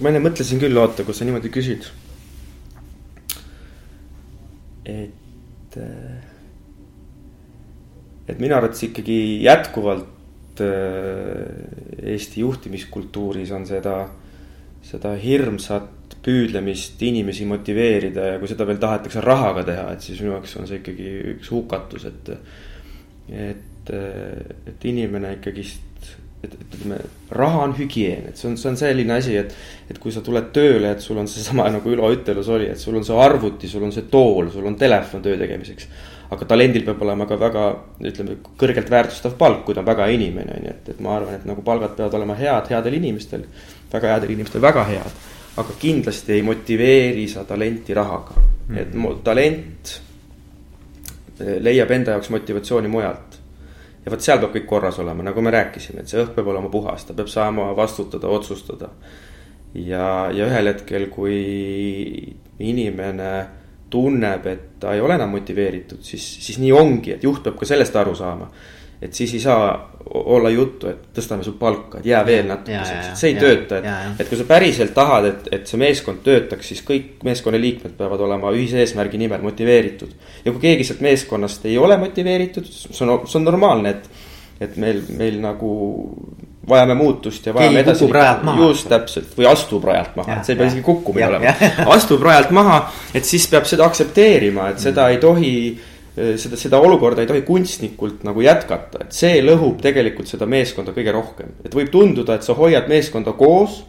ma 0.00 0.08
enne 0.08 0.20
mõtlesin 0.20 0.58
küll, 0.58 0.78
oota, 0.78 1.04
kui 1.04 1.14
sa 1.14 1.24
niimoodi 1.24 1.50
küsid 1.50 1.90
et, 4.84 5.76
äh, 5.80 6.18
et 8.28 8.40
minu 8.40 8.56
arvates 8.56 8.84
ikkagi 8.88 9.18
jätkuvalt 9.44 10.62
äh, 10.64 12.08
Eesti 12.14 12.44
juhtimiskultuuris 12.44 13.52
on 13.56 13.66
seda, 13.68 13.96
seda 14.84 15.14
hirmsat 15.20 16.18
püüdlemist 16.24 17.00
inimesi 17.04 17.44
motiveerida 17.48 18.28
ja 18.32 18.38
kui 18.40 18.48
seda 18.48 18.66
veel 18.68 18.80
tahetakse 18.80 19.20
rahaga 19.24 19.64
teha, 19.66 19.88
et 19.92 20.04
siis 20.04 20.20
minu 20.22 20.36
jaoks 20.36 20.56
on 20.60 20.68
see 20.68 20.80
ikkagi 20.80 21.10
üks 21.36 21.50
hukatus, 21.52 22.08
et. 22.10 22.34
et, 23.28 23.60
et 23.84 24.84
inimene 24.88 25.34
ikkagist 25.36 25.93
et, 26.44 26.54
et 26.54 26.74
ütleme, 26.76 26.98
raha 27.34 27.62
on 27.66 27.74
hügieen, 27.76 28.28
et 28.30 28.40
see 28.40 28.48
on, 28.50 28.56
see 28.60 28.70
on 28.70 28.78
selline 28.78 29.16
asi, 29.16 29.36
et. 29.40 29.54
et 29.90 29.98
kui 30.00 30.12
sa 30.14 30.22
tuled 30.24 30.50
tööle, 30.54 30.94
et 30.94 31.02
sul 31.04 31.18
on 31.20 31.28
seesama 31.28 31.66
nagu 31.72 31.92
Ülo 31.92 32.08
ütelus 32.14 32.48
oli, 32.52 32.70
et 32.72 32.80
sul 32.80 32.96
on 32.98 33.04
see 33.06 33.16
arvuti, 33.20 33.68
sul 33.68 33.84
on 33.84 33.92
see 33.92 34.06
tool, 34.10 34.48
sul 34.52 34.66
on 34.68 34.78
telefon 34.80 35.22
töö 35.24 35.36
tegemiseks. 35.40 35.88
aga 36.34 36.48
talendil 36.50 36.86
peab 36.86 37.02
olema 37.04 37.26
ka 37.30 37.36
väga, 37.38 37.66
ütleme, 38.10 38.38
kõrgelt 38.58 38.88
väärtustav 38.90 39.36
palk, 39.38 39.62
kui 39.66 39.76
ta 39.76 39.82
on 39.84 39.90
väga 39.90 40.08
inimene, 40.10 40.56
on 40.56 40.66
ju, 40.66 40.72
et, 40.72 40.88
et 40.94 41.02
ma 41.04 41.18
arvan, 41.18 41.36
et 41.36 41.44
nagu 41.46 41.62
palgad 41.62 41.94
peavad 41.98 42.16
olema 42.18 42.36
head, 42.38 42.72
headel 42.72 42.98
inimestel. 42.98 43.44
väga 43.92 44.14
headel 44.14 44.34
inimestel, 44.34 44.62
väga 44.64 44.88
head. 44.88 45.22
aga 45.56 45.76
kindlasti 45.78 46.32
ei 46.34 46.42
motiveeri 46.42 47.28
sa 47.30 47.44
talenti 47.44 47.94
rahaga 47.94 48.34
mm, 48.34 48.76
-hmm. 48.76 48.80
et 48.80 49.24
talent 49.24 50.00
leiab 51.38 51.90
enda 51.90 52.10
jaoks 52.14 52.30
motivatsiooni 52.30 52.88
mujalt 52.88 53.33
ja 54.04 54.12
vot 54.12 54.24
seal 54.24 54.40
peab 54.42 54.52
kõik 54.56 54.66
korras 54.68 54.98
olema, 55.00 55.24
nagu 55.24 55.42
me 55.44 55.52
rääkisime, 55.54 56.04
et 56.04 56.12
see 56.12 56.20
õhk 56.20 56.34
peab 56.36 56.50
olema 56.52 56.70
puhas, 56.72 57.06
ta 57.08 57.16
peab 57.16 57.30
saama 57.32 57.70
vastutada, 57.76 58.28
otsustada. 58.28 58.90
ja, 59.74 60.30
ja 60.30 60.46
ühel 60.46 60.70
hetkel, 60.70 61.08
kui 61.10 62.34
inimene 62.62 63.32
tunneb, 63.90 64.46
et 64.46 64.64
ta 64.80 64.94
ei 64.94 65.00
ole 65.00 65.16
enam 65.18 65.32
motiveeritud, 65.34 66.02
siis, 66.02 66.24
siis 66.44 66.58
nii 66.62 66.72
ongi, 66.74 67.14
et 67.14 67.24
juht 67.24 67.42
peab 67.42 67.58
ka 67.58 67.68
sellest 67.68 67.96
aru 67.96 68.14
saama 68.18 68.50
et 69.04 69.14
siis 69.14 69.34
ei 69.36 69.40
saa 69.40 69.66
olla 70.14 70.50
juttu, 70.50 70.88
et 70.88 71.08
tõstame 71.16 71.44
sul 71.44 71.56
palka, 71.58 71.98
et 72.00 72.06
jää 72.06 72.20
veel 72.26 72.48
natukeseks, 72.48 73.08
et 73.08 73.20
see 73.20 73.30
ei 73.32 73.36
ja, 73.36 73.42
tööta, 73.42 73.78
et. 73.78 74.20
et 74.20 74.28
kui 74.28 74.38
sa 74.38 74.46
päriselt 74.48 74.92
tahad, 74.96 75.28
et, 75.30 75.48
et 75.58 75.70
see 75.70 75.80
meeskond 75.80 76.20
töötaks, 76.24 76.72
siis 76.72 76.82
kõik 76.86 77.24
meeskonnaliikmed 77.24 77.96
peavad 77.98 78.20
olema 78.26 78.52
ühise 78.54 78.82
eesmärgi 78.82 79.20
nimel 79.20 79.44
motiveeritud. 79.44 80.12
ja 80.44 80.52
kui 80.52 80.60
keegi 80.66 80.88
sealt 80.88 81.00
meeskonnast 81.04 81.64
ei 81.70 81.78
ole 81.80 81.96
motiveeritud, 82.00 82.68
see 82.68 83.06
on, 83.06 83.14
see 83.24 83.40
on 83.40 83.48
normaalne, 83.48 83.94
et, 83.96 84.10
et 84.68 84.76
meil, 84.80 85.00
meil 85.16 85.40
nagu 85.42 85.72
vajame 86.68 86.94
muutust 87.00 87.46
ja 87.48 87.54
vajame 87.56 87.80
keegi 87.80 87.88
edasi. 87.88 88.60
just 88.60 88.88
täpselt. 88.92 89.32
Või 89.38 89.48
astub 89.48 89.88
rajalt 89.88 90.20
maha, 90.20 90.36
et 90.36 90.46
see 90.48 90.54
ei 90.54 90.60
pea 90.60 90.70
isegi 90.72 90.84
kukkumine 90.84 91.30
olema, 91.32 91.56
astub 91.96 92.22
rajalt 92.24 92.52
maha, 92.56 92.78
et 93.14 93.24
siis 93.24 93.48
peab 93.52 93.68
seda 93.68 93.88
aktsepteerima, 93.88 94.68
et 94.74 94.84
seda 94.84 95.08
ei 95.12 95.20
tohi 95.22 95.56
seda, 96.14 96.58
seda 96.60 96.80
olukorda 96.82 97.24
ei 97.24 97.30
tohi 97.30 97.42
kunstnikult 97.46 98.22
nagu 98.26 98.44
jätkata, 98.44 99.04
et 99.06 99.16
see 99.16 99.42
lõhub 99.42 99.82
tegelikult 99.82 100.30
seda 100.30 100.46
meeskonda 100.50 100.94
kõige 100.96 101.14
rohkem. 101.14 101.56
et 101.64 101.74
võib 101.74 101.90
tunduda, 101.90 102.38
et 102.38 102.46
sa 102.46 102.56
hoiad 102.58 102.88
meeskonda 102.88 103.34
koos, 103.38 103.82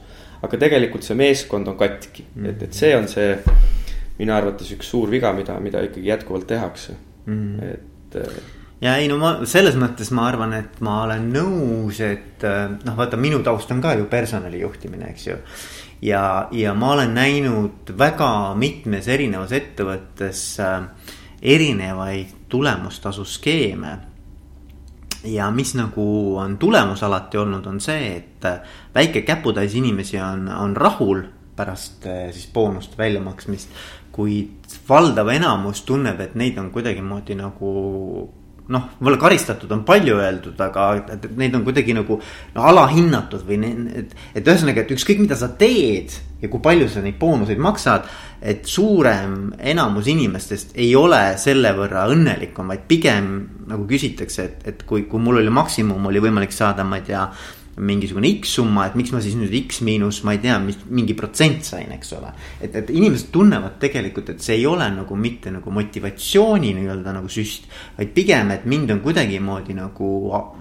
aga 0.46 0.58
tegelikult 0.62 1.06
see 1.06 1.18
meeskond 1.18 1.68
on 1.68 1.78
katki 1.78 2.26
-hmm. 2.26 2.50
et, 2.50 2.64
et 2.64 2.74
see 2.74 2.96
on 2.98 3.08
see 3.08 3.38
minu 4.20 4.34
arvates 4.34 4.72
üks 4.72 4.90
suur 4.90 5.10
viga, 5.12 5.34
mida, 5.34 5.60
mida 5.60 5.82
ikkagi 5.84 6.08
jätkuvalt 6.08 6.48
tehakse 6.48 6.96
mm, 7.26 7.60
et 7.60 8.16
äh, 8.22 8.44
ja 8.82 8.96
ei 9.00 9.08
no 9.12 9.18
ma 9.22 9.32
selles 9.48 9.78
mõttes 9.80 10.12
ma 10.16 10.28
arvan, 10.30 10.54
et 10.58 10.80
ma 10.86 11.02
olen 11.06 11.30
nõus, 11.34 12.00
et 12.04 12.44
äh, 12.48 12.68
noh, 12.70 12.96
vaata 12.98 13.20
minu 13.20 13.42
taust 13.46 13.72
on 13.72 13.82
ka 13.84 13.96
ju 13.96 14.08
personalijuhtimine, 14.12 15.12
eks 15.14 15.28
ju. 15.28 15.38
ja, 16.06 16.48
ja 16.52 16.74
ma 16.78 16.94
olen 16.98 17.14
näinud 17.16 17.94
väga 17.98 18.30
mitmes 18.60 19.08
erinevas 19.08 19.56
ettevõttes 19.56 20.44
äh, 20.64 20.82
erinevaid 21.42 22.28
tulemustasuskeeme. 22.50 23.98
ja 25.24 25.52
mis 25.52 25.76
nagu 25.76 26.38
on 26.38 26.58
tulemus 26.58 27.04
alati 27.04 27.38
olnud, 27.38 27.66
on 27.66 27.80
see, 27.82 28.16
et 28.18 28.46
väike 28.96 29.22
käputäis 29.22 29.76
inimesi 29.76 30.20
on, 30.22 30.50
on 30.50 30.78
rahul 30.78 31.24
pärast 31.56 32.06
eh, 32.06 32.32
siis 32.34 32.50
boonuste 32.54 32.98
väljamaksmist. 32.98 33.70
kuid 34.12 34.78
valdav 34.90 35.28
enamus 35.28 35.82
tunneb, 35.82 36.20
et 36.20 36.36
neid 36.36 36.58
on 36.58 36.70
kuidagimoodi 36.72 37.36
nagu 37.36 37.72
noh, 38.74 38.86
võib-olla 38.98 39.20
karistatud 39.22 39.72
on 39.76 39.84
palju 39.86 40.18
öeldud, 40.22 40.60
aga 40.62 40.86
et, 41.00 41.12
et 41.16 41.36
neid 41.38 41.56
on 41.58 41.66
kuidagi 41.66 41.94
nagu 41.94 42.18
no, 42.20 42.64
alahinnatud 42.72 43.44
või 43.48 43.60
et, 44.02 44.16
et 44.34 44.48
ühesõnaga, 44.48 44.82
et 44.82 44.94
ükskõik, 44.96 45.22
mida 45.22 45.38
sa 45.38 45.52
teed 45.60 46.16
ja 46.42 46.50
kui 46.52 46.64
palju 46.64 46.88
sa 46.92 47.04
neid 47.04 47.20
boonuseid 47.22 47.62
maksad. 47.62 48.10
et 48.46 48.66
suurem 48.70 49.54
enamus 49.58 50.08
inimestest 50.12 50.76
ei 50.78 50.92
ole 50.96 51.38
selle 51.42 51.72
võrra 51.74 52.04
õnnelikum, 52.14 52.68
vaid 52.70 52.84
pigem 52.88 53.30
nagu 53.68 53.88
küsitakse, 53.90 54.44
et, 54.44 54.68
et 54.68 54.84
kui, 54.86 55.08
kui 55.10 55.20
mul 55.20 55.40
oli 55.42 55.50
maksimum, 55.50 56.06
oli 56.06 56.22
võimalik 56.22 56.54
saada, 56.54 56.84
ma 56.84 57.00
ei 57.00 57.08
tea 57.08 57.24
mingisugune 57.76 58.30
X 58.40 58.56
summa, 58.56 58.86
et 58.88 58.96
miks 58.96 59.12
ma 59.12 59.20
siis 59.24 59.36
nüüd 59.36 59.54
X 59.66 59.82
miinus, 59.84 60.22
ma 60.24 60.36
ei 60.36 60.42
tea, 60.44 60.56
mis 60.64 60.80
mingi 60.88 61.16
protsent 61.18 61.66
sain, 61.68 61.92
eks 61.96 62.14
ole. 62.16 62.32
et, 62.62 62.76
et 62.76 62.90
inimesed 62.94 63.32
tunnevad 63.36 63.78
tegelikult, 63.82 64.32
et 64.32 64.42
see 64.44 64.60
ei 64.60 64.66
ole 64.70 64.88
nagu 64.96 65.20
mitte 65.20 65.52
nagu 65.52 65.74
motivatsiooni 65.76 66.74
nii-öelda 66.80 67.16
nagu 67.18 67.32
süst. 67.32 67.70
vaid 67.98 68.16
pigem, 68.16 68.52
et 68.56 68.66
mind 68.66 68.96
on 68.96 69.04
kuidagimoodi 69.04 69.76
nagu 69.76 70.10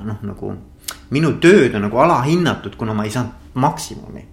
noh, 0.04 0.20
nagu 0.26 0.54
minu 1.14 1.34
tööd 1.40 1.74
on 1.76 1.86
nagu 1.86 2.02
alahinnatud, 2.02 2.76
kuna 2.76 2.94
ma 2.96 3.06
ei 3.06 3.14
saanud 3.14 3.58
maksimumi 3.62 4.30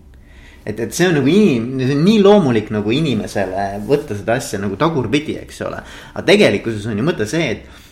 et, 0.65 0.79
et 0.79 0.93
see 0.93 1.07
on 1.09 1.15
nagu 1.19 1.29
inim-, 1.29 1.69
see 1.82 1.95
on 1.95 2.03
nii 2.05 2.19
loomulik 2.23 2.71
nagu 2.73 2.93
inimesele 2.93 3.67
võtta 3.88 4.17
seda 4.17 4.38
asja 4.41 4.59
nagu 4.61 4.77
tagurpidi, 4.79 5.38
eks 5.41 5.61
ole. 5.67 5.82
aga 6.13 6.25
tegelikkuses 6.27 6.86
on 6.89 7.01
ju 7.01 7.05
mõte 7.05 7.27
see, 7.29 7.55
et 7.55 7.89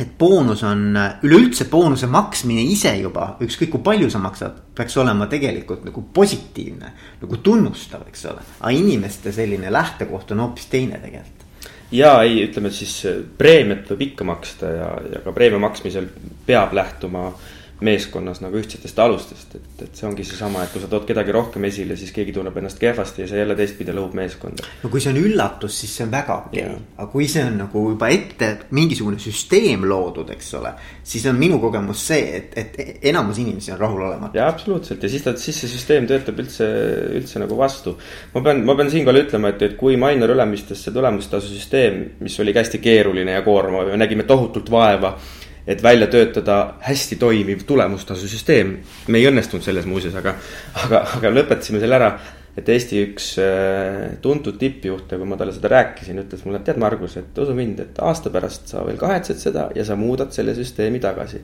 et 0.00 0.12
boonus 0.18 0.62
on, 0.66 0.90
üleüldse 1.24 1.68
boonuse 1.72 2.08
maksmine 2.10 2.64
ise 2.68 2.92
juba, 2.98 3.34
ükskõik 3.44 3.72
kui 3.74 3.84
palju 3.86 4.10
sa 4.12 4.20
maksad, 4.20 4.58
peaks 4.76 4.96
olema 5.00 5.28
tegelikult 5.32 5.86
nagu 5.88 6.04
positiivne, 6.14 6.92
nagu 7.22 7.40
tunnustav, 7.42 8.04
eks 8.10 8.28
ole. 8.32 8.44
aga 8.60 8.74
inimeste 8.76 9.32
selline 9.32 9.72
lähtekoht 9.72 10.36
on 10.36 10.44
hoopis 10.44 10.70
teine 10.72 11.00
tegelikult 11.02 11.44
ja 11.94 12.16
ei, 12.26 12.40
ütleme 12.48 12.70
siis 12.74 12.94
preemiat 13.38 13.90
võib 13.92 14.08
ikka 14.10 14.24
maksta 14.26 14.70
ja, 14.74 14.88
ja 15.12 15.20
ka 15.24 15.32
preemia 15.32 15.60
maksmisel 15.62 16.08
peab 16.46 16.74
lähtuma 16.74 17.28
äh, 17.28 17.52
meeskonnas 17.84 18.40
nagu 18.40 18.56
ühtsetest 18.56 18.98
alustest, 19.04 19.56
et, 19.58 19.64
et 19.84 19.98
see 19.98 20.06
ongi 20.08 20.24
seesama, 20.24 20.62
et 20.64 20.72
kui 20.72 20.80
sa 20.80 20.88
tood 20.88 21.04
kedagi 21.08 21.32
rohkem 21.34 21.66
esile, 21.68 21.96
siis 22.00 22.12
keegi 22.14 22.32
tunneb 22.32 22.56
ennast 22.56 22.80
kehvasti 22.80 23.24
ja 23.24 23.28
see 23.28 23.42
jälle 23.42 23.56
teistpidi 23.58 23.92
lõhub 23.92 24.16
meeskonda. 24.16 24.64
no 24.82 24.90
kui 24.92 25.02
see 25.04 25.12
on 25.12 25.20
üllatus, 25.20 25.76
siis 25.82 25.92
see 25.98 26.06
on 26.06 26.14
väga 26.14 26.38
okei 26.46 26.64
okay., 26.64 26.86
aga 26.96 27.08
kui 27.12 27.28
see 27.28 27.44
on 27.44 27.58
nagu 27.60 27.82
juba 27.92 28.08
ette 28.14 28.50
mingisugune 28.76 29.20
süsteem 29.20 29.84
loodud, 29.90 30.32
eks 30.32 30.50
ole. 30.56 30.72
siis 31.04 31.28
on 31.28 31.36
minu 31.36 31.60
kogemus 31.60 32.06
see, 32.08 32.24
et, 32.40 32.56
et 32.56 33.06
enamus 33.12 33.42
inimesi 33.44 33.74
on 33.76 33.82
rahulolematud. 33.84 34.40
jaa, 34.40 34.48
absoluutselt 34.54 35.04
ja 35.04 35.12
siis 35.12 35.28
ta, 35.28 35.36
siis 35.36 35.60
see 35.60 35.72
süsteem 35.76 36.08
töötab 36.08 36.40
üldse, 36.40 36.72
üldse 37.20 37.44
nagu 37.44 37.60
vastu. 37.60 37.98
ma 38.32 38.44
pean, 38.46 38.64
ma 38.64 38.78
pean 38.80 38.92
siinkohal 38.92 39.20
ütlema, 39.26 39.52
et, 39.52 39.68
et 39.68 39.76
kui 39.76 40.00
Mainor 40.00 40.32
Ülemistesse 40.32 40.96
tulemustasu 40.96 41.52
süsteem, 41.52 42.06
mis 42.24 42.40
oli 42.40 42.56
ka 42.56 42.64
hästi 42.64 42.80
keeruline 42.80 43.36
ja 43.36 43.44
koormav 43.44 43.92
ja 43.92 44.00
nägime 44.00 44.24
tohutult 44.24 44.72
vaeva 44.72 45.18
et 45.66 45.82
välja 45.82 46.06
töötada 46.06 46.76
hästi 46.86 47.16
toimiv 47.16 47.64
tulemustasusüsteem. 47.66 48.76
me 49.08 49.18
ei 49.18 49.28
õnnestunud 49.30 49.64
selles 49.64 49.86
muuseas, 49.86 50.14
aga, 50.14 50.36
aga, 50.84 51.04
aga 51.18 51.32
lõpetasime 51.34 51.80
selle 51.82 51.98
ära. 51.98 52.16
et 52.56 52.68
Eesti 52.72 53.02
üks 53.04 53.24
äh, 53.42 54.16
tuntud 54.24 54.56
tippjuhte, 54.58 55.18
kui 55.18 55.28
ma 55.28 55.36
talle 55.36 55.52
seda 55.52 55.68
rääkisin, 55.68 56.22
ütles 56.22 56.44
mulle, 56.46 56.62
tead, 56.64 56.78
Margus, 56.80 57.18
et 57.20 57.38
usu 57.38 57.54
mind, 57.54 57.82
et 57.84 57.98
aasta 58.00 58.32
pärast 58.32 58.70
sa 58.72 58.84
veel 58.86 58.96
kahetsed 58.96 59.36
seda 59.42 59.68
ja 59.76 59.84
sa 59.84 59.96
muudad 59.96 60.32
selle 60.32 60.54
süsteemi 60.56 61.02
tagasi 61.02 61.42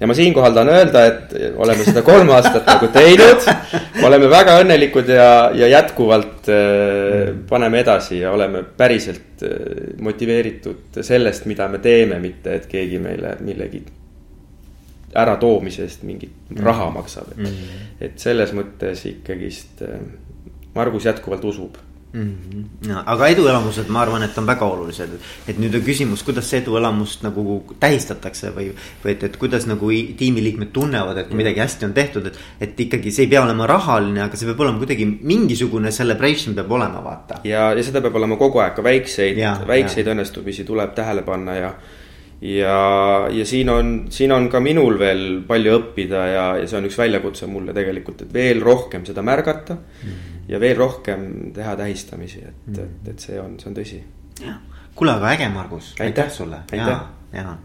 ja 0.00 0.06
ma 0.06 0.14
siinkohal 0.14 0.54
tahan 0.54 0.70
öelda, 0.72 1.04
et 1.06 1.34
oleme 1.56 1.84
seda 1.86 2.02
kolm 2.06 2.30
aastat 2.34 2.66
nagu 2.68 2.88
teinud. 2.94 3.46
oleme 4.06 4.30
väga 4.30 4.58
õnnelikud 4.62 5.10
ja, 5.10 5.30
ja 5.54 5.70
jätkuvalt 5.72 6.50
äh, 6.52 7.32
paneme 7.48 7.82
edasi 7.82 8.20
ja 8.22 8.32
oleme 8.32 8.62
päriselt 8.76 9.42
äh, 9.46 9.56
motiveeritud 10.04 11.02
sellest, 11.02 11.48
mida 11.50 11.68
me 11.68 11.82
teeme, 11.82 12.20
mitte 12.22 12.54
et 12.60 12.68
keegi 12.70 13.02
meile 13.02 13.36
millegi 13.40 13.82
äratoomise 15.18 15.86
eest 15.86 16.02
mingit 16.06 16.34
mm. 16.50 16.62
raha 16.62 16.90
maksab 16.92 17.30
mm.. 17.34 17.76
et 18.04 18.18
selles 18.20 18.52
mõttes 18.56 19.06
ikkagist 19.08 19.82
äh, 19.86 20.00
Margus 20.76 21.08
jätkuvalt 21.08 21.44
usub 21.48 21.78
mm. 22.12 22.20
-hmm. 22.20 22.88
No, 22.88 23.02
aga 23.06 23.28
eduelamused, 23.28 23.88
ma 23.88 24.00
arvan, 24.00 24.22
et 24.22 24.38
on 24.38 24.46
väga 24.46 24.66
olulised, 24.66 25.10
et 25.48 25.58
nüüd 25.58 25.74
on 25.74 25.82
küsimus, 25.84 26.22
kuidas 26.24 26.48
see 26.50 26.62
eduelamust 26.62 27.22
nagu 27.22 27.58
tähistatakse 27.80 28.52
või. 28.56 28.70
või 29.04 29.12
et, 29.12 29.22
et 29.24 29.36
kuidas 29.36 29.66
nagu 29.66 29.90
tiimiliikmed 30.16 30.72
tunnevad, 30.72 31.18
et 31.18 31.32
midagi 31.32 31.60
hästi 31.60 31.84
on 31.84 31.92
tehtud, 31.92 32.26
et, 32.26 32.38
et 32.60 32.80
ikkagi 32.80 33.10
see 33.10 33.26
ei 33.26 33.30
pea 33.34 33.42
olema 33.42 33.66
rahaline, 33.66 34.22
aga 34.22 34.36
see 34.36 34.48
peab 34.48 34.60
olema 34.60 34.78
kuidagi 34.78 35.06
mingisugune 35.06 35.90
celebration 35.90 36.54
peab 36.54 36.72
olema, 36.72 37.04
vaata. 37.04 37.40
ja, 37.44 37.72
ja 37.74 37.82
seda 37.82 38.00
peab 38.00 38.16
olema 38.16 38.36
kogu 38.36 38.58
aeg, 38.64 38.74
ka 38.74 38.84
väikseid, 38.84 39.40
väikseid 39.66 40.06
ja. 40.06 40.12
õnnestumisi 40.12 40.64
tuleb 40.64 40.94
tähele 40.94 41.22
panna 41.22 41.54
ja 41.54 41.72
ja, 42.40 43.26
ja 43.30 43.44
siin 43.44 43.68
on, 43.68 44.06
siin 44.14 44.32
on 44.32 44.48
ka 44.48 44.60
minul 44.60 44.98
veel 44.98 45.42
palju 45.46 45.72
õppida 45.80 46.26
ja, 46.30 46.44
ja 46.60 46.66
see 46.70 46.78
on 46.78 46.86
üks 46.86 46.98
väljakutse 46.98 47.46
mulle 47.50 47.74
tegelikult, 47.74 48.22
et 48.22 48.32
veel 48.32 48.62
rohkem 48.62 49.04
seda 49.04 49.22
märgata 49.26 49.74
mm. 49.74 50.10
-hmm 50.10 50.37
ja 50.48 50.60
veel 50.60 50.76
rohkem 50.76 51.52
teha 51.54 51.76
tähistamisi, 51.76 52.42
et 52.48 52.66
mm., 52.66 52.84
et, 52.84 53.08
et 53.14 53.26
see 53.28 53.40
on, 53.40 53.58
see 53.60 53.70
on 53.70 53.78
tõsi. 53.78 54.02
kuule, 54.94 55.14
aga 55.14 55.32
äge, 55.36 55.48
Margus, 55.54 55.94
aitäh. 56.00 56.30
Sulle. 56.32 56.62
Ja, 56.72 57.00
ja 57.32 57.56